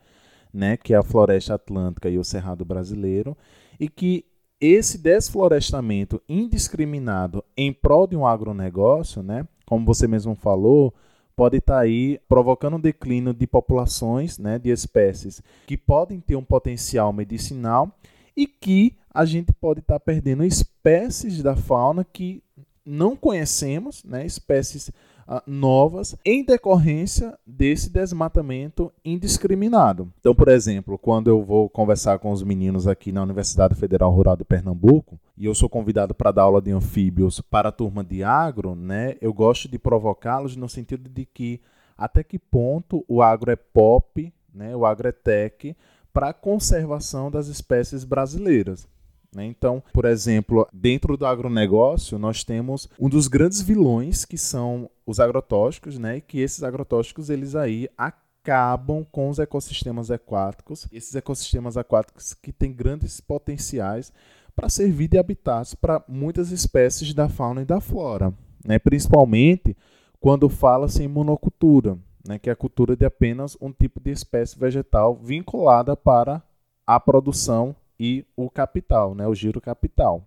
né, 0.52 0.76
que 0.76 0.94
é 0.94 0.96
a 0.96 1.02
floresta 1.02 1.54
atlântica 1.54 2.08
e 2.08 2.18
o 2.18 2.24
cerrado 2.24 2.64
brasileiro, 2.64 3.36
e 3.78 3.88
que 3.88 4.24
esse 4.60 4.96
desflorestamento 4.96 6.22
indiscriminado 6.28 7.44
em 7.56 7.72
prol 7.72 8.06
de 8.06 8.16
um 8.16 8.26
agronegócio, 8.26 9.22
né, 9.22 9.46
como 9.66 9.84
você 9.84 10.06
mesmo 10.06 10.34
falou, 10.34 10.94
pode 11.36 11.58
estar 11.58 11.74
tá 11.74 11.80
aí 11.80 12.20
provocando 12.28 12.76
um 12.76 12.80
declínio 12.80 13.32
de 13.32 13.46
populações, 13.46 14.38
né, 14.38 14.58
de 14.58 14.70
espécies 14.70 15.42
que 15.66 15.76
podem 15.76 16.20
ter 16.20 16.36
um 16.36 16.44
potencial 16.44 17.12
medicinal 17.12 17.96
e 18.36 18.46
que 18.46 18.96
a 19.12 19.24
gente 19.24 19.52
pode 19.52 19.80
estar 19.80 19.94
tá 19.94 20.00
perdendo 20.00 20.44
espécies 20.44 21.42
da 21.42 21.56
fauna 21.56 22.04
que 22.04 22.42
não 22.84 23.16
conhecemos, 23.16 24.04
né, 24.04 24.26
espécies 24.26 24.90
uh, 25.28 25.42
novas, 25.46 26.16
em 26.24 26.44
decorrência 26.44 27.38
desse 27.46 27.90
desmatamento 27.90 28.92
indiscriminado. 29.04 30.12
Então, 30.20 30.34
por 30.34 30.48
exemplo, 30.48 30.98
quando 30.98 31.28
eu 31.28 31.42
vou 31.42 31.68
conversar 31.68 32.18
com 32.18 32.30
os 32.30 32.42
meninos 32.42 32.86
aqui 32.86 33.12
na 33.12 33.22
Universidade 33.22 33.74
Federal 33.74 34.10
Rural 34.10 34.36
de 34.36 34.44
Pernambuco, 34.44 35.18
e 35.36 35.46
eu 35.46 35.54
sou 35.54 35.68
convidado 35.68 36.14
para 36.14 36.30
dar 36.30 36.42
aula 36.42 36.62
de 36.62 36.70
anfíbios 36.70 37.40
para 37.40 37.68
a 37.68 37.72
turma 37.72 38.04
de 38.04 38.22
agro, 38.22 38.74
né, 38.74 39.16
eu 39.20 39.32
gosto 39.32 39.68
de 39.68 39.78
provocá-los 39.78 40.56
no 40.56 40.68
sentido 40.68 41.08
de 41.08 41.24
que 41.24 41.60
até 41.96 42.22
que 42.22 42.38
ponto 42.38 43.04
o 43.08 43.22
agro 43.22 43.50
é 43.50 43.56
pop, 43.56 44.32
né, 44.52 44.74
o 44.76 44.84
agro 44.84 45.08
é 45.08 45.12
tech, 45.12 45.76
para 46.12 46.28
a 46.28 46.32
conservação 46.32 47.30
das 47.30 47.48
espécies 47.48 48.04
brasileiras. 48.04 48.88
Né? 49.34 49.44
Então, 49.46 49.82
por 49.92 50.04
exemplo, 50.04 50.66
dentro 50.72 51.16
do 51.16 51.26
agronegócio, 51.26 52.18
nós 52.18 52.44
temos 52.44 52.88
um 52.98 53.08
dos 53.08 53.28
grandes 53.28 53.60
vilões 53.60 54.24
que 54.24 54.38
são 54.38 54.88
os 55.04 55.20
agrotóxicos, 55.20 55.98
né? 55.98 56.18
E 56.18 56.20
que 56.20 56.38
esses 56.38 56.62
agrotóxicos 56.62 57.30
eles 57.30 57.54
aí 57.54 57.88
acabam 57.98 59.04
com 59.10 59.28
os 59.28 59.38
ecossistemas 59.38 60.10
aquáticos, 60.10 60.86
esses 60.92 61.14
ecossistemas 61.14 61.76
aquáticos 61.76 62.34
que 62.34 62.52
têm 62.52 62.72
grandes 62.72 63.20
potenciais 63.20 64.12
para 64.54 64.68
servir 64.68 65.08
de 65.08 65.18
habitats 65.18 65.74
para 65.74 66.02
muitas 66.06 66.50
espécies 66.52 67.12
da 67.12 67.28
fauna 67.28 67.62
e 67.62 67.64
da 67.64 67.80
flora, 67.80 68.32
né? 68.64 68.78
principalmente 68.78 69.76
quando 70.20 70.48
fala-se 70.48 71.02
em 71.02 71.08
monocultura, 71.08 71.98
né? 72.26 72.38
que 72.38 72.48
é 72.48 72.52
a 72.52 72.56
cultura 72.56 72.96
de 72.96 73.04
apenas 73.04 73.56
um 73.60 73.72
tipo 73.72 74.00
de 74.00 74.10
espécie 74.10 74.58
vegetal 74.58 75.16
vinculada 75.16 75.96
para 75.96 76.42
a 76.86 77.00
produção 77.00 77.74
e 77.98 78.24
o 78.36 78.50
capital, 78.50 79.14
né? 79.14 79.26
o 79.26 79.34
giro 79.34 79.60
capital. 79.60 80.26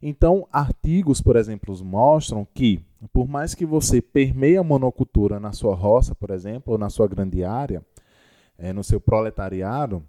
Então, 0.00 0.46
artigos, 0.52 1.20
por 1.20 1.36
exemplo, 1.36 1.76
mostram 1.84 2.46
que, 2.54 2.80
por 3.12 3.28
mais 3.28 3.54
que 3.54 3.66
você 3.66 4.00
permeie 4.00 4.56
a 4.56 4.62
monocultura 4.62 5.40
na 5.40 5.52
sua 5.52 5.74
roça, 5.74 6.14
por 6.14 6.30
exemplo, 6.30 6.72
ou 6.72 6.78
na 6.78 6.88
sua 6.88 7.08
grande 7.08 7.42
área, 7.44 7.84
é, 8.56 8.72
no 8.72 8.84
seu 8.84 9.00
proletariado, 9.00 10.02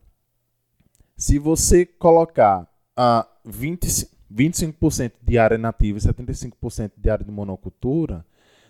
se 1.17 1.37
você 1.37 1.85
colocar 1.85 2.67
a 2.95 3.27
20, 3.45 4.09
25% 4.33 5.11
de 5.21 5.37
área 5.37 5.57
nativa 5.57 5.97
e 5.97 6.01
75% 6.01 6.91
de 6.95 7.09
área 7.09 7.25
de 7.25 7.31
monocultura, 7.31 8.25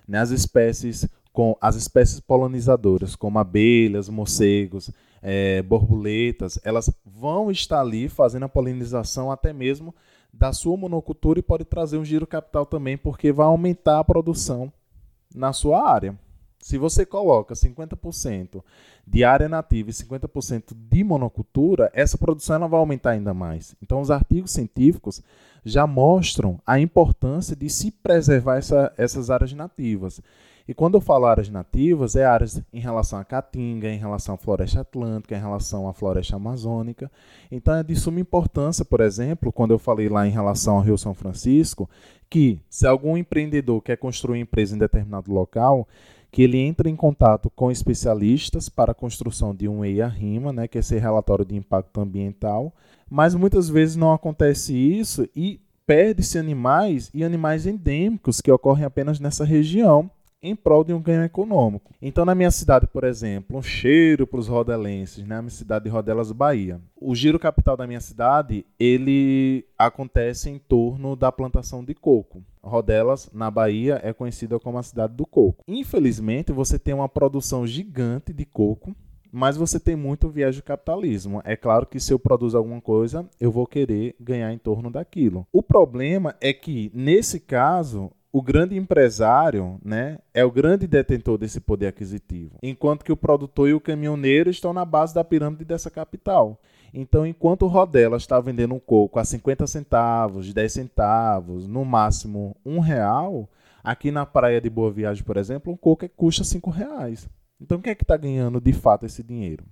né, 0.07 0.20
as 0.20 0.32
espécies 0.32 1.07
com 1.32 1.55
as 1.61 1.76
espécies 1.76 2.20
polinizadoras, 2.20 3.15
como 3.15 3.39
abelhas, 3.39 4.09
morcegos, 4.09 4.91
é, 5.22 5.61
borboletas, 5.61 6.59
elas 6.63 6.91
vão 7.05 7.51
estar 7.51 7.82
ali 7.82 8.07
fazendo 8.07 8.45
a 8.45 8.49
polinização 8.49 9.32
até 9.32 9.51
mesmo 9.53 9.93
da 10.34 10.53
sua 10.53 10.78
monocultura 10.78 11.39
e 11.39 11.43
pode 11.43 11.65
trazer 11.65 11.97
um 11.97 12.05
giro 12.05 12.28
capital 12.28 12.65
também, 12.65 12.97
porque 12.97 13.32
vai 13.32 13.47
aumentar 13.47 13.99
a 13.99 14.03
produção 14.03 14.72
na 15.34 15.53
sua 15.53 15.88
área. 15.88 16.17
Se 16.59 16.78
você 16.78 17.05
coloca 17.05 17.53
50% 17.53 18.61
de 19.07 19.24
área 19.24 19.47
nativa 19.47 19.89
e 19.89 19.93
50% 19.93 20.74
de 20.76 21.03
monocultura, 21.03 21.89
essa 21.93 22.17
produção 22.17 22.57
ela 22.57 22.67
vai 22.67 22.80
aumentar 22.80 23.11
ainda 23.11 23.34
mais. 23.34 23.76
Então, 23.82 24.01
os 24.01 24.11
artigos 24.11 24.51
científicos 24.51 25.22
já 25.63 25.88
mostram 25.88 26.59
a 26.65 26.80
importância 26.80 27.55
de 27.55 27.70
se 27.70 27.91
preservar 27.91 28.57
essa, 28.57 28.93
essas 28.97 29.30
áreas 29.30 29.53
nativas. 29.53 30.22
E 30.70 30.74
quando 30.76 30.93
eu 30.93 31.01
falo 31.01 31.26
áreas 31.26 31.49
nativas, 31.49 32.15
é 32.15 32.24
áreas 32.24 32.61
em 32.72 32.80
relação 32.80 33.17
à 33.17 33.26
caatinga, 33.26 33.89
em 33.89 33.97
relação 33.97 34.36
à 34.36 34.38
floresta 34.38 34.82
atlântica, 34.82 35.36
em 35.36 35.39
relação 35.39 35.89
à 35.89 35.93
floresta 35.93 36.36
amazônica. 36.36 37.11
Então 37.51 37.74
é 37.74 37.82
de 37.82 37.95
suma 37.95 38.20
importância, 38.20 38.86
por 38.86 39.01
exemplo, 39.01 39.51
quando 39.51 39.72
eu 39.72 39.80
falei 39.80 40.07
lá 40.07 40.28
em 40.28 40.30
relação 40.30 40.76
ao 40.76 40.84
Rio 40.84 40.95
São 40.95 41.15
Francisco, 41.15 41.89
que 42.30 42.59
se 42.70 42.86
algum 42.86 43.17
empreendedor 43.17 43.82
quer 43.82 43.97
construir 43.97 44.41
empresa 44.41 44.76
em 44.76 44.78
determinado 44.78 45.34
local, 45.34 45.88
que 46.30 46.43
ele 46.43 46.59
entre 46.59 46.88
em 46.88 46.95
contato 46.95 47.49
com 47.49 47.72
especialistas 47.72 48.70
para 48.70 48.91
a 48.91 48.95
construção 48.95 49.55
de 49.55 49.67
um 49.67 49.84
EIA-RIMA, 49.84 50.53
né, 50.53 50.67
que 50.67 50.78
é 50.78 50.82
esse 50.82 50.99
relatório 50.99 51.45
de 51.45 51.55
impacto 51.55 51.99
ambiental, 51.99 52.72
mas 53.09 53.34
muitas 53.34 53.70
vezes 53.70 53.95
não 53.95 54.13
acontece 54.13 54.78
isso 54.78 55.28
e 55.36 55.59
perde-se 55.88 56.38
animais 56.38 57.09
e 57.11 57.24
animais 57.24 57.65
endêmicos 57.65 58.39
que 58.39 58.51
ocorrem 58.51 58.86
apenas 58.86 59.20
nessa 59.20 59.43
região 59.43 60.11
em 60.42 60.56
prol 60.56 60.84
de 60.84 60.94
um 60.94 61.02
ganho 61.02 61.24
econômico. 61.24 61.94
Então, 62.02 62.26
na 62.26 62.34
minha 62.34 62.52
cidade, 62.52 62.88
por 62.88 63.04
exemplo, 63.04 63.58
um 63.58 63.62
cheiro 63.62 64.26
para 64.26 64.40
os 64.40 64.48
rodelenses, 64.48 65.26
né? 65.26 65.38
A 65.38 65.42
minha 65.42 65.50
cidade 65.50 65.86
de 65.86 65.92
Rodelas, 65.92 66.32
Bahia. 66.32 66.80
O 66.96 67.14
giro 67.14 67.40
capital 67.40 67.76
da 67.76 67.88
minha 67.88 68.00
cidade, 68.00 68.66
ele 68.80 69.66
acontece 69.78 70.50
em 70.50 70.58
torno 70.58 71.16
da 71.16 71.32
plantação 71.32 71.84
de 71.84 71.94
coco. 71.94 72.44
Rodelas, 72.62 73.30
na 73.34 73.50
Bahia, 73.50 74.00
é 74.04 74.14
conhecida 74.14 74.60
como 74.60 74.78
a 74.78 74.84
cidade 74.84 75.14
do 75.14 75.26
coco. 75.26 75.64
Infelizmente, 75.68 76.52
você 76.52 76.78
tem 76.80 76.94
uma 76.94 77.10
produção 77.10 77.66
gigante 77.66 78.34
de 78.34 78.46
coco, 78.46 78.96
mas 79.32 79.58
você 79.58 79.80
tem 79.80 79.96
muito 79.96 80.30
viés 80.30 80.56
de 80.56 80.64
capitalismo. 80.64 81.42
É 81.46 81.56
claro 81.56 81.86
que 81.86 82.00
se 82.00 82.12
eu 82.12 82.20
produzo 82.20 82.58
alguma 82.58 82.82
coisa, 82.82 83.28
eu 83.40 83.52
vou 83.52 83.68
querer 83.68 84.16
ganhar 84.20 84.52
em 84.52 84.58
torno 84.58 84.90
daquilo. 84.90 85.46
O 85.52 85.62
problema 85.62 86.36
é 86.42 86.52
que, 86.52 86.92
nesse 86.94 87.40
caso, 87.40 88.12
o 88.32 88.41
grande 88.41 88.77
empresário 88.77 89.80
né, 89.84 90.19
é 90.34 90.45
o 90.45 90.51
grande 90.51 90.88
detentor 90.88 91.38
desse 91.38 91.59
poder 91.59 91.88
aquisitivo, 91.88 92.57
enquanto 92.61 93.03
que 93.03 93.11
o 93.11 93.17
produtor 93.17 93.69
e 93.69 93.73
o 93.73 93.82
caminhoneiro 93.82 94.49
estão 94.49 94.71
na 94.71 94.86
base 94.86 95.13
da 95.13 95.23
pirâmide 95.23 95.65
dessa 95.65 95.89
capital. 95.89 96.59
Então, 96.93 97.25
enquanto 97.25 97.63
o 97.63 97.67
Rodela 97.67 98.17
está 98.17 98.39
vendendo 98.39 98.73
um 98.73 98.80
coco 98.80 99.19
a 99.19 99.25
50 99.25 99.65
centavos, 99.67 100.53
10 100.53 100.71
centavos, 100.71 101.67
no 101.67 101.84
máximo 101.84 102.55
um 102.65 102.80
real, 102.80 103.49
aqui 103.84 104.11
na 104.11 104.25
praia 104.25 104.61
de 104.61 104.69
Boa 104.69 104.91
Viagem, 104.91 105.23
por 105.23 105.38
exemplo, 105.38 105.71
um 105.73 105.77
coco 105.77 106.07
custa 106.09 106.43
5 106.43 106.69
reais. 106.69 107.27
Então, 107.59 107.80
quem 107.82 107.91
é 107.91 107.95
que 107.95 108.03
está 108.03 108.17
ganhando 108.17 108.61
de 108.61 108.73
fato 108.73 109.05
esse 109.05 109.21
dinheiro? 109.21 109.65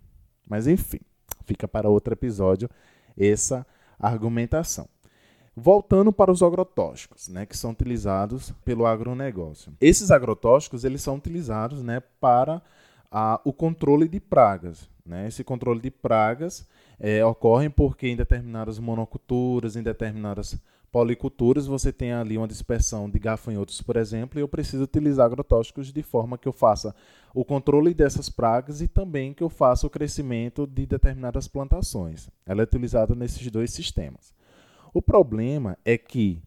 Mas, 0.48 0.68
enfim, 0.68 1.00
fica 1.46 1.68
para 1.68 1.90
outro 1.90 2.14
episódio 2.14 2.70
essa 3.18 3.66
argumentação. 4.00 4.88
Voltando 5.60 6.14
para 6.14 6.32
os 6.32 6.44
agrotóxicos, 6.44 7.28
né, 7.30 7.44
que 7.44 7.58
são 7.58 7.72
utilizados 7.72 8.54
pelo 8.64 8.86
agronegócio. 8.86 9.74
Esses 9.82 10.12
agrotóxicos 10.12 10.84
eles 10.84 11.02
são 11.02 11.16
utilizados 11.16 11.82
né, 11.82 12.00
para 12.22 12.62
a, 13.10 13.42
o 13.44 13.52
controle 13.52 14.08
de 14.08 14.20
pragas. 14.20 14.88
Né? 15.04 15.28
Esse 15.28 15.44
controle 15.44 15.82
de 15.82 15.90
pragas 15.90 16.64
é, 17.00 17.26
ocorre 17.26 17.70
porque 17.70 18.08
em 18.08 18.16
determinadas 18.16 18.78
monoculturas, 18.78 19.76
em 19.76 19.82
determinadas 19.82 20.56
policulturas, 20.92 21.66
você 21.66 21.92
tem 21.92 22.14
ali 22.14 22.38
uma 22.38 22.48
dispersão 22.48 23.10
de 23.10 23.18
gafanhotos, 23.18 23.82
por 23.82 23.98
exemplo, 23.98 24.40
e 24.40 24.44
eu 24.44 24.48
preciso 24.48 24.84
utilizar 24.84 25.26
agrotóxicos 25.26 25.92
de 25.92 26.04
forma 26.04 26.38
que 26.38 26.48
eu 26.48 26.54
faça 26.54 26.94
o 27.34 27.44
controle 27.44 27.96
dessas 27.96 28.30
pragas 28.30 28.80
e 28.80 28.88
também 28.88 29.34
que 29.34 29.44
eu 29.44 29.50
faça 29.50 29.88
o 29.88 29.90
crescimento 29.90 30.68
de 30.68 30.86
determinadas 30.86 31.48
plantações. 31.48 32.30
Ela 32.46 32.62
é 32.62 32.64
utilizada 32.64 33.16
nesses 33.16 33.50
dois 33.50 33.72
sistemas. 33.74 34.37
O 34.94 35.02
problema 35.02 35.78
é 35.84 35.98
que 35.98 36.42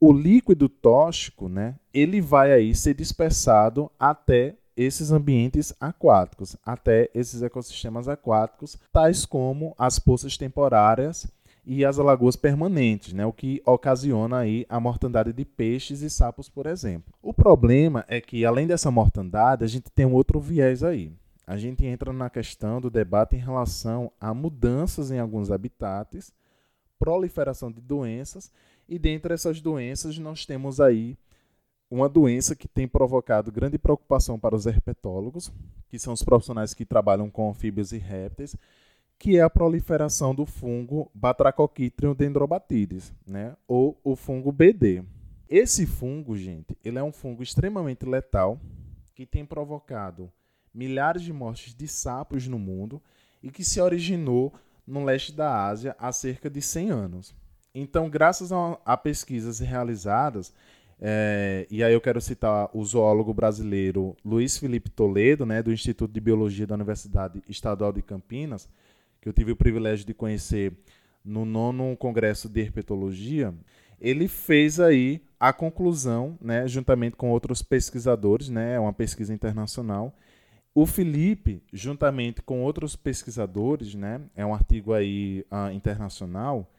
o 0.00 0.12
líquido 0.12 0.68
tóxico, 0.68 1.48
né, 1.48 1.74
ele 1.92 2.20
vai 2.20 2.52
aí 2.52 2.74
ser 2.74 2.94
dispersado 2.94 3.90
até 3.98 4.54
esses 4.76 5.10
ambientes 5.10 5.74
aquáticos, 5.80 6.56
até 6.64 7.10
esses 7.12 7.42
ecossistemas 7.42 8.06
aquáticos, 8.08 8.78
tais 8.92 9.26
como 9.26 9.74
as 9.76 9.98
poças 9.98 10.36
temporárias 10.36 11.26
e 11.66 11.84
as 11.84 11.96
lagoas 11.96 12.36
permanentes, 12.36 13.12
né, 13.12 13.26
o 13.26 13.32
que 13.32 13.60
ocasiona 13.66 14.38
aí 14.38 14.64
a 14.68 14.78
mortandade 14.78 15.32
de 15.32 15.44
peixes 15.44 16.00
e 16.00 16.08
sapos, 16.08 16.48
por 16.48 16.66
exemplo. 16.66 17.12
O 17.20 17.34
problema 17.34 18.04
é 18.06 18.20
que 18.20 18.44
além 18.44 18.66
dessa 18.66 18.90
mortandade, 18.90 19.64
a 19.64 19.66
gente 19.66 19.90
tem 19.90 20.06
um 20.06 20.14
outro 20.14 20.40
viés 20.40 20.84
aí. 20.84 21.12
A 21.44 21.56
gente 21.56 21.84
entra 21.84 22.12
na 22.12 22.30
questão 22.30 22.80
do 22.80 22.90
debate 22.90 23.34
em 23.34 23.40
relação 23.40 24.12
a 24.20 24.32
mudanças 24.32 25.10
em 25.10 25.18
alguns 25.18 25.50
habitats 25.50 26.32
proliferação 26.98 27.70
de 27.70 27.80
doenças, 27.80 28.50
e 28.88 28.98
dentre 28.98 29.34
essas 29.34 29.60
doenças 29.60 30.18
nós 30.18 30.44
temos 30.44 30.80
aí 30.80 31.16
uma 31.90 32.08
doença 32.08 32.54
que 32.54 32.68
tem 32.68 32.86
provocado 32.86 33.50
grande 33.50 33.78
preocupação 33.78 34.38
para 34.38 34.54
os 34.54 34.66
herpetólogos, 34.66 35.50
que 35.88 35.98
são 35.98 36.12
os 36.12 36.22
profissionais 36.22 36.74
que 36.74 36.84
trabalham 36.84 37.30
com 37.30 37.50
anfíbios 37.50 37.92
e 37.92 37.98
répteis, 37.98 38.56
que 39.18 39.36
é 39.36 39.42
a 39.42 39.50
proliferação 39.50 40.34
do 40.34 40.46
fungo 40.46 41.10
Batrachochitrium 41.14 42.14
dendrobatides, 42.14 43.12
né, 43.26 43.56
ou 43.66 43.98
o 44.04 44.14
fungo 44.14 44.52
BD. 44.52 45.02
Esse 45.48 45.86
fungo, 45.86 46.36
gente, 46.36 46.76
ele 46.84 46.98
é 46.98 47.02
um 47.02 47.10
fungo 47.10 47.42
extremamente 47.42 48.04
letal 48.04 48.60
que 49.14 49.24
tem 49.24 49.44
provocado 49.44 50.30
milhares 50.72 51.22
de 51.22 51.32
mortes 51.32 51.74
de 51.74 51.88
sapos 51.88 52.46
no 52.46 52.58
mundo 52.58 53.02
e 53.42 53.50
que 53.50 53.64
se 53.64 53.80
originou 53.80 54.52
no 54.88 55.04
leste 55.04 55.32
da 55.32 55.66
Ásia 55.66 55.94
há 55.98 56.10
cerca 56.10 56.48
de 56.48 56.62
100 56.62 56.90
anos. 56.90 57.34
Então, 57.74 58.08
graças 58.08 58.50
a, 58.50 58.78
a 58.84 58.96
pesquisas 58.96 59.60
realizadas, 59.60 60.52
é, 61.00 61.66
e 61.70 61.84
aí 61.84 61.92
eu 61.92 62.00
quero 62.00 62.20
citar 62.20 62.68
o 62.72 62.84
zoólogo 62.84 63.32
brasileiro 63.32 64.16
Luiz 64.24 64.58
Felipe 64.58 64.90
Toledo, 64.90 65.46
né, 65.46 65.62
do 65.62 65.72
Instituto 65.72 66.12
de 66.12 66.20
Biologia 66.20 66.66
da 66.66 66.74
Universidade 66.74 67.42
Estadual 67.48 67.92
de 67.92 68.02
Campinas, 68.02 68.68
que 69.20 69.28
eu 69.28 69.32
tive 69.32 69.52
o 69.52 69.56
privilégio 69.56 70.06
de 70.06 70.14
conhecer 70.14 70.72
no 71.24 71.44
nono 71.44 71.96
congresso 71.96 72.48
de 72.48 72.60
herpetologia, 72.60 73.54
ele 74.00 74.28
fez 74.28 74.80
aí 74.80 75.20
a 75.38 75.52
conclusão, 75.52 76.38
né, 76.40 76.66
juntamente 76.66 77.16
com 77.16 77.30
outros 77.30 77.62
pesquisadores, 77.62 78.48
né, 78.48 78.74
é 78.74 78.80
uma 78.80 78.92
pesquisa 78.92 79.34
internacional, 79.34 80.16
o 80.80 80.86
Felipe, 80.86 81.60
juntamente 81.72 82.40
com 82.40 82.62
outros 82.62 82.94
pesquisadores, 82.94 83.96
né, 83.96 84.20
é 84.36 84.46
um 84.46 84.54
artigo 84.54 84.92
aí 84.92 85.44
uh, 85.50 85.72
internacional, 85.72 86.72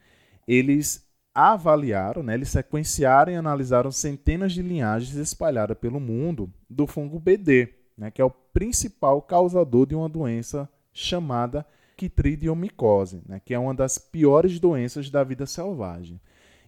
eles 0.48 1.06
avaliaram, 1.34 2.22
né, 2.22 2.32
eles 2.32 2.48
sequenciaram 2.48 3.30
e 3.30 3.36
analisaram 3.36 3.92
centenas 3.92 4.54
de 4.54 4.62
linhagens 4.62 5.16
espalhadas 5.16 5.76
pelo 5.76 6.00
mundo 6.00 6.50
do 6.66 6.86
fungo 6.86 7.20
BD, 7.20 7.74
né, 7.94 8.10
que 8.10 8.22
é 8.22 8.24
o 8.24 8.30
principal 8.30 9.20
causador 9.20 9.84
de 9.84 9.94
uma 9.94 10.08
doença 10.08 10.66
chamada 10.94 11.66
quitridiomicosis, 11.94 13.22
né, 13.26 13.38
que 13.44 13.52
é 13.52 13.58
uma 13.58 13.74
das 13.74 13.98
piores 13.98 14.58
doenças 14.58 15.10
da 15.10 15.22
vida 15.22 15.44
selvagem. 15.44 16.18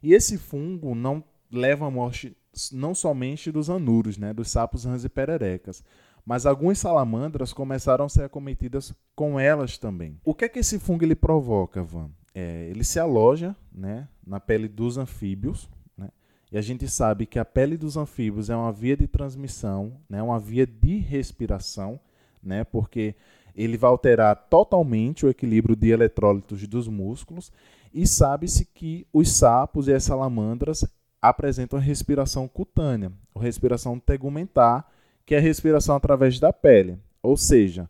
E 0.03 0.13
esse 0.13 0.37
fungo 0.37 0.95
não 0.95 1.25
leva 1.51 1.87
à 1.87 1.91
morte 1.91 2.37
não 2.71 2.95
somente 2.95 3.51
dos 3.51 3.71
anuros, 3.71 4.19
né, 4.19 4.35
dos 4.35 4.51
sapos 4.51 4.85
rãs 4.85 5.03
e 5.03 5.09
pererecas, 5.09 5.83
mas 6.25 6.47
algumas 6.47 6.79
salamandras 6.79 7.53
começaram 7.53 8.05
a 8.05 8.09
ser 8.09 8.25
acometidas 8.25 8.95
com 9.15 9.39
elas 9.39 9.77
também. 9.77 10.19
O 10.25 10.35
que 10.35 10.45
é 10.45 10.49
que 10.49 10.61
esse 10.61 10.79
fungo 10.79 11.05
ele 11.05 11.15
provoca, 11.15 11.83
Van? 11.83 12.11
É, 12.35 12.69
ele 12.71 12.85
se 12.85 12.99
aloja 12.99 13.55
né, 13.73 14.09
na 14.27 14.41
pele 14.41 14.69
dos 14.69 14.97
anfíbios, 14.97 15.69
né, 15.97 16.09
e 16.51 16.57
a 16.57 16.63
gente 16.63 16.89
sabe 16.89 17.27
que 17.27 17.39
a 17.39 17.45
pele 17.45 17.77
dos 17.77 17.97
anfíbios 17.97 18.49
é 18.49 18.57
uma 18.57 18.73
via 18.73 18.97
de 18.97 19.07
transmissão, 19.07 19.93
né, 20.09 20.23
uma 20.23 20.39
via 20.39 20.67
de 20.67 20.97
respiração, 20.97 22.01
né, 22.43 22.65
porque 22.65 23.15
ele 23.55 23.77
vai 23.77 23.91
alterar 23.91 24.35
totalmente 24.49 25.27
o 25.27 25.29
equilíbrio 25.29 25.77
de 25.77 25.91
eletrólitos 25.91 26.67
dos 26.67 26.89
músculos, 26.89 27.53
e 27.93 28.07
sabe-se 28.07 28.65
que 28.65 29.07
os 29.13 29.31
sapos 29.31 29.87
e 29.87 29.93
as 29.93 30.05
salamandras 30.05 30.87
apresentam 31.21 31.79
respiração 31.79 32.49
cutânea, 32.49 33.13
ou 33.35 33.43
respiração 33.43 33.99
tegumentar, 33.99 34.89
que 35.25 35.35
é 35.35 35.39
a 35.39 35.41
respiração 35.41 35.97
através 35.97 36.39
da 36.39 36.53
pele. 36.53 36.99
Ou 37.23 37.37
seja, 37.37 37.89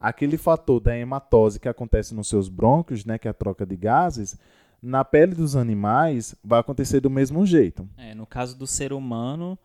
aquele 0.00 0.36
fator 0.36 0.80
da 0.80 0.96
hematose 0.96 1.60
que 1.60 1.68
acontece 1.68 2.14
nos 2.14 2.28
seus 2.28 2.48
brônquios, 2.48 3.04
né, 3.04 3.18
que 3.18 3.28
é 3.28 3.30
a 3.30 3.34
troca 3.34 3.66
de 3.66 3.76
gases, 3.76 4.38
na 4.82 5.04
pele 5.04 5.34
dos 5.34 5.56
animais 5.56 6.34
vai 6.42 6.60
acontecer 6.60 7.00
do 7.00 7.10
mesmo 7.10 7.44
jeito. 7.44 7.86
É, 7.98 8.14
no 8.14 8.26
caso 8.26 8.56
do 8.56 8.66
ser 8.66 8.92
humano, 8.92 9.58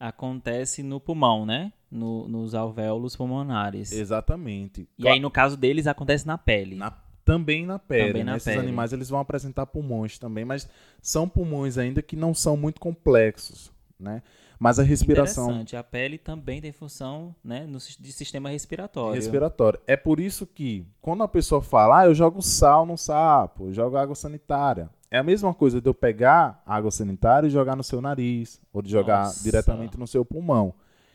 acontece 0.00 0.82
no 0.82 0.98
pulmão, 0.98 1.44
né? 1.46 1.72
No, 1.90 2.26
nos 2.26 2.54
alvéolos 2.54 3.14
pulmonares. 3.14 3.92
Exatamente. 3.92 4.88
E 4.98 5.06
aí, 5.06 5.20
no 5.20 5.30
caso 5.30 5.58
deles, 5.58 5.86
acontece 5.86 6.26
na 6.26 6.38
pele. 6.38 6.74
Na, 6.74 6.90
também 7.24 7.66
na 7.66 7.78
pele. 7.78 8.08
Também 8.08 8.24
na 8.24 8.36
Esses 8.36 8.52
pele. 8.52 8.60
animais 8.60 8.92
eles 8.92 9.10
vão 9.10 9.20
apresentar 9.20 9.66
pulmões 9.66 10.18
também, 10.18 10.44
mas 10.44 10.68
são 11.00 11.28
pulmões 11.28 11.76
ainda 11.76 12.00
que 12.00 12.16
não 12.16 12.34
são 12.34 12.56
muito 12.56 12.80
complexos, 12.80 13.70
né? 14.00 14.22
Mas 14.62 14.78
a 14.78 14.84
respiração 14.84 15.46
Interessante. 15.46 15.74
A 15.74 15.82
pele 15.82 16.16
também 16.16 16.60
tem 16.60 16.70
função 16.70 17.34
né, 17.42 17.66
no, 17.66 17.78
de 17.78 18.12
sistema 18.12 18.48
respiratório. 18.48 19.16
respiratória. 19.16 19.80
É 19.88 19.96
por 19.96 20.20
isso 20.20 20.46
que, 20.46 20.86
quando 21.00 21.24
a 21.24 21.26
pessoa 21.26 21.60
fala, 21.60 21.98
ah, 21.98 22.06
eu 22.06 22.14
jogo 22.14 22.40
sal 22.40 22.86
no 22.86 22.96
sapo, 22.96 23.66
eu 23.66 23.72
jogo 23.72 23.96
água 23.96 24.14
sanitária. 24.14 24.88
É 25.10 25.18
a 25.18 25.22
mesma 25.24 25.52
coisa 25.52 25.80
de 25.80 25.88
eu 25.88 25.92
pegar 25.92 26.62
água 26.64 26.92
sanitária 26.92 27.48
e 27.48 27.50
jogar 27.50 27.74
no 27.74 27.82
seu 27.82 28.00
nariz, 28.00 28.60
ou 28.72 28.80
de 28.80 28.88
jogar 28.88 29.24
Nossa. 29.24 29.42
diretamente 29.42 29.98
no 29.98 30.06
seu 30.06 30.24
pulmão. 30.24 30.72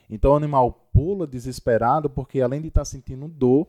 Então 0.10 0.34
o 0.34 0.36
animal 0.36 0.90
pula 0.92 1.26
desesperado 1.26 2.10
porque, 2.10 2.42
além 2.42 2.60
de 2.60 2.68
estar 2.68 2.84
sentindo 2.84 3.30
dor, 3.30 3.66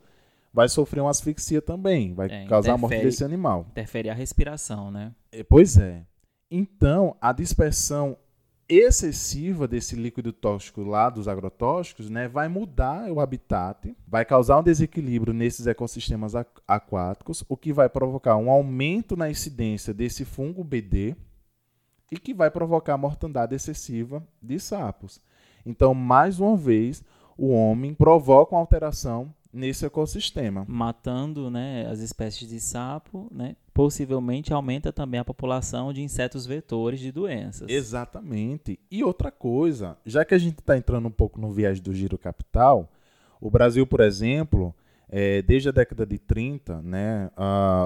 vai 0.53 0.69
sofrer 0.69 1.03
uma 1.03 1.11
asfixia 1.11 1.63
também, 1.63 2.15
vai 2.15 2.29
É, 2.29 2.47
causar 2.47 2.73
a 2.73 2.79
morte 2.79 3.01
desse 3.01 3.23
animal. 3.23 3.65
Interfere 3.71 4.11
a 4.11 4.15
respiração, 4.15 4.91
né? 4.91 5.15
É, 5.31 5.45
Pois 5.45 5.77
é. 5.77 6.03
Então, 6.51 7.15
a 7.21 7.33
dispersão 7.33 8.17
excessiva 8.69 9.67
desse 9.67 9.97
líquido 9.97 10.33
tóxico 10.33 10.83
lá 10.83 11.09
dos 11.09 11.27
agrotóxicos, 11.27 12.11
né, 12.11 12.29
vai 12.29 12.49
mudar 12.49 13.11
o 13.11 13.21
habitat, 13.21 13.97
vai 14.07 14.25
causar 14.25 14.59
um 14.59 14.63
desequilíbrio 14.63 15.33
nesses 15.33 15.67
ecossistemas 15.67 16.35
aqu- 16.35 16.61
aquáticos, 16.69 17.43
o 17.49 17.57
que 17.57 17.73
vai 17.73 17.89
provocar 17.89 18.37
um 18.37 18.51
aumento 18.51 19.17
na 19.17 19.31
incidência 19.31 19.95
desse 19.95 20.25
fungo 20.25 20.63
BD 20.63 21.17
e 22.13 22.19
que 22.19 22.35
vai 22.35 22.51
provocar 22.51 22.97
mortandade 22.99 23.55
excessiva 23.55 24.23
de 24.43 24.59
sapos. 24.61 25.21
Então, 25.65 25.95
mais 25.95 26.39
uma 26.39 26.57
vez, 26.57 27.03
o 27.37 27.49
homem 27.49 27.95
provoca 27.95 28.55
uma 28.55 28.61
alteração 28.61 29.33
nesse 29.53 29.87
ecossistema. 29.87 30.65
Matando 30.69 31.51
né, 31.51 31.87
as 31.91 32.01
espécies 32.01 32.49
de 32.49 32.61
sapo, 32.61 33.29
né? 33.31 33.57
Possivelmente 33.79 34.53
aumenta 34.53 34.93
também 34.93 35.21
a 35.21 35.25
população 35.25 35.93
de 35.93 36.03
insetos 36.03 36.45
vetores 36.45 36.99
de 36.99 37.13
doenças. 37.13 37.71
Exatamente. 37.71 38.77
E 38.91 39.05
outra 39.05 39.31
coisa, 39.31 39.97
já 40.05 40.25
que 40.25 40.35
a 40.35 40.39
gente 40.39 40.59
está 40.59 40.77
entrando 40.77 41.07
um 41.07 41.13
pouco 41.13 41.41
no 41.41 41.53
viés 41.53 41.79
do 41.79 41.95
giro 41.95 42.19
capital, 42.19 42.91
o 43.41 43.49
Brasil, 43.49 43.87
por 43.87 44.01
exemplo, 44.01 44.75
eh, 45.09 45.43
desde 45.43 45.69
a 45.69 45.73
década 45.73 46.05
de 46.05 46.19
30, 46.19 46.83
né, 46.83 47.31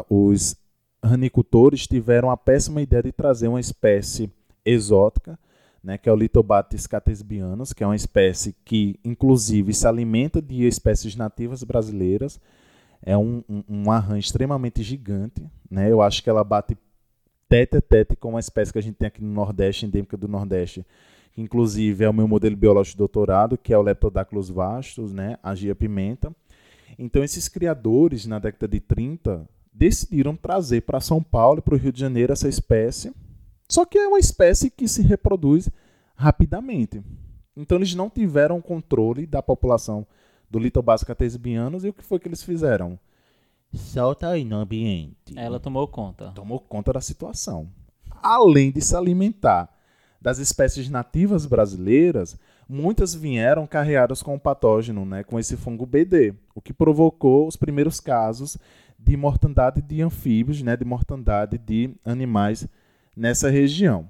os 0.08 0.56
ranicultores 1.04 1.86
tiveram 1.86 2.30
a 2.30 2.38
péssima 2.38 2.80
ideia 2.80 3.02
de 3.02 3.12
trazer 3.12 3.48
uma 3.48 3.60
espécie 3.60 4.32
exótica, 4.64 5.38
né, 5.84 5.98
que 5.98 6.08
é 6.08 6.12
o 6.12 6.16
Litobates 6.16 6.86
catesbianus, 6.86 7.74
que 7.74 7.84
é 7.84 7.86
uma 7.86 7.94
espécie 7.94 8.56
que, 8.64 8.98
inclusive, 9.04 9.74
se 9.74 9.86
alimenta 9.86 10.40
de 10.40 10.66
espécies 10.66 11.14
nativas 11.14 11.62
brasileiras. 11.62 12.40
É 13.02 13.16
um, 13.16 13.42
um, 13.48 13.64
um 13.68 13.90
arran 13.90 14.18
extremamente 14.18 14.82
gigante. 14.82 15.42
Né? 15.70 15.90
Eu 15.90 16.00
acho 16.00 16.22
que 16.22 16.30
ela 16.30 16.44
bate 16.44 16.76
tete 17.48 17.76
a 17.76 17.80
tete 17.82 18.16
com 18.16 18.30
uma 18.30 18.40
espécie 18.40 18.72
que 18.72 18.78
a 18.78 18.82
gente 18.82 18.94
tem 18.94 19.08
aqui 19.08 19.22
no 19.22 19.32
Nordeste, 19.32 19.84
endêmica 19.84 20.16
do 20.16 20.26
Nordeste, 20.26 20.86
que 21.32 21.42
inclusive 21.42 22.04
é 22.04 22.08
o 22.08 22.12
meu 22.14 22.26
modelo 22.26 22.56
biológico 22.56 22.94
de 22.94 22.98
doutorado, 22.98 23.58
que 23.58 23.74
é 23.74 23.78
o 23.78 23.82
Leptodactylus 23.82 24.48
vastus, 24.48 25.12
né, 25.12 25.36
a 25.42 25.54
gia 25.54 25.74
pimenta. 25.74 26.34
Então 26.98 27.22
esses 27.22 27.48
criadores, 27.48 28.26
na 28.26 28.38
década 28.38 28.68
de 28.68 28.80
30, 28.80 29.46
decidiram 29.72 30.34
trazer 30.36 30.82
para 30.82 31.00
São 31.00 31.22
Paulo 31.22 31.58
e 31.58 31.62
para 31.62 31.74
o 31.74 31.78
Rio 31.78 31.92
de 31.92 32.00
Janeiro 32.00 32.32
essa 32.32 32.48
espécie, 32.48 33.12
só 33.68 33.84
que 33.84 33.98
é 33.98 34.06
uma 34.06 34.18
espécie 34.18 34.70
que 34.70 34.86
se 34.86 35.02
reproduz 35.02 35.68
rapidamente. 36.14 37.02
Então 37.56 37.78
eles 37.78 37.94
não 37.94 38.08
tiveram 38.08 38.60
controle 38.60 39.26
da 39.26 39.42
população 39.42 40.06
do 40.52 40.58
Litobasco 40.58 41.06
catesbianus 41.06 41.82
e 41.82 41.88
o 41.88 41.94
que 41.94 42.04
foi 42.04 42.18
que 42.18 42.28
eles 42.28 42.42
fizeram? 42.42 42.98
Solta 43.72 44.28
aí 44.28 44.44
no 44.44 44.56
ambiente 44.56 45.32
Ela 45.34 45.58
tomou 45.58 45.88
conta. 45.88 46.30
tomou 46.34 46.60
conta 46.60 46.92
da 46.92 47.00
situação. 47.00 47.70
Além 48.22 48.70
de 48.70 48.82
se 48.82 48.94
alimentar 48.94 49.70
das 50.20 50.38
espécies 50.38 50.90
nativas 50.90 51.46
brasileiras, 51.46 52.38
muitas 52.68 53.14
vieram 53.14 53.66
carreadas 53.66 54.22
com 54.22 54.34
o 54.34 54.38
patógeno, 54.38 55.06
né, 55.06 55.24
com 55.24 55.38
esse 55.38 55.56
fungo 55.56 55.86
BD, 55.86 56.34
o 56.54 56.60
que 56.60 56.74
provocou 56.74 57.48
os 57.48 57.56
primeiros 57.56 57.98
casos 57.98 58.58
de 58.98 59.16
mortandade 59.16 59.80
de 59.80 60.02
anfíbios, 60.02 60.60
né, 60.62 60.76
de 60.76 60.84
mortandade 60.84 61.56
de 61.56 61.94
animais 62.04 62.68
nessa 63.16 63.48
região. 63.48 64.08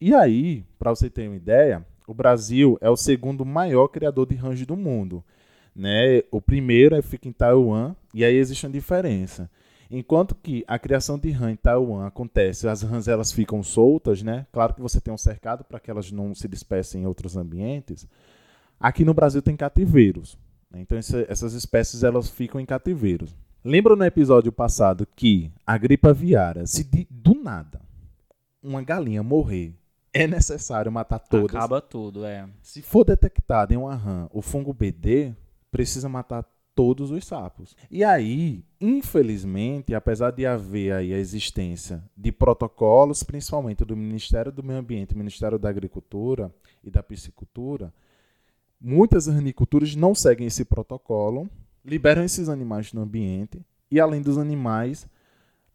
E 0.00 0.12
aí, 0.12 0.64
para 0.78 0.90
você 0.90 1.08
ter 1.08 1.28
uma 1.28 1.36
ideia, 1.36 1.86
o 2.08 2.12
Brasil 2.12 2.76
é 2.80 2.90
o 2.90 2.96
segundo 2.96 3.46
maior 3.46 3.86
criador 3.86 4.26
de 4.26 4.34
rãs 4.34 4.66
do 4.66 4.76
mundo. 4.76 5.24
Né? 5.76 6.22
O 6.30 6.40
primeiro 6.40 6.96
é, 6.96 7.02
fica 7.02 7.28
em 7.28 7.32
Taiwan, 7.32 7.94
e 8.14 8.24
aí 8.24 8.34
existe 8.34 8.64
uma 8.66 8.72
diferença. 8.72 9.50
Enquanto 9.90 10.34
que 10.34 10.64
a 10.66 10.78
criação 10.78 11.18
de 11.18 11.30
rã 11.30 11.50
em 11.50 11.56
Taiwan 11.56 12.06
acontece, 12.06 12.66
as 12.66 12.82
rãs 12.82 13.06
elas 13.06 13.30
ficam 13.30 13.62
soltas, 13.62 14.22
né? 14.22 14.46
Claro 14.50 14.74
que 14.74 14.80
você 14.80 15.00
tem 15.00 15.12
um 15.14 15.18
cercado 15.18 15.62
para 15.64 15.78
que 15.78 15.90
elas 15.90 16.10
não 16.10 16.34
se 16.34 16.48
dispersem 16.48 17.02
em 17.02 17.06
outros 17.06 17.36
ambientes. 17.36 18.08
Aqui 18.80 19.04
no 19.04 19.14
Brasil 19.14 19.40
tem 19.42 19.56
cativeiros. 19.56 20.36
né? 20.70 20.80
Então 20.80 20.98
essa- 20.98 21.24
essas 21.28 21.52
espécies 21.52 22.02
elas 22.02 22.28
ficam 22.28 22.60
em 22.60 22.66
cativeiros. 22.66 23.32
Lembra 23.64 23.94
no 23.94 24.04
episódio 24.04 24.50
passado 24.50 25.06
que 25.14 25.52
a 25.64 25.76
gripe 25.78 26.08
aviária, 26.08 26.66
se 26.66 26.82
de- 26.82 27.06
do 27.10 27.34
nada 27.34 27.80
uma 28.62 28.82
galinha 28.82 29.22
morrer, 29.22 29.72
é 30.12 30.26
necessário 30.26 30.90
matar 30.90 31.20
todas. 31.20 31.54
Acaba 31.54 31.80
tudo, 31.80 32.24
é. 32.24 32.48
Se 32.62 32.82
for 32.82 33.04
detectado 33.04 33.72
em 33.72 33.76
uma 33.76 33.94
rã 33.94 34.26
o 34.32 34.42
fungo 34.42 34.72
BD, 34.72 35.32
precisa 35.76 36.08
matar 36.08 36.42
todos 36.74 37.10
os 37.10 37.26
sapos. 37.26 37.76
E 37.90 38.02
aí, 38.02 38.64
infelizmente, 38.80 39.94
apesar 39.94 40.30
de 40.30 40.46
haver 40.46 40.92
aí 40.92 41.12
a 41.12 41.18
existência 41.18 42.02
de 42.16 42.32
protocolos, 42.32 43.22
principalmente 43.22 43.84
do 43.84 43.94
Ministério 43.94 44.50
do 44.50 44.62
Meio 44.62 44.78
Ambiente, 44.78 45.14
Ministério 45.14 45.58
da 45.58 45.68
Agricultura 45.68 46.50
e 46.82 46.90
da 46.90 47.02
Piscicultura, 47.02 47.92
muitas 48.80 49.26
raniculturas 49.26 49.94
não 49.94 50.14
seguem 50.14 50.46
esse 50.46 50.64
protocolo, 50.64 51.46
liberam 51.84 52.24
esses 52.24 52.48
animais 52.48 52.90
no 52.94 53.02
ambiente 53.02 53.60
e, 53.90 54.00
além 54.00 54.22
dos 54.22 54.38
animais, 54.38 55.06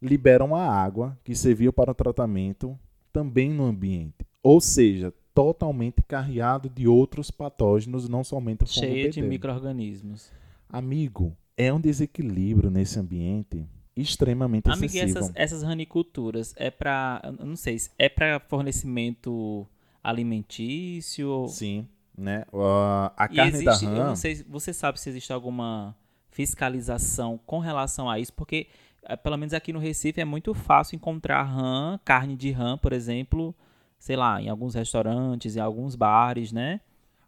liberam 0.00 0.52
a 0.52 0.66
água 0.66 1.16
que 1.22 1.32
serviu 1.36 1.72
para 1.72 1.92
o 1.92 1.94
tratamento 1.94 2.76
também 3.12 3.50
no 3.50 3.66
ambiente. 3.66 4.26
Ou 4.42 4.60
seja, 4.60 5.14
totalmente 5.34 6.02
carreado 6.02 6.68
de 6.68 6.86
outros 6.86 7.30
patógenos, 7.30 8.08
não 8.08 8.22
somente 8.24 8.64
o 8.64 8.66
fungo 8.66 8.86
Cheia 8.86 9.08
de 9.08 9.22
micro-organismos. 9.22 10.30
Amigo, 10.68 11.36
é 11.56 11.72
um 11.72 11.80
desequilíbrio 11.80 12.70
nesse 12.70 12.98
ambiente 12.98 13.66
extremamente 13.94 14.70
Amigo, 14.70 14.84
excessivo. 14.86 15.18
essas, 15.18 15.32
essas 15.34 15.62
raniculturas 15.62 16.54
é 16.56 16.70
para, 16.70 17.20
eu 17.38 17.46
não 17.46 17.56
sei, 17.56 17.78
se 17.78 17.90
é 17.98 18.08
para 18.08 18.40
fornecimento 18.40 19.66
alimentício? 20.02 21.46
Sim, 21.48 21.86
né? 22.16 22.44
Ah, 22.54 23.12
a 23.16 23.28
E 23.28 23.36
carne 23.36 23.48
existe, 23.58 23.84
da 23.84 23.90
eu 23.90 23.90
rã, 24.02 24.08
não 24.08 24.16
sei, 24.16 24.36
se- 24.36 24.44
você 24.44 24.72
sabe 24.72 24.98
se 25.00 25.08
existe 25.10 25.32
alguma 25.32 25.94
fiscalização 26.30 27.38
com 27.44 27.58
relação 27.58 28.08
a 28.08 28.18
isso, 28.18 28.32
porque 28.32 28.66
eh, 29.02 29.16
pelo 29.16 29.36
menos 29.36 29.52
aqui 29.52 29.72
no 29.72 29.78
Recife 29.78 30.20
é 30.20 30.24
muito 30.24 30.54
fácil 30.54 30.96
encontrar 30.96 31.42
rã, 31.42 31.98
carne 32.04 32.34
de 32.36 32.50
rã, 32.50 32.78
por 32.78 32.92
exemplo, 32.92 33.54
sei 34.02 34.16
lá, 34.16 34.42
em 34.42 34.48
alguns 34.48 34.74
restaurantes, 34.74 35.54
em 35.54 35.60
alguns 35.60 35.94
bares, 35.94 36.50
né? 36.50 36.80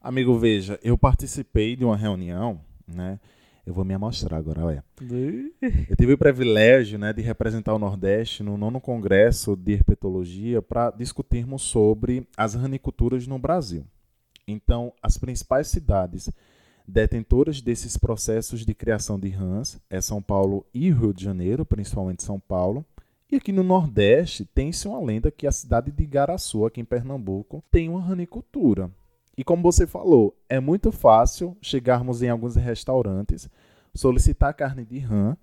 amigo, 0.02 0.36
veja, 0.36 0.76
eu 0.82 0.98
participei 0.98 1.76
de 1.76 1.84
uma 1.84 1.96
reunião, 1.96 2.60
né? 2.84 3.20
Eu 3.64 3.72
vou 3.72 3.84
me 3.84 3.94
amostrar 3.94 4.38
agora, 4.38 4.62
olha. 4.62 4.84
Eu 5.88 5.96
tive 5.96 6.14
o 6.14 6.18
privilégio 6.18 6.98
né, 6.98 7.12
de 7.12 7.22
representar 7.22 7.72
o 7.72 7.78
Nordeste 7.78 8.42
no 8.42 8.58
nono 8.58 8.80
congresso 8.80 9.54
de 9.54 9.72
herpetologia 9.72 10.60
para 10.60 10.90
discutirmos 10.90 11.62
sobre 11.62 12.26
as 12.36 12.54
raniculturas 12.54 13.24
no 13.26 13.38
Brasil. 13.38 13.86
Então, 14.46 14.92
as 15.00 15.16
principais 15.16 15.68
cidades 15.68 16.28
detentoras 16.86 17.60
desses 17.62 17.96
processos 17.96 18.66
de 18.66 18.74
criação 18.74 19.18
de 19.18 19.30
rãs 19.30 19.80
é 19.88 20.00
São 20.00 20.20
Paulo 20.20 20.66
e 20.74 20.90
Rio 20.90 21.14
de 21.14 21.24
Janeiro, 21.24 21.64
principalmente 21.64 22.24
São 22.24 22.40
Paulo. 22.40 22.84
E 23.30 23.36
aqui 23.36 23.52
no 23.52 23.62
Nordeste 23.62 24.44
tem-se 24.44 24.86
uma 24.86 25.00
lenda 25.00 25.30
que 25.30 25.46
a 25.46 25.52
cidade 25.52 25.90
de 25.90 26.04
Igaraçu, 26.04 26.66
aqui 26.66 26.80
em 26.80 26.84
Pernambuco, 26.84 27.64
tem 27.70 27.88
uma 27.88 28.00
ranicultura. 28.00 28.90
E 29.36 29.42
como 29.42 29.62
você 29.62 29.86
falou, 29.86 30.36
é 30.48 30.60
muito 30.60 30.92
fácil 30.92 31.56
chegarmos 31.60 32.22
em 32.22 32.28
alguns 32.28 32.54
restaurantes, 32.54 33.48
solicitar 33.94 34.54
carne 34.54 34.84
de 34.84 34.98
rã, 34.98 35.36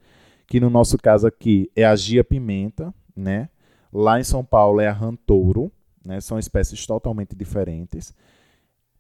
que 0.47 0.59
no 0.59 0.69
nosso 0.69 0.97
caso 0.97 1.27
aqui 1.27 1.69
é 1.75 1.83
a 1.83 1.95
gia 1.95 2.23
pimenta, 2.23 2.93
né? 3.15 3.49
Lá 3.91 4.19
em 4.19 4.23
São 4.23 4.45
Paulo 4.45 4.79
é 4.79 4.87
a 4.87 4.93
rã 4.93 5.13
touro, 5.25 5.71
né? 6.05 6.21
São 6.21 6.39
espécies 6.39 6.85
totalmente 6.85 7.35
diferentes. 7.35 8.13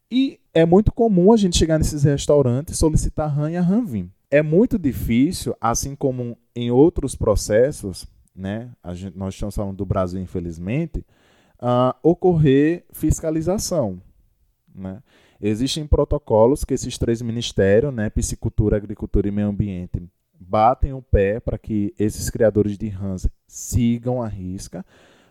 E 0.09 0.39
é 0.53 0.65
muito 0.65 0.91
comum 0.91 1.31
a 1.31 1.37
gente 1.37 1.57
chegar 1.57 1.77
nesses 1.77 2.03
restaurantes 2.03 2.77
solicitar 2.77 3.33
rã 3.33 3.49
e 3.49 3.55
a 3.55 3.61
rã 3.61 3.85
vim. 3.85 4.11
É 4.29 4.41
muito 4.41 4.77
difícil, 4.77 5.55
assim 5.61 5.95
como 5.95 6.37
em 6.53 6.69
outros 6.71 7.15
processos, 7.15 8.05
né? 8.35 8.71
Gente, 8.93 9.17
nós 9.17 9.33
estamos 9.33 9.55
falando 9.55 9.77
do 9.77 9.85
Brasil, 9.85 10.19
infelizmente, 10.19 11.05
uh, 11.59 11.95
ocorrer 12.01 12.85
fiscalização. 12.91 14.01
Né? 14.73 15.01
Existem 15.39 15.85
protocolos 15.85 16.63
que 16.63 16.73
esses 16.73 16.97
três 16.97 17.21
ministérios, 17.21 17.93
né, 17.93 18.09
Piscicultura, 18.09 18.77
Agricultura 18.77 19.27
e 19.27 19.31
Meio 19.31 19.49
Ambiente, 19.49 20.01
batem 20.39 20.93
o 20.93 21.01
pé 21.01 21.39
para 21.39 21.57
que 21.57 21.93
esses 21.97 22.29
criadores 22.29 22.77
de 22.77 22.87
rãs 22.87 23.27
sigam 23.47 24.21
a 24.21 24.27
risca, 24.27 24.85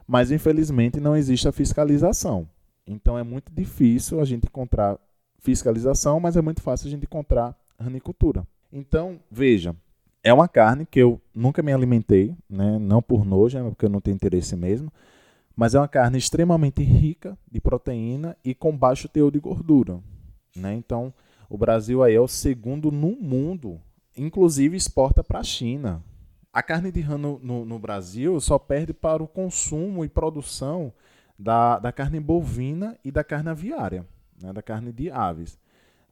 mas 0.07 0.31
infelizmente 0.31 1.01
não 1.01 1.17
existe 1.17 1.49
a 1.49 1.53
fiscalização. 1.53 2.49
Então 2.87 3.19
é 3.19 3.23
muito 3.23 3.53
difícil 3.53 4.21
a 4.21 4.25
gente 4.25 4.47
encontrar 4.47 4.99
fiscalização, 5.39 6.21
mas 6.21 6.37
é 6.37 6.43
muito 6.43 6.61
fácil 6.61 6.89
a 6.89 6.91
gente 6.91 7.05
encontrar 7.05 7.57
ranicultura. 7.79 8.47
Então, 8.73 9.19
veja, 9.31 9.75
é 10.23 10.33
uma 10.33 10.49
carne 10.49 10.87
que 10.87 10.99
eu 10.99 11.21
nunca 11.35 11.63
me 11.63 11.73
alimentei, 11.73 12.37
né? 12.49 12.79
não 12.79 13.01
por 13.01 13.25
nojo, 13.25 13.59
é 13.59 13.63
porque 13.63 13.87
eu 13.87 13.91
não 13.91 14.01
tenho 14.01 14.15
interesse 14.15 14.55
mesmo, 14.55 14.93
mas 15.57 15.75
é 15.75 15.79
uma 15.79 15.89
carne 15.89 16.19
extremamente 16.19 16.83
rica 16.83 17.37
de 17.51 17.61
proteína 17.61 18.37
e 18.45 18.55
com 18.55 18.77
baixo 18.77 19.09
teor 19.09 19.31
de 19.31 19.41
gordura. 19.41 20.01
Né? 20.55 20.75
Então, 20.75 21.13
o 21.49 21.57
Brasil 21.57 22.03
aí 22.03 22.15
é 22.15 22.21
o 22.21 22.29
segundo 22.29 22.91
no 22.91 23.17
mundo, 23.17 23.81
inclusive 24.17 24.77
exporta 24.77 25.25
para 25.25 25.41
a 25.41 25.45
China. 25.45 26.03
A 26.53 26.63
carne 26.63 26.91
de 26.91 27.01
rã 27.01 27.17
no, 27.17 27.39
no, 27.39 27.65
no, 27.65 27.79
Brasil 27.79 28.41
só 28.41 28.59
perde 28.59 28.93
para 28.93 29.23
o 29.23 29.29
consumo 29.29 30.05
e 30.05 30.09
produção 30.09 30.93
da, 31.39 31.79
da 31.79 31.93
carne 31.93 32.19
bovina 32.19 32.99
e 33.05 33.11
da 33.11 33.23
carne 33.23 33.51
aviária, 33.51 34.07
né? 34.43 34.53
da 34.53 34.61
carne 34.61 34.93
de 34.93 35.11
aves. 35.11 35.59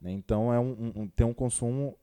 Né? 0.01 0.11
Então, 0.11 0.53
é 0.53 0.59
um, 0.59 0.91
um, 0.95 1.07
tem 1.07 1.25
um 1.25 1.33
consumo, 1.33 1.95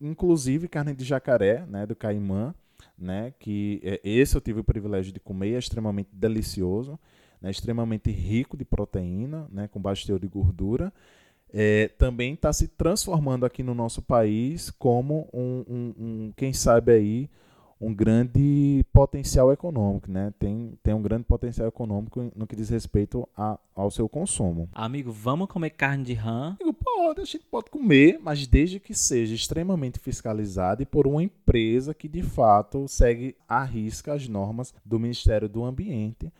inclusive 0.00 0.68
carne 0.68 0.94
de 0.94 1.04
jacaré, 1.04 1.64
né? 1.66 1.86
do 1.86 1.96
caimã, 1.96 2.54
né? 2.98 3.32
Que 3.38 3.80
é, 3.82 4.00
esse 4.04 4.36
eu 4.36 4.40
tive 4.40 4.60
o 4.60 4.64
privilégio 4.64 5.12
de 5.12 5.20
comer, 5.20 5.54
é 5.54 5.58
extremamente 5.58 6.10
delicioso, 6.12 6.98
né? 7.40 7.50
Extremamente 7.50 8.10
rico 8.10 8.56
de 8.56 8.64
proteína, 8.64 9.46
né? 9.50 9.68
Com 9.68 9.80
baixo 9.80 10.06
teor 10.06 10.20
de 10.20 10.28
gordura. 10.28 10.92
É, 11.52 11.88
também 11.98 12.34
está 12.34 12.52
se 12.52 12.68
transformando 12.68 13.44
aqui 13.44 13.62
no 13.62 13.74
nosso 13.74 14.00
país 14.00 14.70
como 14.70 15.28
um, 15.32 15.64
um, 15.68 15.94
um, 15.98 16.32
quem 16.36 16.52
sabe 16.52 16.92
aí, 16.92 17.30
um 17.80 17.94
grande 17.94 18.84
potencial 18.92 19.50
econômico, 19.50 20.10
né? 20.10 20.34
Tem, 20.38 20.78
tem 20.82 20.92
um 20.92 21.00
grande 21.00 21.24
potencial 21.24 21.66
econômico 21.66 22.30
no 22.36 22.46
que 22.46 22.54
diz 22.54 22.68
respeito 22.68 23.26
a, 23.34 23.58
ao 23.74 23.90
seu 23.90 24.06
consumo. 24.06 24.68
Amigo, 24.72 25.10
vamos 25.10 25.48
comer 25.48 25.70
carne 25.70 26.04
de 26.04 26.12
rã? 26.12 26.56
Amigo, 26.60 26.74
pode, 26.74 27.22
a 27.22 27.24
gente 27.24 27.46
pode 27.46 27.70
comer, 27.70 28.18
mas 28.20 28.46
desde 28.46 28.78
que 28.78 28.92
seja 28.92 29.34
extremamente 29.34 29.98
fiscalizado 29.98 30.82
e 30.82 30.86
por 30.86 31.06
uma 31.06 31.22
empresa 31.22 31.94
que 31.94 32.06
de 32.06 32.22
fato 32.22 32.86
segue 32.86 33.34
à 33.48 33.64
risca 33.64 34.12
as 34.12 34.28
normas 34.28 34.74
do 34.84 35.00
Ministério 35.00 35.48
do 35.48 35.64
Ambiente, 35.64 36.30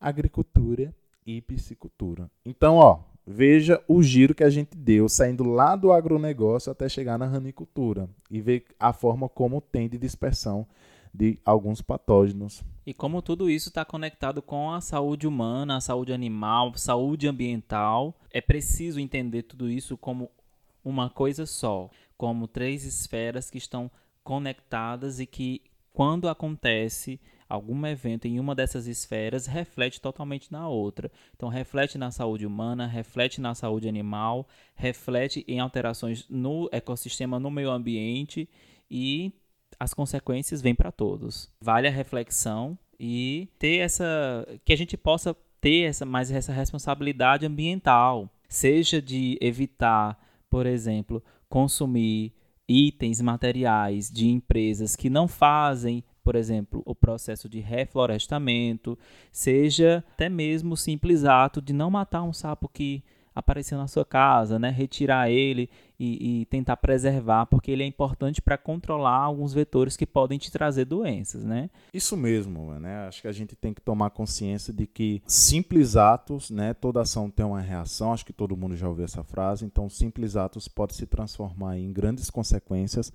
Agricultura 0.00 0.94
e 1.26 1.42
Piscicultura. 1.42 2.30
Então, 2.44 2.76
ó, 2.76 3.00
veja 3.26 3.82
o 3.88 4.02
giro 4.02 4.34
que 4.34 4.44
a 4.44 4.50
gente 4.50 4.76
deu, 4.76 5.08
saindo 5.08 5.42
lá 5.42 5.74
do 5.74 5.92
agronegócio 5.92 6.70
até 6.70 6.88
chegar 6.88 7.18
na 7.18 7.26
ranicultura 7.26 8.08
e 8.30 8.40
ver 8.40 8.64
a 8.78 8.92
forma 8.92 9.28
como 9.28 9.60
tem 9.60 9.88
de 9.88 9.98
dispersão 9.98 10.66
de 11.12 11.38
alguns 11.44 11.80
patógenos. 11.80 12.62
E 12.86 12.94
como 12.94 13.22
tudo 13.22 13.50
isso 13.50 13.70
está 13.70 13.84
conectado 13.84 14.40
com 14.40 14.70
a 14.70 14.80
saúde 14.80 15.26
humana, 15.26 15.76
a 15.76 15.80
saúde 15.80 16.12
animal, 16.12 16.72
saúde 16.76 17.26
ambiental, 17.26 18.14
é 18.30 18.40
preciso 18.40 19.00
entender 19.00 19.42
tudo 19.42 19.68
isso 19.68 19.96
como 19.96 20.30
uma 20.84 21.10
coisa 21.10 21.46
só, 21.46 21.90
como 22.16 22.46
três 22.46 22.84
esferas 22.84 23.50
que 23.50 23.58
estão 23.58 23.90
conectadas 24.22 25.18
e 25.18 25.26
que, 25.26 25.62
quando 25.92 26.28
acontece 26.28 27.18
algum 27.48 27.86
evento 27.86 28.26
em 28.26 28.38
uma 28.40 28.54
dessas 28.54 28.86
esferas, 28.86 29.46
reflete 29.46 30.00
totalmente 30.00 30.50
na 30.50 30.68
outra. 30.68 31.10
Então, 31.34 31.48
reflete 31.48 31.96
na 31.98 32.10
saúde 32.10 32.46
humana, 32.46 32.86
reflete 32.86 33.40
na 33.40 33.54
saúde 33.54 33.88
animal, 33.88 34.48
reflete 34.74 35.44
em 35.46 35.60
alterações 35.60 36.26
no 36.28 36.68
ecossistema, 36.72 37.38
no 37.38 37.50
meio 37.50 37.70
ambiente 37.70 38.48
e 38.90 39.32
as 39.78 39.92
consequências 39.92 40.62
vêm 40.62 40.74
para 40.74 40.92
todos. 40.92 41.52
Vale 41.60 41.88
a 41.88 41.90
reflexão 41.90 42.78
e 42.98 43.48
ter 43.58 43.78
essa 43.78 44.46
que 44.64 44.72
a 44.72 44.76
gente 44.76 44.96
possa 44.96 45.36
ter 45.60 45.82
essa 45.82 46.04
mais 46.04 46.30
essa 46.30 46.52
responsabilidade 46.52 47.46
ambiental, 47.46 48.30
seja 48.48 49.00
de 49.02 49.38
evitar, 49.40 50.18
por 50.48 50.66
exemplo, 50.66 51.22
consumir 51.48 52.32
itens 52.68 53.20
materiais 53.20 54.10
de 54.10 54.28
empresas 54.28 54.96
que 54.96 55.08
não 55.08 55.28
fazem, 55.28 56.02
por 56.26 56.34
exemplo, 56.34 56.82
o 56.84 56.92
processo 56.92 57.48
de 57.48 57.60
reflorestamento, 57.60 58.98
seja 59.30 60.02
até 60.14 60.28
mesmo 60.28 60.74
o 60.74 60.76
simples 60.76 61.24
ato 61.24 61.62
de 61.62 61.72
não 61.72 61.88
matar 61.88 62.24
um 62.24 62.32
sapo 62.32 62.68
que 62.68 63.00
aparecer 63.32 63.76
na 63.76 63.86
sua 63.86 64.04
casa, 64.04 64.58
né? 64.58 64.70
Retirar 64.70 65.30
ele 65.30 65.70
e, 66.00 66.40
e 66.40 66.46
tentar 66.46 66.78
preservar, 66.78 67.46
porque 67.46 67.70
ele 67.70 67.84
é 67.84 67.86
importante 67.86 68.42
para 68.42 68.58
controlar 68.58 69.18
alguns 69.18 69.54
vetores 69.54 69.96
que 69.96 70.04
podem 70.04 70.36
te 70.36 70.50
trazer 70.50 70.84
doenças, 70.84 71.44
né? 71.44 71.70
Isso 71.94 72.16
mesmo, 72.16 72.74
né? 72.80 73.06
Acho 73.06 73.22
que 73.22 73.28
a 73.28 73.32
gente 73.32 73.54
tem 73.54 73.72
que 73.72 73.80
tomar 73.80 74.10
consciência 74.10 74.74
de 74.74 74.84
que 74.84 75.22
simples 75.28 75.94
atos, 75.94 76.50
né? 76.50 76.74
Toda 76.74 77.02
ação 77.02 77.30
tem 77.30 77.46
uma 77.46 77.60
reação. 77.60 78.12
Acho 78.12 78.26
que 78.26 78.32
todo 78.32 78.56
mundo 78.56 78.74
já 78.74 78.88
ouviu 78.88 79.04
essa 79.04 79.22
frase. 79.22 79.64
Então, 79.64 79.88
simples 79.88 80.34
atos 80.34 80.66
pode 80.66 80.96
se 80.96 81.06
transformar 81.06 81.78
em 81.78 81.92
grandes 81.92 82.30
consequências 82.30 83.12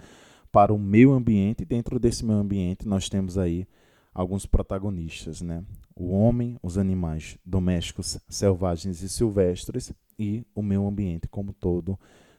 para 0.51 0.73
o 0.73 0.77
meio 0.77 1.11
ambiente. 1.11 1.65
Dentro 1.65 1.99
desse 1.99 2.25
meio 2.25 2.39
ambiente, 2.39 2.87
nós 2.87 3.09
temos 3.09 3.37
aí 3.37 3.67
alguns 4.13 4.45
protagonistas, 4.45 5.41
né? 5.41 5.63
O 5.95 6.11
homem, 6.11 6.57
os 6.61 6.77
animais 6.77 7.37
domésticos, 7.45 8.19
selvagens 8.29 9.01
e 9.01 9.09
silvestres 9.09 9.93
e 10.17 10.45
o 10.53 10.61
meio 10.61 10.87
ambiente 10.87 11.27
como 11.27 11.53
todo, 11.53 11.97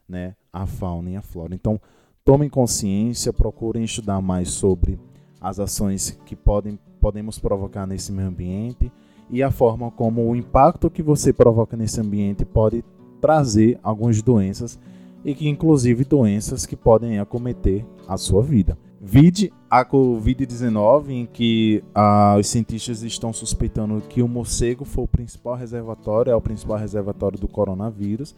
né? 0.09 0.37
A 0.53 0.67
fauna 0.67 1.11
e 1.11 1.17
a 1.17 1.23
flora. 1.23 1.55
Então, 1.55 1.81
tomem 2.25 2.49
consciência, 2.49 3.33
procurem 3.33 3.85
estudar 3.85 4.21
mais 4.21 4.51
sobre 4.51 4.99
as 5.41 5.59
ações 5.59 6.11
que 6.25 6.37
podem 6.37 6.79
podemos 7.01 7.37
provocar 7.37 7.85
nesse 7.85 8.13
meio 8.13 8.29
ambiente 8.29 8.93
e 9.29 9.43
a 9.43 9.51
forma 9.51 9.91
como 9.91 10.31
o 10.31 10.37
impacto 10.37 10.89
que 10.89 11.03
você 11.03 11.33
provoca 11.33 11.77
nesse 11.77 12.01
ambiente 12.01 12.45
pode 12.45 12.85
trazer 13.21 13.77
algumas 13.83 14.23
doenças 14.23 14.79
e 15.25 15.35
que 15.35 15.49
inclusive 15.49 16.05
doenças 16.05 16.67
que 16.67 16.77
podem 16.77 17.19
acometer 17.19 17.85
a 18.07 18.17
sua 18.17 18.43
vida. 18.43 18.77
Vide 19.01 19.53
a 19.69 19.85
Covid-19, 19.85 21.11
em 21.11 21.27
que 21.27 21.83
ah, 21.93 22.37
os 22.39 22.47
cientistas 22.47 23.03
estão 23.03 23.33
suspeitando 23.33 24.01
que 24.09 24.23
o 24.23 24.29
morcego 24.29 24.85
foi 24.85 25.05
o 25.05 25.09
principal 25.09 25.57
reservatório, 25.57 26.31
é 26.31 26.37
o 26.37 26.41
principal 26.41 26.79
reservatório 26.79 27.39
do 27.39 27.49
coronavírus, 27.49 28.35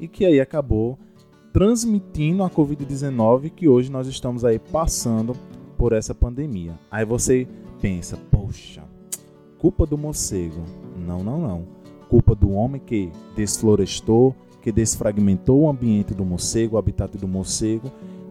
e 0.00 0.08
que 0.08 0.24
aí 0.24 0.40
acabou 0.40 0.98
transmitindo 1.52 2.42
a 2.42 2.50
Covid-19, 2.50 3.50
que 3.50 3.68
hoje 3.68 3.92
nós 3.92 4.08
estamos 4.08 4.44
aí 4.44 4.58
passando 4.58 5.36
por 5.76 5.92
essa 5.92 6.14
pandemia. 6.14 6.78
Aí 6.90 7.04
você 7.04 7.46
pensa, 7.80 8.16
poxa, 8.30 8.82
culpa 9.58 9.86
do 9.86 9.96
morcego. 9.96 10.64
Não, 10.96 11.22
não, 11.22 11.40
não. 11.40 11.66
Culpa 12.08 12.34
do 12.34 12.50
homem 12.50 12.80
que 12.84 13.12
desflorestou, 13.36 14.34
que 14.60 14.72
desfragmentou 14.72 15.62
o 15.62 15.68
ambiente 15.68 16.14
do 16.14 16.24
morcego, 16.24 16.76
o 16.76 16.78
habitat 16.78 17.16
do 17.16 17.28
morcego 17.28 17.90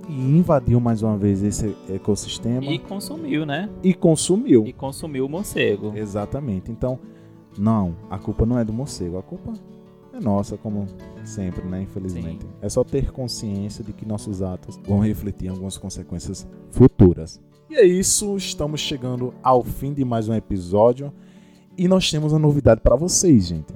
e 0.09 0.13
invadiu 0.13 0.80
mais 0.80 1.01
uma 1.01 1.17
vez 1.17 1.43
esse 1.43 1.75
ecossistema. 1.89 2.65
E 2.65 2.80
consumiu, 2.80 3.45
né? 3.45 3.69
E 3.84 3.93
consumiu. 3.93 4.65
E 4.65 4.73
consumiu 4.73 5.25
o 5.25 5.30
morcego. 5.30 5.91
Exatamente. 5.95 6.71
Então, 6.71 6.99
não, 7.57 7.95
a 8.09 8.17
culpa 8.17 8.45
não 8.45 8.57
é 8.57 8.63
do 8.63 8.71
morcego, 8.71 9.17
a 9.17 9.23
culpa 9.23 9.53
é 10.13 10.19
nossa, 10.19 10.57
como 10.57 10.88
sempre, 11.25 11.65
né? 11.67 11.82
Infelizmente. 11.82 12.43
Sim. 12.43 12.51
É 12.61 12.69
só 12.69 12.84
ter 12.84 13.11
consciência 13.11 13.84
de 13.84 13.91
que 13.93 14.05
nossos 14.05 14.41
atos 14.41 14.80
vão 14.88 14.99
refletir 14.99 15.49
algumas 15.49 15.78
consequências 15.78 16.47
futuras. 16.71 17.41
E 17.69 17.75
é 17.75 17.86
isso, 17.86 18.38
estamos 18.38 18.80
chegando 18.80 19.34
ao 19.43 19.63
fim 19.63 19.93
de 19.93 20.05
mais 20.05 20.30
um 20.30 20.34
episódio 20.34 21.11
e 21.78 21.88
nós 21.88 22.09
temos 22.09 22.32
uma 22.32 22.39
novidade 22.39 22.80
para 22.80 22.95
vocês, 22.95 23.47
gente. 23.47 23.73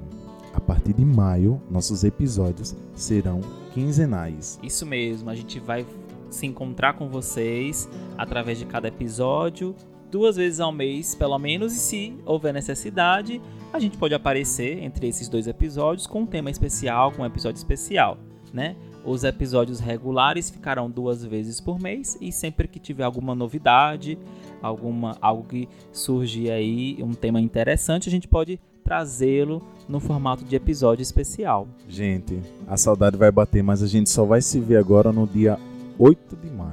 Partir 0.72 0.94
de 0.94 1.04
maio, 1.04 1.60
nossos 1.70 2.02
episódios 2.02 2.74
serão 2.94 3.42
quinzenais. 3.74 4.58
Isso 4.62 4.86
mesmo, 4.86 5.28
a 5.28 5.34
gente 5.34 5.60
vai 5.60 5.84
se 6.30 6.46
encontrar 6.46 6.94
com 6.94 7.10
vocês 7.10 7.86
através 8.16 8.58
de 8.58 8.64
cada 8.64 8.88
episódio, 8.88 9.76
duas 10.10 10.36
vezes 10.36 10.60
ao 10.60 10.72
mês, 10.72 11.14
pelo 11.14 11.38
menos, 11.38 11.74
e 11.74 11.78
se 11.78 12.14
houver 12.24 12.54
necessidade, 12.54 13.38
a 13.70 13.78
gente 13.78 13.98
pode 13.98 14.14
aparecer 14.14 14.82
entre 14.82 15.06
esses 15.06 15.28
dois 15.28 15.46
episódios 15.46 16.06
com 16.06 16.22
um 16.22 16.26
tema 16.26 16.48
especial, 16.48 17.12
com 17.12 17.20
um 17.20 17.26
episódio 17.26 17.58
especial, 17.58 18.16
né? 18.50 18.74
Os 19.04 19.24
episódios 19.24 19.78
regulares 19.78 20.48
ficarão 20.48 20.90
duas 20.90 21.22
vezes 21.22 21.60
por 21.60 21.78
mês 21.78 22.16
e 22.18 22.32
sempre 22.32 22.66
que 22.66 22.80
tiver 22.80 23.04
alguma 23.04 23.34
novidade, 23.34 24.18
alguma 24.62 25.18
algo 25.20 25.44
que 25.44 25.68
surgir 25.92 26.50
aí, 26.50 26.96
um 27.02 27.12
tema 27.12 27.42
interessante, 27.42 28.08
a 28.08 28.10
gente 28.10 28.26
pode 28.26 28.58
trazê-lo 28.82 29.62
no 29.88 30.00
formato 30.00 30.44
de 30.44 30.56
episódio 30.56 31.02
especial. 31.02 31.66
Gente, 31.88 32.40
a 32.66 32.76
saudade 32.76 33.16
vai 33.16 33.30
bater, 33.30 33.62
mas 33.62 33.82
a 33.82 33.86
gente 33.86 34.10
só 34.10 34.24
vai 34.24 34.40
se 34.40 34.60
ver 34.60 34.76
agora 34.76 35.12
no 35.12 35.26
dia 35.26 35.58
8 35.98 36.36
de 36.36 36.50
maio. 36.50 36.70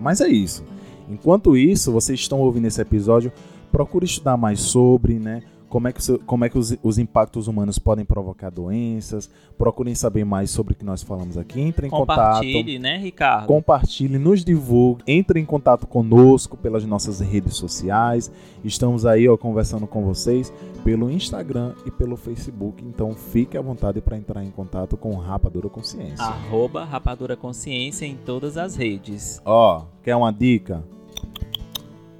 Mas 0.00 0.20
é 0.20 0.28
isso. 0.28 0.64
Enquanto 1.08 1.56
isso, 1.56 1.90
vocês 1.90 2.20
estão 2.20 2.40
ouvindo 2.40 2.66
esse 2.66 2.80
episódio, 2.80 3.32
procure 3.72 4.04
estudar 4.04 4.36
mais 4.36 4.60
sobre, 4.60 5.18
né? 5.18 5.42
Como 5.68 5.88
é 5.88 5.92
que, 5.92 6.18
como 6.18 6.44
é 6.44 6.48
que 6.48 6.58
os, 6.58 6.76
os 6.82 6.98
impactos 6.98 7.46
humanos 7.46 7.78
podem 7.78 8.04
provocar 8.04 8.50
doenças. 8.50 9.30
Procurem 9.56 9.94
saber 9.94 10.24
mais 10.24 10.50
sobre 10.50 10.72
o 10.72 10.76
que 10.76 10.84
nós 10.84 11.02
falamos 11.02 11.36
aqui. 11.36 11.60
Entre 11.60 11.86
em 11.86 11.90
Compartilhe, 11.90 12.64
contato. 12.64 12.82
né, 12.82 12.96
Ricardo? 12.98 13.46
Compartilhe, 13.46 14.18
nos 14.18 14.44
divulgue. 14.44 15.02
Entre 15.06 15.40
em 15.40 15.44
contato 15.44 15.86
conosco 15.86 16.56
pelas 16.56 16.84
nossas 16.84 17.20
redes 17.20 17.56
sociais. 17.56 18.30
Estamos 18.64 19.04
aí 19.04 19.28
ó, 19.28 19.36
conversando 19.36 19.86
com 19.86 20.04
vocês 20.04 20.52
pelo 20.84 21.10
Instagram 21.10 21.74
e 21.84 21.90
pelo 21.90 22.16
Facebook. 22.16 22.84
Então 22.84 23.14
fique 23.14 23.56
à 23.56 23.60
vontade 23.60 24.00
para 24.00 24.16
entrar 24.16 24.44
em 24.44 24.50
contato 24.50 24.96
com 24.96 25.14
Rapadura 25.16 25.68
Consciência. 25.68 26.24
Arroba 26.24 26.84
Rapadura 26.84 27.36
Consciência 27.36 28.06
em 28.06 28.16
todas 28.16 28.56
as 28.56 28.74
redes. 28.76 29.40
Ó, 29.44 29.84
quer 30.02 30.16
uma 30.16 30.32
dica? 30.32 30.82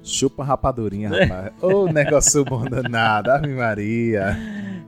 Chupa 0.09 0.43
rapadurinha, 0.43 1.09
rapaz. 1.13 1.53
Ô, 1.61 1.85
negócio 1.85 2.43
bom 2.43 2.65
danado. 2.65 3.29
Ave 3.31 3.47
Maria. 3.47 4.35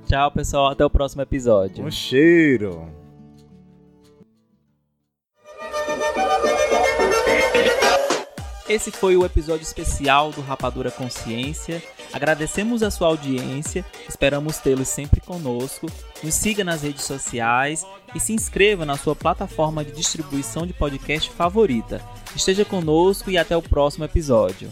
Tchau, 0.07 0.31
pessoal. 0.31 0.71
Até 0.71 0.83
o 0.83 0.89
próximo 0.89 1.21
episódio. 1.21 1.85
Um 1.85 1.91
cheiro. 1.91 2.87
Esse 8.67 8.89
foi 8.89 9.17
o 9.17 9.25
episódio 9.25 9.63
especial 9.63 10.31
do 10.31 10.39
Rapadura 10.39 10.89
Consciência. 10.89 11.83
Agradecemos 12.13 12.81
a 12.81 12.89
sua 12.89 13.09
audiência, 13.09 13.85
esperamos 14.07 14.59
tê-los 14.59 14.87
sempre 14.87 15.19
conosco. 15.19 15.87
Nos 16.23 16.33
siga 16.35 16.63
nas 16.63 16.81
redes 16.81 17.03
sociais 17.03 17.85
e 18.15 18.19
se 18.19 18.31
inscreva 18.31 18.85
na 18.85 18.95
sua 18.95 19.15
plataforma 19.15 19.83
de 19.83 19.91
distribuição 19.91 20.65
de 20.65 20.71
podcast 20.71 21.29
favorita. 21.31 22.01
Esteja 22.35 22.65
conosco 22.65 23.29
e 23.29 23.37
até 23.37 23.55
o 23.55 23.61
próximo 23.61 24.05
episódio. 24.05 24.71